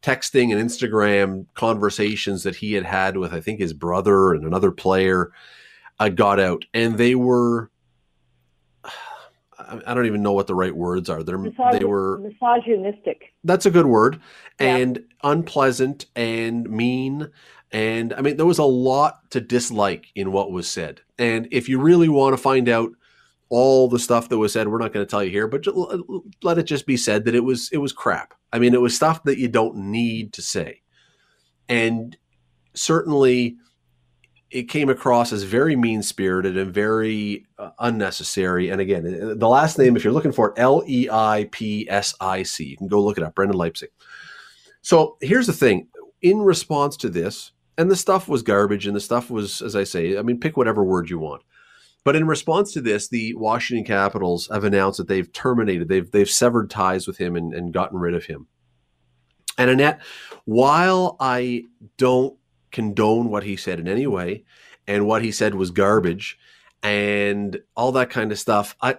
texting 0.00 0.56
and 0.56 0.70
Instagram 0.70 1.46
conversations 1.54 2.44
that 2.44 2.56
he 2.56 2.72
had 2.72 2.84
had 2.84 3.16
with, 3.16 3.34
I 3.34 3.40
think, 3.40 3.60
his 3.60 3.74
brother 3.74 4.32
and 4.32 4.44
another 4.44 4.70
player 4.70 5.32
uh, 5.98 6.08
got 6.08 6.40
out. 6.40 6.64
And 6.72 6.96
they 6.96 7.14
were 7.14 7.70
I 9.58 9.94
don't 9.94 10.06
even 10.06 10.22
know 10.22 10.32
what 10.32 10.46
the 10.46 10.54
right 10.54 10.74
words 10.74 11.10
are. 11.10 11.22
They're, 11.22 11.38
Misog- 11.38 11.78
they 11.78 11.84
were 11.84 12.18
misogynistic. 12.18 13.34
That's 13.44 13.66
a 13.66 13.70
good 13.70 13.86
word. 13.86 14.20
Yeah. 14.58 14.76
And 14.76 15.04
unpleasant 15.22 16.06
and 16.16 16.68
mean. 16.68 17.30
And 17.72 18.12
I 18.14 18.20
mean, 18.20 18.36
there 18.36 18.46
was 18.46 18.58
a 18.58 18.64
lot 18.64 19.30
to 19.30 19.40
dislike 19.40 20.06
in 20.14 20.32
what 20.32 20.50
was 20.50 20.68
said. 20.68 21.00
And 21.18 21.48
if 21.50 21.68
you 21.68 21.80
really 21.80 22.08
want 22.08 22.34
to 22.34 22.42
find 22.42 22.68
out 22.68 22.90
all 23.48 23.88
the 23.88 23.98
stuff 23.98 24.28
that 24.28 24.38
was 24.38 24.52
said, 24.52 24.68
we're 24.68 24.78
not 24.78 24.92
going 24.92 25.04
to 25.04 25.10
tell 25.10 25.22
you 25.22 25.30
here, 25.30 25.46
but 25.46 25.66
let 26.42 26.58
it 26.58 26.64
just 26.64 26.86
be 26.86 26.96
said 26.96 27.24
that 27.24 27.34
it 27.34 27.44
was 27.44 27.68
it 27.72 27.78
was 27.78 27.92
crap. 27.92 28.34
I 28.52 28.58
mean, 28.58 28.74
it 28.74 28.80
was 28.80 28.96
stuff 28.96 29.22
that 29.24 29.38
you 29.38 29.48
don't 29.48 29.76
need 29.76 30.32
to 30.34 30.42
say. 30.42 30.82
And 31.68 32.16
certainly 32.74 33.56
it 34.50 34.64
came 34.64 34.88
across 34.88 35.32
as 35.32 35.44
very 35.44 35.76
mean 35.76 36.02
spirited 36.02 36.56
and 36.56 36.74
very 36.74 37.46
uh, 37.58 37.70
unnecessary. 37.78 38.68
And 38.68 38.80
again, 38.80 39.38
the 39.38 39.48
last 39.48 39.78
name, 39.78 39.96
if 39.96 40.02
you're 40.02 40.12
looking 40.12 40.32
for 40.32 40.48
it, 40.48 40.54
L 40.56 40.82
E 40.88 41.08
I 41.10 41.48
P 41.52 41.88
S 41.88 42.14
I 42.20 42.42
C, 42.42 42.64
you 42.64 42.76
can 42.76 42.88
go 42.88 43.00
look 43.00 43.16
it 43.16 43.22
up, 43.22 43.34
Brendan 43.36 43.56
Leipsic. 43.56 43.92
So 44.82 45.16
here's 45.20 45.46
the 45.46 45.52
thing 45.52 45.88
in 46.22 46.38
response 46.38 46.96
to 46.98 47.08
this, 47.08 47.52
and 47.78 47.90
the 47.90 47.96
stuff 47.96 48.28
was 48.28 48.42
garbage, 48.42 48.86
and 48.86 48.94
the 48.94 49.00
stuff 49.00 49.30
was, 49.30 49.62
as 49.62 49.74
I 49.74 49.84
say, 49.84 50.18
I 50.18 50.22
mean, 50.22 50.40
pick 50.40 50.56
whatever 50.56 50.84
word 50.84 51.10
you 51.10 51.18
want. 51.18 51.42
But 52.04 52.16
in 52.16 52.26
response 52.26 52.72
to 52.72 52.80
this, 52.80 53.08
the 53.08 53.34
Washington 53.34 53.84
Capitals 53.84 54.48
have 54.52 54.64
announced 54.64 54.98
that 54.98 55.08
they've 55.08 55.30
terminated, 55.32 55.88
they've 55.88 56.10
they've 56.10 56.30
severed 56.30 56.70
ties 56.70 57.06
with 57.06 57.18
him 57.18 57.36
and, 57.36 57.52
and 57.52 57.72
gotten 57.72 57.98
rid 57.98 58.14
of 58.14 58.24
him. 58.24 58.46
And 59.58 59.70
Annette, 59.70 60.00
while 60.46 61.16
I 61.20 61.64
don't 61.98 62.38
condone 62.70 63.28
what 63.28 63.42
he 63.42 63.56
said 63.56 63.78
in 63.80 63.88
any 63.88 64.06
way, 64.06 64.44
and 64.86 65.06
what 65.06 65.22
he 65.22 65.30
said 65.30 65.54
was 65.54 65.70
garbage, 65.70 66.38
and 66.82 67.60
all 67.76 67.92
that 67.92 68.10
kind 68.10 68.32
of 68.32 68.38
stuff. 68.38 68.76
I 68.80 68.96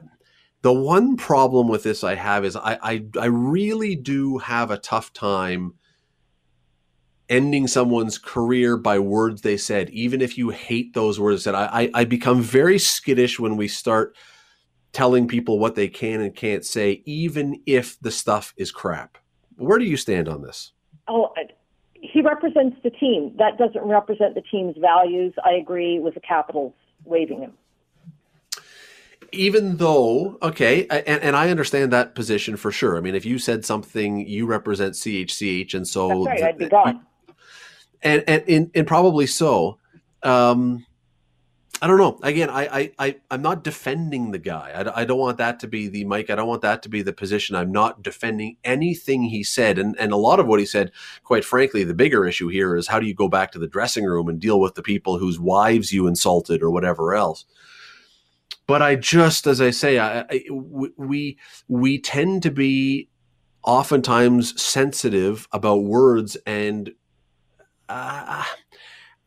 the 0.62 0.74
one 0.74 1.18
problem 1.18 1.68
with 1.68 1.84
this 1.84 2.04
I 2.04 2.16
have 2.16 2.46
is 2.46 2.56
I 2.56 2.78
I, 2.82 3.06
I 3.20 3.26
really 3.26 3.96
do 3.96 4.38
have 4.40 4.72
a 4.72 4.78
tough 4.78 5.14
time 5.14 5.74
ending 7.30 7.66
someone's 7.66 8.18
career 8.18 8.76
by 8.76 9.00
words 9.00 9.42
they 9.42 9.56
said, 9.56 9.90
even 9.92 10.22
if 10.22 10.38
you 10.38 10.50
hate 10.50 10.94
those 10.94 11.18
words 11.18 11.46
that 11.46 11.56
I, 11.56 11.66
I, 11.84 12.02
I 12.02 12.04
become 12.04 12.42
very 12.42 12.78
skittish 12.78 13.40
when 13.40 13.56
we 13.56 13.70
start 13.70 14.16
telling 14.92 15.30
people 15.30 15.58
what 15.58 15.76
they 15.76 15.88
can 15.88 16.20
and 16.20 16.36
can't 16.36 16.66
say, 16.66 17.02
even 17.06 17.62
if 17.66 17.98
the 18.02 18.12
stuff 18.12 18.54
is 18.58 18.70
crap. 18.70 19.18
Where 19.56 19.80
do 19.80 19.86
you 19.86 19.96
stand 19.96 20.28
on 20.28 20.42
this? 20.42 20.74
Oh, 21.08 21.34
he 21.94 22.22
represents 22.22 22.76
the 22.84 22.90
team. 22.90 23.34
That 23.38 23.58
doesn't 23.58 23.82
represent 23.82 24.36
the 24.36 24.42
team's 24.42 24.76
values. 24.78 25.34
I 25.46 25.52
agree 25.54 26.00
with 26.00 26.16
the 26.16 26.20
Capitals 26.20 26.74
waiving 27.06 27.40
him. 27.40 27.54
Even 29.32 29.78
though 29.78 30.38
okay 30.42 30.86
and, 30.90 31.22
and 31.22 31.36
i 31.36 31.50
understand 31.50 31.92
that 31.92 32.16
position 32.16 32.58
for 32.58 32.72
sure 32.72 32.98
i 32.98 33.02
mean 33.02 33.16
if 33.16 33.26
you 33.26 33.40
said 33.40 33.66
something 33.66 34.28
you 34.28 34.46
represent 34.46 34.94
chch 34.94 35.74
and 35.74 35.88
so 35.88 36.26
That's 36.26 36.42
right, 36.42 36.44
I'd 36.44 36.58
be 36.58 36.68
gone. 36.68 37.06
and 38.02 38.24
and, 38.28 38.44
and, 38.48 38.72
and 38.76 38.88
probably 38.88 39.28
so 39.28 39.78
um 40.24 40.86
I 41.84 41.88
don't 41.88 41.98
know. 41.98 42.20
Again, 42.22 42.52
I, 42.52 42.68
I, 42.68 42.92
I, 43.00 43.16
I'm 43.32 43.42
not 43.42 43.64
defending 43.64 44.30
the 44.30 44.38
guy. 44.38 44.72
I, 44.76 45.02
I 45.02 45.04
don't 45.04 45.18
want 45.18 45.40
that 45.40 45.60
to 45.62 45.68
be 45.68 45.88
the 45.88 46.06
Mike. 46.06 46.30
I 46.30 46.36
don't 46.36 46.48
want 46.48 46.62
that 46.62 46.84
to 46.84 46.90
be 46.90 47.02
the 47.02 47.12
position. 47.12 47.56
I'm 47.56 47.72
not 47.72 48.04
defending 48.04 48.58
anything 48.64 49.24
he 49.24 49.44
said. 49.44 49.80
And, 49.80 49.98
and 49.98 50.12
a 50.12 50.18
lot 50.18 50.40
of 50.40 50.46
what 50.46 50.60
he 50.60 50.66
said, 50.68 50.92
quite 51.24 51.44
frankly, 51.44 51.84
the 51.84 51.96
bigger 51.96 52.28
issue 52.28 52.50
here 52.50 52.76
is 52.76 52.88
how 52.88 53.00
do 53.00 53.08
you 53.08 53.16
go 53.16 53.28
back 53.28 53.52
to 53.54 53.60
the 53.60 53.68
dressing 53.68 54.06
room 54.06 54.28
and 54.28 54.40
deal 54.40 54.60
with 54.60 54.76
the 54.76 54.84
people 54.84 55.18
whose 55.18 55.40
wives 55.40 55.92
you 55.92 56.06
insulted 56.06 56.62
or 56.62 56.70
whatever 56.70 57.16
else? 57.16 57.46
But 58.72 58.82
I 58.82 58.96
just, 58.96 59.48
as 59.48 59.60
I 59.60 59.72
say, 59.72 60.00
I, 60.00 60.22
I, 60.22 60.44
we, 60.50 61.38
we 61.68 62.00
tend 62.00 62.42
to 62.44 62.52
be 62.52 63.10
oftentimes 63.64 64.62
sensitive 64.62 65.46
about 65.52 65.84
words 65.84 66.38
and 66.46 66.90
uh, 67.90 68.46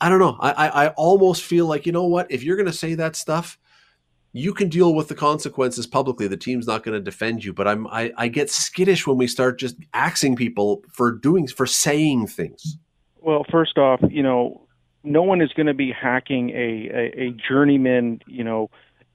I 0.00 0.08
don't 0.08 0.18
know. 0.18 0.38
I, 0.40 0.52
I, 0.52 0.68
I 0.86 0.88
almost 0.92 1.42
feel 1.42 1.66
like 1.66 1.84
you 1.84 1.92
know 1.92 2.06
what? 2.06 2.32
If 2.32 2.42
you're 2.42 2.56
going 2.56 2.64
to 2.64 2.72
say 2.72 2.94
that 2.94 3.16
stuff, 3.16 3.58
you 4.32 4.54
can 4.54 4.70
deal 4.70 4.94
with 4.94 5.08
the 5.08 5.14
consequences 5.14 5.86
publicly. 5.86 6.26
The 6.26 6.38
team's 6.38 6.66
not 6.66 6.82
going 6.82 6.94
to 6.94 7.04
defend 7.04 7.44
you. 7.44 7.52
But 7.52 7.68
I'm 7.68 7.86
I, 7.88 8.14
I 8.16 8.28
get 8.28 8.48
skittish 8.48 9.06
when 9.06 9.18
we 9.18 9.26
start 9.26 9.58
just 9.58 9.76
axing 9.92 10.36
people 10.36 10.82
for 10.90 11.12
doing 11.12 11.48
for 11.48 11.66
saying 11.66 12.28
things. 12.28 12.78
Well, 13.20 13.44
first 13.52 13.76
off, 13.76 14.00
you 14.08 14.22
know, 14.22 14.66
no 15.02 15.22
one 15.22 15.42
is 15.42 15.52
going 15.52 15.66
to 15.66 15.74
be 15.74 15.92
hacking 15.92 16.48
a, 16.48 16.88
a, 16.94 17.24
a 17.24 17.36
journeyman, 17.46 18.22
you 18.26 18.42
know, 18.42 18.70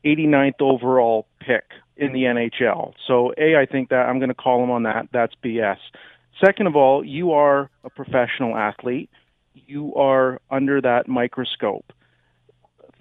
89th 0.05 0.61
overall 0.61 1.27
pick 1.39 1.65
in 1.97 2.13
the 2.13 2.23
NHL. 2.23 2.93
So, 3.05 3.33
A, 3.37 3.57
I 3.57 3.65
think 3.65 3.89
that 3.89 4.07
I'm 4.07 4.19
going 4.19 4.29
to 4.29 4.35
call 4.35 4.63
him 4.63 4.71
on 4.71 4.83
that. 4.83 5.09
That's 5.11 5.33
BS. 5.43 5.77
Second 6.43 6.67
of 6.67 6.75
all, 6.75 7.03
you 7.03 7.33
are 7.33 7.69
a 7.83 7.89
professional 7.89 8.55
athlete 8.55 9.09
you 9.67 9.93
are 9.95 10.39
under 10.49 10.81
that 10.81 11.07
microscope. 11.07 11.93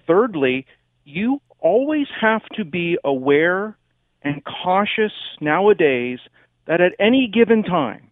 Thirdly, 0.06 0.66
you 1.04 1.40
always 1.60 2.06
have 2.20 2.44
to 2.56 2.64
be 2.64 2.98
aware 3.04 3.76
and 4.22 4.42
cautious 4.44 5.12
nowadays 5.40 6.18
that 6.66 6.80
at 6.80 6.92
any 6.98 7.30
given 7.32 7.62
time 7.62 8.10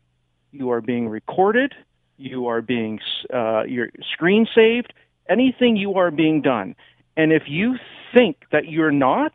you 0.53 0.70
are 0.70 0.80
being 0.80 1.09
recorded, 1.09 1.74
you 2.16 2.47
are 2.47 2.62
being 2.62 2.99
uh, 3.32 3.64
your 3.64 3.89
screen 4.12 4.47
saved, 4.55 4.93
anything 5.28 5.76
you 5.76 5.95
are 5.95 6.11
being 6.11 6.41
done. 6.41 6.74
And 7.16 7.32
if 7.32 7.44
you 7.46 7.76
think 8.14 8.36
that 8.52 8.68
you're 8.68 8.90
not, 8.90 9.32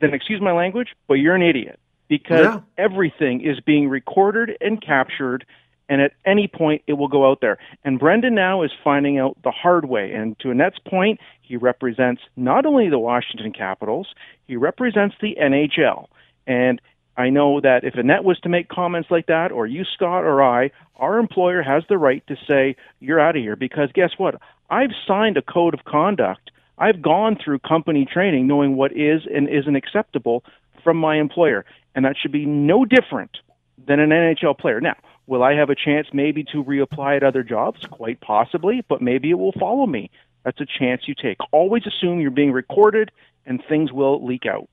then 0.00 0.14
excuse 0.14 0.40
my 0.40 0.52
language, 0.52 0.88
but 1.08 1.14
you're 1.14 1.34
an 1.34 1.42
idiot 1.42 1.78
because 2.08 2.44
yeah. 2.44 2.60
everything 2.78 3.40
is 3.40 3.60
being 3.60 3.88
recorded 3.88 4.56
and 4.60 4.80
captured 4.80 5.44
and 5.88 6.00
at 6.00 6.12
any 6.24 6.48
point 6.48 6.82
it 6.86 6.94
will 6.94 7.08
go 7.08 7.30
out 7.30 7.40
there. 7.40 7.58
And 7.84 7.98
Brendan 7.98 8.34
now 8.34 8.62
is 8.62 8.70
finding 8.82 9.18
out 9.18 9.36
the 9.44 9.50
hard 9.50 9.86
way. 9.88 10.12
And 10.12 10.38
to 10.40 10.50
Annette's 10.50 10.78
point, 10.86 11.20
he 11.42 11.56
represents 11.56 12.22
not 12.36 12.66
only 12.66 12.88
the 12.88 12.98
Washington 12.98 13.52
Capitals, 13.52 14.08
he 14.46 14.56
represents 14.56 15.14
the 15.20 15.36
NHL. 15.40 16.06
And 16.46 16.80
I 17.16 17.30
know 17.30 17.60
that 17.60 17.84
if 17.84 17.94
Annette 17.94 18.24
was 18.24 18.38
to 18.40 18.48
make 18.48 18.68
comments 18.68 19.10
like 19.10 19.26
that, 19.26 19.52
or 19.52 19.66
you, 19.66 19.84
Scott, 19.84 20.24
or 20.24 20.42
I, 20.42 20.70
our 20.96 21.18
employer 21.18 21.62
has 21.62 21.84
the 21.88 21.98
right 21.98 22.26
to 22.26 22.36
say, 22.48 22.76
you're 23.00 23.20
out 23.20 23.36
of 23.36 23.42
here. 23.42 23.56
Because 23.56 23.90
guess 23.94 24.10
what? 24.18 24.40
I've 24.70 24.90
signed 25.06 25.36
a 25.36 25.42
code 25.42 25.74
of 25.74 25.84
conduct. 25.84 26.50
I've 26.78 27.00
gone 27.00 27.36
through 27.42 27.60
company 27.60 28.04
training 28.04 28.46
knowing 28.46 28.76
what 28.76 28.92
is 28.92 29.22
and 29.32 29.48
isn't 29.48 29.76
acceptable 29.76 30.44
from 30.84 30.96
my 30.96 31.16
employer. 31.16 31.64
And 31.94 32.04
that 32.04 32.16
should 32.20 32.32
be 32.32 32.44
no 32.44 32.84
different 32.84 33.38
than 33.86 34.00
an 34.00 34.10
NHL 34.10 34.58
player. 34.58 34.80
Now, 34.80 34.96
Will 35.26 35.42
I 35.42 35.54
have 35.54 35.70
a 35.70 35.74
chance 35.74 36.06
maybe 36.12 36.44
to 36.44 36.62
reapply 36.62 37.16
at 37.16 37.22
other 37.24 37.42
jobs? 37.42 37.84
Quite 37.86 38.20
possibly, 38.20 38.84
but 38.88 39.02
maybe 39.02 39.30
it 39.30 39.38
will 39.38 39.52
follow 39.52 39.86
me. 39.86 40.10
That's 40.44 40.60
a 40.60 40.66
chance 40.66 41.02
you 41.08 41.14
take. 41.20 41.38
Always 41.50 41.82
assume 41.86 42.20
you're 42.20 42.30
being 42.30 42.52
recorded 42.52 43.10
and 43.44 43.62
things 43.68 43.92
will 43.92 44.24
leak 44.24 44.46
out. 44.46 44.68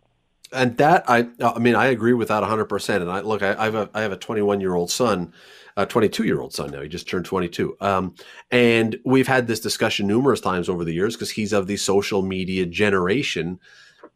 And 0.53 0.77
that 0.77 1.03
I 1.07 1.27
I 1.41 1.59
mean 1.59 1.75
I 1.75 1.87
agree 1.87 2.13
with 2.13 2.27
that 2.29 2.43
100%. 2.43 3.01
And 3.01 3.11
I 3.11 3.21
look 3.21 3.41
I, 3.41 3.53
I 3.53 3.65
have 3.65 3.75
a 3.75 3.89
I 3.93 4.01
have 4.01 4.11
a 4.11 4.17
21 4.17 4.61
year 4.61 4.75
old 4.75 4.91
son, 4.91 5.33
a 5.75 5.85
22 5.85 6.23
year 6.23 6.39
old 6.39 6.53
son 6.53 6.71
now. 6.71 6.81
He 6.81 6.87
just 6.87 7.07
turned 7.07 7.25
22. 7.25 7.75
Um, 7.81 8.15
and 8.51 8.97
we've 9.05 9.27
had 9.27 9.47
this 9.47 9.59
discussion 9.59 10.07
numerous 10.07 10.41
times 10.41 10.69
over 10.69 10.83
the 10.83 10.93
years 10.93 11.15
because 11.15 11.31
he's 11.31 11.53
of 11.53 11.67
the 11.67 11.77
social 11.77 12.21
media 12.21 12.65
generation. 12.65 13.59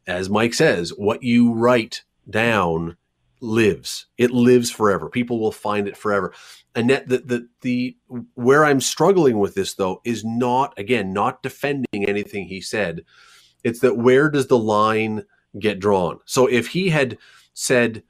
As 0.05 0.29
Mike 0.29 0.53
says, 0.53 0.91
what 0.95 1.23
you 1.23 1.53
write 1.53 2.03
down 2.29 2.97
lives. 3.39 4.07
It 4.17 4.31
lives 4.31 4.71
forever. 4.71 5.09
People 5.09 5.39
will 5.39 5.51
find 5.51 5.87
it 5.87 5.97
forever. 5.97 6.33
And 6.75 6.89
that 6.89 7.07
the, 7.07 7.19
the 7.19 7.47
the 7.61 7.97
where 8.35 8.65
I'm 8.65 8.81
struggling 8.81 9.39
with 9.39 9.55
this 9.55 9.73
though 9.73 10.01
is 10.03 10.23
not 10.23 10.77
again 10.77 11.13
not 11.13 11.43
defending 11.43 12.07
anything 12.07 12.45
he 12.47 12.61
said. 12.61 13.03
It's 13.63 13.79
that 13.79 13.97
where 13.97 14.29
does 14.29 14.47
the 14.47 14.57
line 14.57 15.25
get 15.59 15.79
drawn? 15.79 16.19
So 16.25 16.47
if 16.47 16.67
he 16.67 16.89
had 16.89 17.17
said 17.53 18.03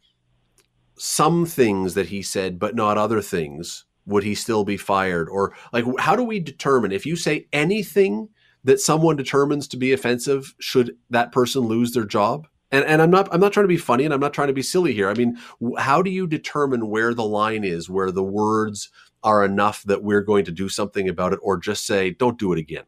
some 0.97 1.45
things 1.45 1.93
that 1.93 2.07
he 2.07 2.21
said 2.21 2.59
but 2.59 2.75
not 2.75 2.97
other 2.97 3.21
things, 3.21 3.85
would 4.05 4.23
he 4.23 4.35
still 4.35 4.63
be 4.63 4.77
fired? 4.77 5.29
Or 5.29 5.53
like 5.71 5.85
how 5.99 6.15
do 6.15 6.23
we 6.23 6.39
determine 6.39 6.91
if 6.91 7.05
you 7.05 7.15
say 7.15 7.47
anything 7.53 8.29
that 8.63 8.79
someone 8.79 9.15
determines 9.15 9.67
to 9.69 9.77
be 9.77 9.93
offensive, 9.93 10.55
should 10.59 10.97
that 11.09 11.31
person 11.31 11.61
lose 11.61 11.91
their 11.91 12.05
job? 12.05 12.47
and 12.71 12.83
and 12.85 13.01
I'm 13.01 13.09
not 13.09 13.33
I'm 13.33 13.39
not 13.39 13.53
trying 13.53 13.63
to 13.63 13.69
be 13.69 13.77
funny 13.77 14.05
and 14.05 14.13
I'm 14.13 14.19
not 14.19 14.33
trying 14.33 14.47
to 14.47 14.53
be 14.53 14.61
silly 14.61 14.93
here. 14.93 15.09
I 15.09 15.13
mean, 15.13 15.37
how 15.77 16.01
do 16.01 16.09
you 16.09 16.27
determine 16.27 16.89
where 16.89 17.13
the 17.13 17.25
line 17.25 17.63
is, 17.63 17.89
where 17.89 18.11
the 18.11 18.23
words 18.23 18.89
are 19.23 19.43
enough 19.43 19.83
that 19.83 20.03
we're 20.03 20.21
going 20.21 20.45
to 20.45 20.51
do 20.51 20.69
something 20.69 21.07
about 21.09 21.33
it, 21.33 21.39
or 21.41 21.57
just 21.57 21.85
say, 21.85 22.11
"Don't 22.11 22.37
do 22.37 22.53
it 22.53 22.59
again"? 22.59 22.83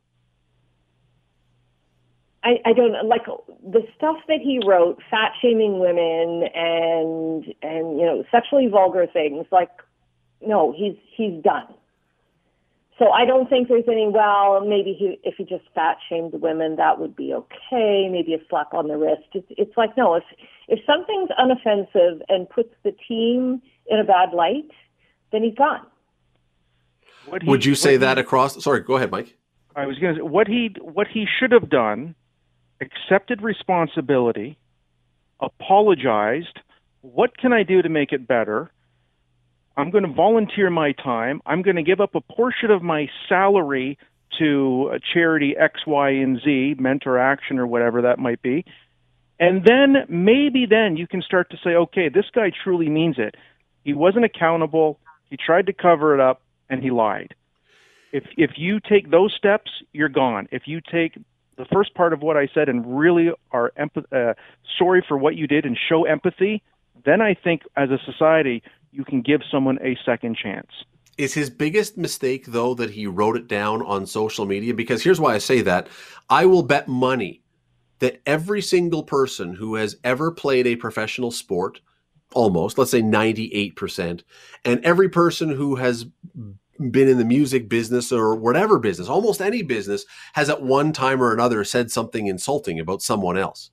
I, 2.44 2.58
I 2.66 2.74
don't 2.74 3.08
like 3.08 3.28
the 3.64 3.82
stuff 3.96 4.18
that 4.28 4.40
he 4.42 4.60
wrote, 4.66 5.00
fat 5.10 5.34
shaming 5.42 5.80
women 5.80 6.48
and 6.54 7.46
and 7.62 8.00
you 8.00 8.06
know 8.06 8.24
sexually 8.32 8.68
vulgar 8.68 9.08
things. 9.12 9.46
Like, 9.52 9.72
no, 10.42 10.74
he's 10.76 10.96
he's 11.16 11.42
done. 11.44 11.68
So 13.00 13.12
I 13.12 13.26
don't 13.26 13.50
think 13.50 13.70
there's 13.70 13.86
any, 13.88 14.10
well, 14.10 14.60
maybe 14.60 14.94
he, 14.94 15.18
if 15.24 15.36
he 15.38 15.46
just 15.46 15.64
fat 15.74 15.96
shamed 16.10 16.34
women, 16.34 16.76
that 16.76 17.00
would 17.00 17.16
be 17.16 17.34
okay. 17.34 18.10
Maybe 18.12 18.34
a 18.34 18.40
slap 18.50 18.74
on 18.74 18.90
the 18.90 18.98
wrist. 18.98 19.24
It's, 19.32 19.48
it's 19.52 19.78
like, 19.78 19.96
no, 19.96 20.16
if, 20.16 20.24
if 20.68 20.80
something's 20.86 21.30
unoffensive 21.40 22.20
and 22.28 22.50
puts 22.50 22.74
the 22.84 22.92
team 23.08 23.62
in 23.88 24.00
a 24.00 24.04
bad 24.04 24.34
light, 24.34 24.70
then 25.32 25.44
he's 25.44 25.56
gone. 25.56 25.86
He, 27.42 27.48
would 27.48 27.64
you 27.64 27.74
say 27.74 27.96
that 27.96 28.18
he, 28.18 28.22
across? 28.22 28.62
Sorry, 28.62 28.82
go 28.82 28.98
ahead, 28.98 29.12
Mike. 29.12 29.38
I 29.78 29.86
was 29.86 29.98
going 29.98 30.16
to 30.16 30.20
say 30.20 30.24
what 30.24 30.48
he 30.48 30.76
what 30.82 31.08
he 31.08 31.26
should 31.26 31.54
have 31.54 31.70
done, 31.70 32.16
accepted 32.82 33.42
responsibility, 33.42 34.58
apologized. 35.40 36.60
What 37.02 37.38
can 37.38 37.54
I 37.54 37.64
do 37.64 37.82
to 37.82 37.90
make 37.90 38.12
it 38.12 38.28
better? 38.28 38.72
I'm 39.78 39.92
going 39.92 40.04
to 40.04 40.12
volunteer 40.12 40.70
my 40.70 40.92
time. 40.92 41.42
I'm 41.46 41.62
going 41.62 41.78
to 41.78 41.84
give 41.84 42.02
up 42.02 42.16
a 42.16 42.22
portion 42.22 42.70
of 42.72 42.82
my 42.82 43.08
salary 43.30 43.98
to 44.38 44.92
a 44.94 45.00
charity 45.14 45.56
X, 45.58 45.82
Y, 45.88 46.10
and 46.10 46.40
Z, 46.44 46.76
Mentor 46.80 47.18
Action 47.18 47.60
or 47.60 47.66
whatever 47.66 48.02
that 48.04 48.20
might 48.20 48.42
be. 48.42 48.66
And 49.40 49.64
then 49.64 50.06
maybe 50.10 50.66
then 50.70 50.98
you 50.98 51.08
can 51.08 51.22
start 51.22 51.50
to 51.52 51.58
say, 51.64 51.72
okay, 51.72 52.10
this 52.10 52.26
guy 52.34 52.52
truly 52.64 52.90
means 52.90 53.16
it. 53.18 53.36
He 53.84 53.94
wasn't 53.94 54.26
accountable. 54.26 55.00
He 55.30 55.38
tried 55.38 55.68
to 55.68 55.74
cover 55.74 56.14
it 56.14 56.20
up 56.20 56.42
and 56.70 56.84
he 56.84 56.92
lied. 56.92 57.34
If 58.12 58.24
if 58.38 58.52
you 58.58 58.80
take 58.80 59.10
those 59.10 59.34
steps, 59.38 59.72
you're 59.94 60.10
gone. 60.10 60.48
If 60.52 60.64
you 60.66 60.82
take 60.82 61.18
the 61.60 61.66
first 61.66 61.94
part 61.94 62.14
of 62.14 62.22
what 62.22 62.38
I 62.38 62.48
said 62.54 62.70
and 62.70 62.98
really 62.98 63.32
are 63.52 63.72
uh, 63.78 64.34
sorry 64.78 65.04
for 65.06 65.18
what 65.18 65.36
you 65.36 65.46
did 65.46 65.66
and 65.66 65.78
show 65.78 66.06
empathy, 66.06 66.64
then 67.06 67.22
I 67.22 67.34
think 67.36 67.64
as 67.76 67.90
a 67.92 68.00
society 68.06 68.64
you 68.92 69.04
can 69.04 69.22
give 69.22 69.42
someone 69.52 69.78
a 69.84 69.98
second 70.06 70.38
chance. 70.38 70.72
Is 71.18 71.34
his 71.34 71.50
biggest 71.50 71.98
mistake, 71.98 72.46
though, 72.46 72.74
that 72.76 72.92
he 72.92 73.06
wrote 73.06 73.36
it 73.36 73.50
down 73.50 73.82
on 73.82 74.06
social 74.06 74.46
media? 74.46 74.74
Because 74.74 75.04
here's 75.04 75.20
why 75.20 75.36
I 75.36 75.38
say 75.38 75.62
that. 75.62 75.90
I 76.30 76.46
will 76.46 76.64
bet 76.64 76.88
money 76.88 77.42
that 78.00 78.22
every 78.26 78.62
single 78.62 79.04
person 79.04 79.54
who 79.54 79.76
has 79.76 79.98
ever 80.06 80.32
played 80.32 80.66
a 80.66 80.78
professional 80.78 81.30
sport, 81.30 81.82
almost, 82.34 82.78
let's 82.78 82.92
say 82.92 83.02
98%, 83.02 84.24
and 84.64 84.86
every 84.86 85.10
person 85.10 85.50
who 85.50 85.76
has 85.76 86.06
been 86.80 87.08
in 87.08 87.18
the 87.18 87.26
music 87.26 87.70
business 87.70 88.12
or 88.12 88.36
whatever 88.36 88.80
business, 88.80 89.08
almost 89.08 89.42
any 89.42 89.62
business, 89.62 90.06
has 90.34 90.50
at 90.50 90.62
one 90.62 90.94
time 90.94 91.22
or 91.22 91.34
another 91.34 91.64
said 91.64 91.92
something 91.92 92.28
insulting 92.28 92.80
about 92.80 93.02
someone 93.02 93.38
else 93.38 93.72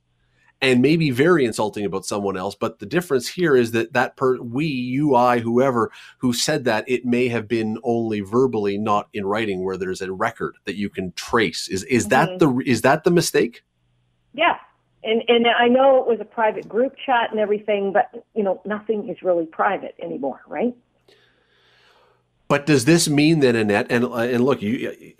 and 0.61 0.81
maybe 0.81 1.11
very 1.11 1.45
insulting 1.45 1.85
about 1.85 2.05
someone 2.05 2.37
else. 2.37 2.55
But 2.55 2.79
the 2.79 2.85
difference 2.85 3.27
here 3.27 3.55
is 3.55 3.71
that 3.71 3.93
that 3.93 4.17
per 4.17 4.41
we, 4.41 4.65
you, 4.65 5.15
I, 5.15 5.39
whoever 5.39 5.91
who 6.19 6.33
said 6.33 6.65
that, 6.65 6.85
it 6.87 7.05
may 7.05 7.27
have 7.27 7.47
been 7.47 7.77
only 7.83 8.21
verbally, 8.21 8.77
not 8.77 9.07
in 9.13 9.25
writing, 9.25 9.63
where 9.63 9.77
there's 9.77 10.01
a 10.01 10.11
record 10.11 10.57
that 10.65 10.75
you 10.75 10.89
can 10.89 11.11
trace. 11.13 11.67
Is 11.67 11.83
is 11.83 12.07
mm-hmm. 12.07 12.09
that 12.09 12.39
the 12.39 12.61
is 12.65 12.81
that 12.81 13.03
the 13.03 13.11
mistake? 13.11 13.63
Yeah, 14.33 14.57
And 15.03 15.23
and 15.27 15.47
I 15.47 15.67
know 15.67 16.01
it 16.01 16.07
was 16.07 16.19
a 16.19 16.25
private 16.25 16.67
group 16.67 16.95
chat 17.05 17.31
and 17.31 17.39
everything, 17.39 17.93
but 17.93 18.25
you 18.33 18.43
know 18.43 18.61
nothing 18.65 19.09
is 19.09 19.21
really 19.21 19.45
private 19.45 19.95
anymore, 20.01 20.41
right? 20.47 20.75
But 22.47 22.65
does 22.65 22.85
this 22.85 23.09
mean 23.09 23.39
then, 23.39 23.55
Annette? 23.55 23.87
And 23.89 24.05
uh, 24.05 24.15
and 24.15 24.43
look, 24.43 24.61
you, 24.61 25.13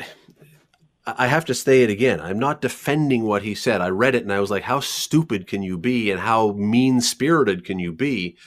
I 1.06 1.28
have 1.28 1.46
to 1.46 1.54
say 1.54 1.84
it 1.84 1.90
again. 1.90 2.20
I'm 2.20 2.40
not 2.40 2.62
defending 2.62 3.24
what 3.24 3.44
he 3.44 3.56
said. 3.56 3.82
I 3.82 3.90
read 3.90 4.16
it 4.16 4.24
and 4.24 4.34
I 4.34 4.40
was 4.40 4.52
like, 4.52 4.64
how 4.64 4.80
stupid 4.82 5.48
can 5.48 5.64
you 5.64 5.78
be, 5.78 6.12
and 6.12 6.20
how 6.20 6.52
mean 6.54 7.02
spirited 7.02 7.66
can 7.66 7.80
you 7.80 7.92
be? 7.94 8.38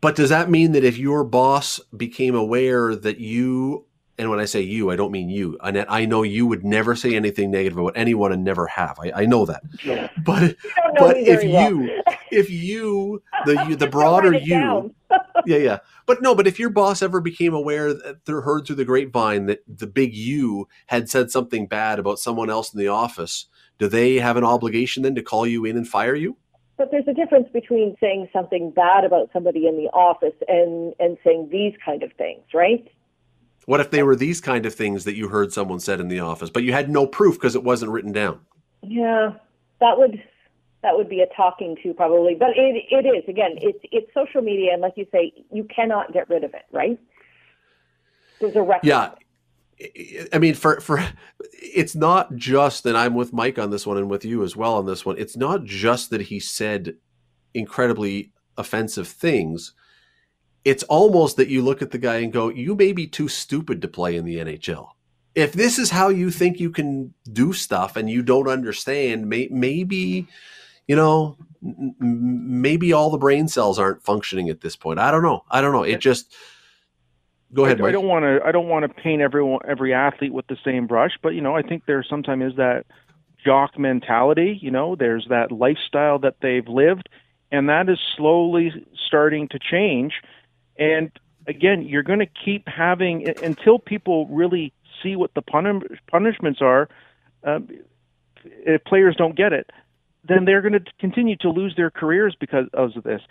But 0.00 0.16
does 0.16 0.30
that 0.30 0.50
mean 0.50 0.72
that 0.72 0.84
if 0.84 0.98
your 0.98 1.24
boss 1.24 1.80
became 1.96 2.34
aware 2.34 2.94
that 2.94 3.18
you, 3.18 3.86
and 4.18 4.30
when 4.30 4.38
I 4.38 4.44
say 4.44 4.60
you, 4.60 4.90
I 4.90 4.96
don't 4.96 5.10
mean 5.10 5.28
you, 5.28 5.58
Annette, 5.62 5.90
I 5.90 6.04
know 6.04 6.22
you 6.22 6.46
would 6.46 6.64
never 6.64 6.94
say 6.94 7.14
anything 7.16 7.50
negative 7.50 7.78
about 7.78 7.96
anyone 7.96 8.32
and 8.32 8.44
never 8.44 8.66
have. 8.66 8.98
I, 9.00 9.22
I 9.22 9.26
know 9.26 9.46
that. 9.46 9.62
Yeah. 9.84 10.08
But 10.22 10.42
know 10.42 10.54
but 10.98 11.16
if 11.16 11.40
very 11.40 11.52
well. 11.52 11.72
you, 11.72 12.02
if 12.30 12.50
you, 12.50 13.22
the 13.46 13.76
the 13.78 13.86
broader 13.90 14.32
you, 14.34 14.48
down. 14.50 14.94
yeah, 15.46 15.58
yeah. 15.58 15.78
But 16.06 16.22
no, 16.22 16.34
but 16.34 16.46
if 16.46 16.58
your 16.58 16.70
boss 16.70 17.02
ever 17.02 17.20
became 17.20 17.54
aware 17.54 17.92
that 17.92 18.24
through 18.24 18.42
heard 18.42 18.66
through 18.66 18.76
the 18.76 18.84
grapevine 18.84 19.46
that 19.46 19.62
the 19.66 19.86
big 19.86 20.14
you 20.14 20.68
had 20.86 21.08
said 21.08 21.30
something 21.30 21.66
bad 21.66 21.98
about 21.98 22.18
someone 22.18 22.50
else 22.50 22.72
in 22.72 22.78
the 22.78 22.88
office, 22.88 23.46
do 23.78 23.88
they 23.88 24.16
have 24.16 24.36
an 24.36 24.44
obligation 24.44 25.02
then 25.02 25.14
to 25.14 25.22
call 25.22 25.46
you 25.46 25.64
in 25.64 25.76
and 25.76 25.88
fire 25.88 26.14
you? 26.14 26.36
But 26.76 26.90
there's 26.90 27.08
a 27.08 27.14
difference 27.14 27.48
between 27.52 27.96
saying 28.00 28.28
something 28.32 28.70
bad 28.70 29.04
about 29.04 29.30
somebody 29.32 29.66
in 29.66 29.76
the 29.76 29.88
office 29.90 30.34
and 30.48 30.94
and 30.98 31.16
saying 31.24 31.48
these 31.50 31.74
kind 31.84 32.02
of 32.02 32.12
things, 32.14 32.42
right? 32.52 32.86
What 33.66 33.80
if 33.80 33.90
they 33.90 34.02
were 34.02 34.14
these 34.14 34.40
kind 34.40 34.64
of 34.64 34.74
things 34.74 35.04
that 35.04 35.16
you 35.16 35.28
heard 35.28 35.52
someone 35.52 35.80
said 35.80 36.00
in 36.00 36.08
the 36.08 36.20
office, 36.20 36.50
but 36.50 36.62
you 36.62 36.72
had 36.72 36.88
no 36.88 37.06
proof 37.06 37.34
because 37.34 37.56
it 37.56 37.64
wasn't 37.64 37.90
written 37.90 38.12
down? 38.12 38.40
Yeah, 38.82 39.32
that 39.80 39.98
would 39.98 40.22
that 40.86 40.96
would 40.96 41.08
be 41.08 41.20
a 41.20 41.26
talking 41.36 41.76
to 41.82 41.92
probably. 41.92 42.36
But 42.36 42.50
it 42.50 42.84
it 42.90 43.06
is 43.06 43.28
again, 43.28 43.56
it's 43.56 43.80
it's 43.90 44.06
social 44.14 44.40
media, 44.40 44.72
and 44.72 44.80
like 44.80 44.94
you 44.96 45.06
say, 45.10 45.32
you 45.52 45.64
cannot 45.64 46.12
get 46.12 46.30
rid 46.30 46.44
of 46.44 46.54
it, 46.54 46.62
right? 46.70 46.98
There's 48.40 48.54
a 48.54 48.62
record. 48.62 48.86
Yeah. 48.86 49.10
I 50.32 50.38
mean, 50.38 50.54
for 50.54 50.80
for 50.80 51.04
it's 51.52 51.96
not 51.96 52.36
just, 52.36 52.86
and 52.86 52.96
I'm 52.96 53.14
with 53.14 53.32
Mike 53.32 53.58
on 53.58 53.70
this 53.70 53.84
one, 53.84 53.98
and 53.98 54.08
with 54.08 54.24
you 54.24 54.44
as 54.44 54.56
well 54.56 54.74
on 54.76 54.86
this 54.86 55.04
one. 55.04 55.18
It's 55.18 55.36
not 55.36 55.64
just 55.64 56.10
that 56.10 56.22
he 56.22 56.38
said 56.38 56.94
incredibly 57.52 58.32
offensive 58.56 59.08
things. 59.08 59.74
It's 60.64 60.84
almost 60.84 61.36
that 61.36 61.48
you 61.48 61.62
look 61.62 61.82
at 61.82 61.90
the 61.90 61.98
guy 61.98 62.18
and 62.18 62.32
go, 62.32 62.48
"You 62.48 62.76
may 62.76 62.92
be 62.92 63.08
too 63.08 63.28
stupid 63.28 63.82
to 63.82 63.88
play 63.88 64.14
in 64.14 64.24
the 64.24 64.38
NHL." 64.38 64.90
If 65.34 65.52
this 65.52 65.78
is 65.78 65.90
how 65.90 66.08
you 66.08 66.30
think 66.30 66.60
you 66.60 66.70
can 66.70 67.12
do 67.30 67.52
stuff, 67.52 67.96
and 67.96 68.08
you 68.08 68.22
don't 68.22 68.48
understand, 68.48 69.28
may, 69.28 69.48
maybe 69.50 70.28
you 70.86 70.96
know, 70.96 71.36
maybe 71.98 72.92
all 72.92 73.10
the 73.10 73.18
brain 73.18 73.48
cells 73.48 73.78
aren't 73.78 74.02
functioning 74.02 74.48
at 74.48 74.60
this 74.60 74.76
point. 74.76 74.98
I 74.98 75.10
don't 75.10 75.22
know. 75.22 75.44
I 75.50 75.60
don't 75.60 75.72
know. 75.72 75.82
It 75.82 76.00
just 76.00 76.34
go 77.52 77.64
ahead. 77.64 77.80
I, 77.80 77.86
I 77.86 77.90
don't 77.92 78.06
want 78.06 78.24
to. 78.24 78.40
I 78.44 78.52
don't 78.52 78.68
want 78.68 78.84
to 78.84 78.88
paint 78.88 79.22
everyone, 79.22 79.60
every 79.66 79.92
athlete 79.92 80.32
with 80.32 80.46
the 80.46 80.56
same 80.64 80.86
brush, 80.86 81.12
but 81.22 81.30
you 81.30 81.40
know, 81.40 81.56
I 81.56 81.62
think 81.62 81.86
there 81.86 82.04
sometimes 82.08 82.52
is 82.52 82.56
that 82.56 82.86
jock 83.44 83.78
mentality. 83.78 84.58
You 84.60 84.70
know, 84.70 84.96
there's 84.96 85.26
that 85.30 85.52
lifestyle 85.52 86.18
that 86.20 86.36
they've 86.40 86.66
lived, 86.68 87.08
and 87.50 87.68
that 87.68 87.88
is 87.88 87.98
slowly 88.16 88.72
starting 89.06 89.48
to 89.48 89.58
change. 89.58 90.14
And 90.78 91.10
again, 91.46 91.82
you're 91.82 92.02
going 92.02 92.18
to 92.18 92.26
keep 92.26 92.68
having 92.68 93.28
until 93.42 93.78
people 93.78 94.26
really 94.26 94.72
see 95.02 95.16
what 95.16 95.34
the 95.34 95.42
puni- 95.42 95.86
punishments 96.10 96.60
are. 96.60 96.88
Um, 97.44 97.68
if 98.44 98.84
players 98.84 99.16
don't 99.16 99.36
get 99.36 99.52
it, 99.52 99.70
then 100.26 100.44
they're 100.44 100.62
going 100.62 100.72
to 100.72 100.84
continue 100.98 101.36
to 101.36 101.50
lose 101.50 101.74
their 101.76 101.90
careers 101.90 102.36
because 102.38 102.68
of 102.72 103.02
this. 103.02 103.22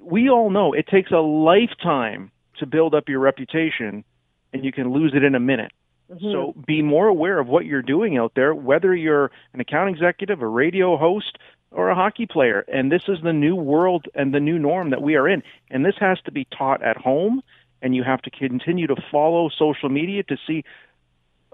We 0.00 0.28
all 0.28 0.50
know 0.50 0.72
it 0.72 0.86
takes 0.86 1.10
a 1.10 1.18
lifetime 1.18 2.30
to 2.58 2.66
build 2.66 2.94
up 2.94 3.08
your 3.08 3.20
reputation, 3.20 4.04
and 4.52 4.64
you 4.64 4.72
can 4.72 4.92
lose 4.92 5.12
it 5.14 5.24
in 5.24 5.34
a 5.34 5.40
minute. 5.40 5.72
Mhm. 6.12 6.32
So 6.32 6.54
be 6.66 6.82
more 6.82 7.08
aware 7.08 7.38
of 7.38 7.48
what 7.48 7.66
you're 7.66 7.82
doing 7.82 8.18
out 8.18 8.34
there, 8.34 8.54
whether 8.54 8.94
you're 8.94 9.30
an 9.54 9.60
account 9.60 9.90
executive, 9.90 10.42
a 10.42 10.46
radio 10.46 10.96
host, 10.96 11.38
or 11.70 11.88
a 11.88 11.94
hockey 11.94 12.26
player. 12.26 12.64
And 12.68 12.90
this 12.90 13.08
is 13.08 13.20
the 13.22 13.32
new 13.32 13.54
world 13.54 14.08
and 14.14 14.34
the 14.34 14.40
new 14.40 14.58
norm 14.58 14.90
that 14.90 15.02
we 15.02 15.14
are 15.14 15.28
in. 15.28 15.42
And 15.70 15.84
this 15.84 15.96
has 15.98 16.20
to 16.22 16.32
be 16.32 16.46
taught 16.46 16.82
at 16.82 16.96
home, 16.96 17.42
and 17.80 17.94
you 17.94 18.02
have 18.02 18.22
to 18.22 18.30
continue 18.30 18.88
to 18.88 18.96
follow 19.10 19.48
social 19.48 19.88
media 19.88 20.22
to 20.24 20.36
see 20.46 20.64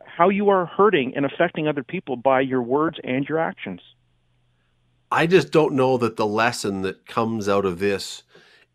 how 0.05 0.31
you 0.31 0.49
are 0.49 0.65
hurting 0.65 1.15
and 1.15 1.27
affecting 1.27 1.69
other 1.69 1.85
people 1.85 2.17
by 2.17 2.41
your 2.41 2.63
words 2.63 2.99
and 3.05 3.29
your 3.29 3.39
actions. 3.39 3.83
I 5.11 5.27
just 5.27 5.53
don't 5.53 5.75
know 5.75 5.99
that 5.99 6.17
the 6.17 6.27
lesson 6.27 6.83
that 6.83 7.07
comes 7.07 7.49
out 7.49 7.65
of 7.65 7.79
this 7.79 8.23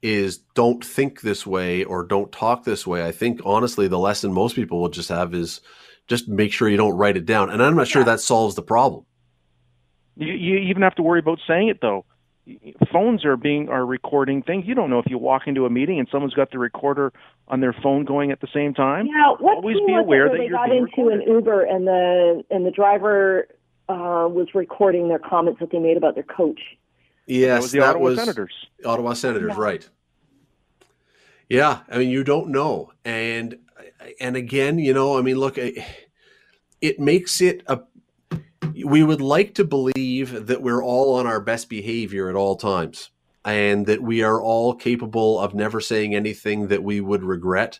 is 0.01 0.39
don't 0.55 0.83
think 0.83 1.21
this 1.21 1.45
way 1.45 1.83
or 1.83 2.03
don't 2.03 2.31
talk 2.31 2.63
this 2.63 2.87
way. 2.87 3.05
I 3.05 3.11
think 3.11 3.41
honestly, 3.45 3.87
the 3.87 3.99
lesson 3.99 4.33
most 4.33 4.55
people 4.55 4.81
will 4.81 4.89
just 4.89 5.09
have 5.09 5.33
is 5.33 5.61
just 6.07 6.27
make 6.27 6.51
sure 6.51 6.69
you 6.69 6.77
don't 6.77 6.97
write 6.97 7.17
it 7.17 7.25
down. 7.25 7.49
And 7.49 7.61
I'm 7.61 7.75
not 7.75 7.87
sure 7.87 8.03
that 8.03 8.19
solves 8.19 8.55
the 8.55 8.63
problem. 8.63 9.05
You, 10.15 10.33
you 10.33 10.57
even 10.57 10.81
have 10.81 10.95
to 10.95 11.03
worry 11.03 11.19
about 11.19 11.39
saying 11.47 11.69
it 11.69 11.79
though. 11.81 12.05
Phones 12.91 13.23
are 13.23 13.37
being 13.37 13.69
are 13.69 13.85
recording 13.85 14.41
things. 14.41 14.65
You 14.65 14.73
don't 14.73 14.89
know 14.89 14.99
if 14.99 15.05
you 15.07 15.17
walk 15.17 15.43
into 15.45 15.65
a 15.65 15.69
meeting 15.69 15.99
and 15.99 16.07
someone's 16.11 16.33
got 16.33 16.51
the 16.51 16.57
recorder 16.57 17.13
on 17.47 17.61
their 17.61 17.73
phone 17.83 18.03
going 18.03 18.31
at 18.31 18.41
the 18.41 18.47
same 18.53 18.73
time. 18.73 19.05
Yeah, 19.05 19.33
what 19.39 19.57
Always 19.57 19.77
be 19.85 19.93
aware 19.93 20.03
where 20.03 20.29
that 20.29 20.37
they 20.37 20.45
you're 20.45 20.57
got 20.57 20.69
being 20.69 20.87
into 20.97 21.09
an. 21.09 21.21
Uber 21.21 21.63
and 21.63 21.85
the 21.85 22.43
and 22.49 22.65
the 22.65 22.71
driver 22.71 23.47
uh, 23.91 24.27
was 24.27 24.47
recording 24.53 25.07
their 25.07 25.19
comments 25.19 25.59
that 25.59 25.71
they 25.71 25.79
made 25.79 25.97
about 25.97 26.15
their 26.15 26.23
coach. 26.23 26.59
Yes, 27.27 27.49
that 27.53 27.61
was 27.61 27.71
the 27.71 27.79
that 27.79 27.89
Ottawa 27.89 28.03
was 28.05 28.19
Senators. 28.19 28.53
Ottawa 28.85 29.13
Senators, 29.13 29.53
Yeah. 29.55 29.61
right? 29.63 29.89
Yeah, 31.49 31.79
I 31.89 31.97
mean 31.97 32.09
you 32.09 32.23
don't 32.23 32.49
know, 32.49 32.93
and 33.03 33.57
and 34.19 34.35
again, 34.35 34.79
you 34.79 34.93
know, 34.93 35.17
I 35.17 35.21
mean, 35.21 35.37
look, 35.37 35.57
it 35.57 35.83
it 36.81 36.99
makes 36.99 37.41
it 37.41 37.63
a. 37.67 37.81
We 38.85 39.03
would 39.03 39.21
like 39.21 39.53
to 39.55 39.65
believe 39.65 40.47
that 40.47 40.61
we're 40.61 40.83
all 40.83 41.15
on 41.15 41.27
our 41.27 41.41
best 41.41 41.69
behavior 41.69 42.29
at 42.29 42.35
all 42.35 42.55
times, 42.55 43.11
and 43.43 43.85
that 43.85 44.01
we 44.01 44.23
are 44.23 44.41
all 44.41 44.73
capable 44.73 45.39
of 45.39 45.53
never 45.53 45.81
saying 45.81 46.15
anything 46.15 46.67
that 46.69 46.81
we 46.83 47.01
would 47.01 47.23
regret. 47.23 47.79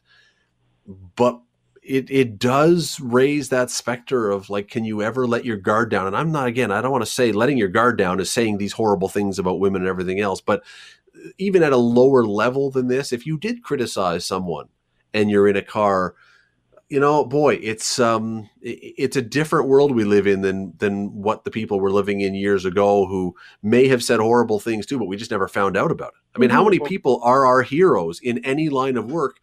But 1.16 1.40
it 1.82 2.10
it 2.12 2.38
does 2.38 3.00
raise 3.00 3.50
that 3.50 3.72
specter 3.72 4.30
of 4.30 4.50
like, 4.50 4.68
can 4.68 4.86
you 4.86 5.02
ever 5.02 5.26
let 5.28 5.46
your 5.46 5.58
guard 5.58 5.90
down? 5.90 6.08
And 6.08 6.16
I'm 6.16 6.32
not 6.32 6.48
again, 6.48 6.72
I 6.72 6.82
don't 6.82 6.92
want 6.92 7.04
to 7.04 7.12
say 7.12 7.32
letting 7.32 7.58
your 7.58 7.70
guard 7.70 7.98
down 7.98 8.20
is 8.20 8.32
saying 8.32 8.58
these 8.58 8.74
horrible 8.74 9.10
things 9.10 9.40
about 9.40 9.60
women 9.60 9.82
and 9.82 9.90
everything 9.90 10.20
else, 10.20 10.42
but 10.42 10.64
even 11.38 11.64
at 11.64 11.74
a 11.74 11.78
lower 11.78 12.26
level 12.26 12.72
than 12.72 12.88
this, 12.88 13.12
if 13.12 13.26
you 13.26 13.38
did 13.38 13.64
criticize 13.64 14.26
someone 14.26 14.70
and 15.14 15.30
you're 15.30 15.48
in 15.48 15.56
a 15.56 15.62
car, 15.62 16.16
you 16.90 17.00
know, 17.00 17.26
boy, 17.26 17.56
it's 17.62 18.00
um, 18.00 18.50
it's 18.62 19.16
a 19.16 19.22
different 19.22 19.68
world 19.68 19.96
we 19.96 20.04
live 20.04 20.28
in 20.28 20.42
than 20.42 20.74
than 20.78 21.22
what 21.22 21.46
the 21.46 21.52
people 21.52 21.80
were 21.80 21.92
living 21.92 22.22
in 22.22 22.34
years 22.36 22.66
ago 22.66 23.08
who 23.08 23.36
may 23.64 23.88
have 23.88 24.04
said 24.04 24.20
horrible 24.20 24.60
things 24.60 24.86
too, 24.86 25.00
but 25.00 25.06
we 25.08 25.18
just 25.18 25.32
never 25.32 25.48
found 25.48 25.78
out 25.78 25.92
about 25.92 26.10
it. 26.10 26.22
I 26.36 26.40
mean, 26.40 26.50
how 26.50 26.62
Mhm. 26.62 26.66
many 26.66 26.80
people 26.80 27.22
are 27.24 27.46
our 27.46 27.62
heroes 27.64 28.20
in 28.20 28.44
any 28.46 28.70
line 28.70 28.98
of 28.98 29.12
work 29.12 29.38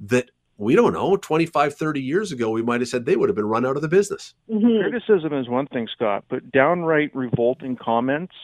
that 0.00 0.30
we 0.56 0.74
don't 0.76 0.92
know 0.92 1.16
25 1.16 1.74
30 1.74 2.00
years 2.00 2.32
ago 2.32 2.50
we 2.50 2.62
might 2.62 2.80
have 2.80 2.88
said 2.88 3.04
they 3.04 3.16
would 3.16 3.28
have 3.28 3.36
been 3.36 3.44
run 3.44 3.66
out 3.66 3.76
of 3.76 3.82
the 3.82 3.88
business 3.88 4.34
Mhm. 4.50 4.82
Criticism 4.82 5.32
is 5.32 5.48
one 5.48 5.66
thing, 5.66 5.88
Scott, 5.88 6.24
but 6.28 6.50
downright 6.52 7.14
revolting 7.14 7.76
comments 7.76 8.34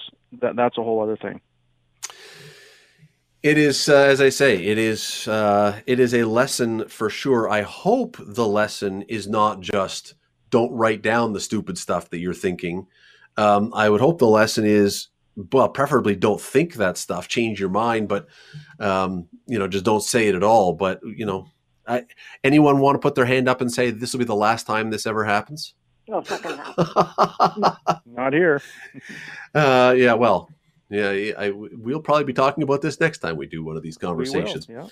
that 0.41 0.57
that's 0.57 0.79
a 0.79 0.83
whole 0.83 1.03
other 1.03 1.17
thing. 1.17 1.41
It 3.43 3.57
is, 3.57 3.89
uh, 3.89 3.97
as 3.97 4.21
I 4.21 4.29
say, 4.29 4.63
it 4.63 4.77
is. 4.77 5.27
Uh, 5.27 5.81
it 5.87 5.99
is 5.99 6.13
a 6.13 6.25
lesson 6.25 6.87
for 6.89 7.09
sure. 7.09 7.49
I 7.49 7.63
hope 7.63 8.19
the 8.21 8.47
lesson 8.47 9.03
is 9.03 9.27
not 9.27 9.61
just 9.61 10.15
don't 10.51 10.73
write 10.73 11.01
down 11.01 11.33
the 11.33 11.41
stupid 11.41 11.79
stuff 11.79 12.11
that 12.11 12.19
you're 12.19 12.35
thinking. 12.35 12.87
Um, 13.39 13.73
I 13.75 13.89
would 13.89 14.01
hope 14.03 14.19
the 14.19 14.27
lesson 14.27 14.67
is, 14.67 15.09
well, 15.53 15.71
preferably 15.71 16.17
don't 16.17 16.41
think 16.41 16.75
that 16.75 16.99
stuff. 16.99 17.29
Change 17.29 17.59
your 17.59 17.71
mind, 17.71 18.09
but 18.09 18.27
um, 18.79 19.27
you 19.47 19.59
know, 19.59 19.69
just 19.69 19.87
don't 19.87 20.03
say 20.03 20.29
it 20.29 20.35
at 20.35 20.43
all. 20.43 20.75
But 20.75 21.01
you 21.03 21.25
know, 21.25 21.47
I, 21.91 22.05
anyone 22.45 22.78
want 22.78 22.95
to 22.95 22.99
put 23.01 23.14
their 23.14 23.24
hand 23.26 23.49
up 23.49 23.61
and 23.61 23.70
say 23.72 23.91
this 23.91 24.12
will 24.12 24.18
be 24.20 24.24
the 24.24 24.34
last 24.34 24.66
time 24.66 24.91
this 24.91 25.07
ever 25.07 25.24
happens? 25.24 25.74
Oh, 26.09 26.22
fucking 26.22 26.57
hell. 26.57 27.80
Not 28.07 28.32
here. 28.32 28.62
uh, 29.55 29.95
yeah, 29.97 30.14
well, 30.14 30.51
yeah, 30.88 31.11
I, 31.38 31.51
we'll 31.51 32.01
probably 32.01 32.24
be 32.24 32.32
talking 32.32 32.62
about 32.62 32.82
this 32.82 32.99
next 33.01 33.18
time 33.18 33.36
we 33.36 33.47
do 33.47 33.64
one 33.64 33.76
of 33.76 33.82
these 33.82 33.99
We 34.01 34.07
will, 34.07 34.12
conversations. 34.14 34.66
yeah. 34.68 34.86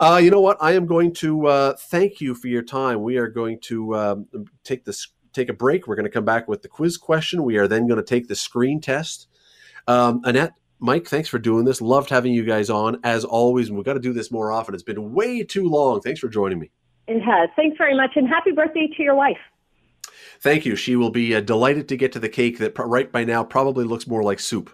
Uh, 0.00 0.20
you 0.22 0.30
know 0.30 0.40
what? 0.40 0.56
I 0.60 0.72
am 0.72 0.86
going 0.86 1.12
to 1.14 1.46
uh, 1.48 1.74
thank 1.90 2.20
you 2.20 2.34
for 2.34 2.46
your 2.46 2.62
time. 2.62 3.02
We 3.02 3.16
are 3.16 3.26
going 3.28 3.58
to 3.62 3.96
um, 3.96 4.26
take 4.64 4.84
this 4.84 5.08
take 5.32 5.48
a 5.48 5.52
break. 5.52 5.86
We're 5.86 5.96
going 5.96 6.04
to 6.04 6.10
come 6.10 6.24
back 6.24 6.48
with 6.48 6.62
the 6.62 6.68
quiz 6.68 6.96
question. 6.96 7.42
We 7.42 7.56
are 7.58 7.66
then 7.68 7.86
going 7.86 7.98
to 7.98 8.04
take 8.06 8.28
the 8.28 8.36
screen 8.36 8.80
test. 8.80 9.28
Um, 9.86 10.20
Annette, 10.24 10.52
Mike, 10.80 11.06
thanks 11.06 11.28
for 11.28 11.38
doing 11.38 11.64
this. 11.64 11.80
Loved 11.80 12.10
having 12.10 12.32
you 12.32 12.44
guys 12.44 12.70
on 12.70 12.98
as 13.02 13.24
always. 13.24 13.68
And 13.68 13.76
we've 13.76 13.84
got 13.84 13.94
to 13.94 14.00
do 14.00 14.12
this 14.12 14.30
more 14.30 14.52
often. 14.52 14.74
It's 14.74 14.82
been 14.82 15.12
way 15.12 15.42
too 15.42 15.68
long. 15.68 16.00
Thanks 16.00 16.20
for 16.20 16.28
joining 16.28 16.58
me. 16.58 16.70
It 17.06 17.20
has. 17.20 17.48
Thanks 17.56 17.78
very 17.78 17.96
much, 17.96 18.10
and 18.16 18.28
happy 18.28 18.52
birthday 18.52 18.86
to 18.96 19.02
your 19.02 19.14
wife. 19.14 19.38
Thank 20.40 20.66
you. 20.66 20.76
She 20.76 20.94
will 20.94 21.10
be 21.10 21.34
uh, 21.34 21.40
delighted 21.40 21.88
to 21.88 21.96
get 21.96 22.12
to 22.12 22.20
the 22.20 22.28
cake 22.28 22.58
that 22.58 22.78
right 22.78 23.10
by 23.10 23.24
now 23.24 23.42
probably 23.42 23.84
looks 23.84 24.06
more 24.06 24.22
like 24.22 24.38
soup. 24.38 24.70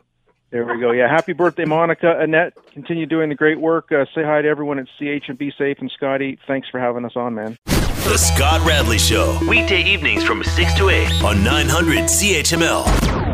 There 0.51 0.65
we 0.65 0.81
go. 0.81 0.93
Yeah, 0.93 1.09
happy 1.09 1.33
birthday, 1.33 1.65
Monica. 1.65 2.19
Annette, 2.21 2.53
continue 2.73 3.07
doing 3.07 3.29
the 3.29 3.35
great 3.35 3.61
work. 3.61 3.91
Uh, 3.91 4.05
say 4.15 4.23
hi 4.23 4.43
to 4.43 4.49
everyone 4.49 4.79
at 4.79 4.87
CH 4.99 5.29
and 5.29 5.39
be 5.39 5.53
safe. 5.59 5.79
And 5.81 5.91
Scotty, 5.97 6.39
thanks 6.47 6.69
for 6.69 6.79
having 6.79 7.05
us 7.05 7.13
on, 7.17 7.35
man. 7.35 7.57
The 7.67 8.19
Scott 8.19 8.65
Radley 8.67 8.99
Show, 8.99 9.39
weekday 9.49 9.83
evenings 9.83 10.23
from 10.23 10.45
6 10.45 10.75
to 10.75 10.91
8 10.91 11.25
on 11.25 11.43
900 11.43 12.05
CHML. 12.05 13.34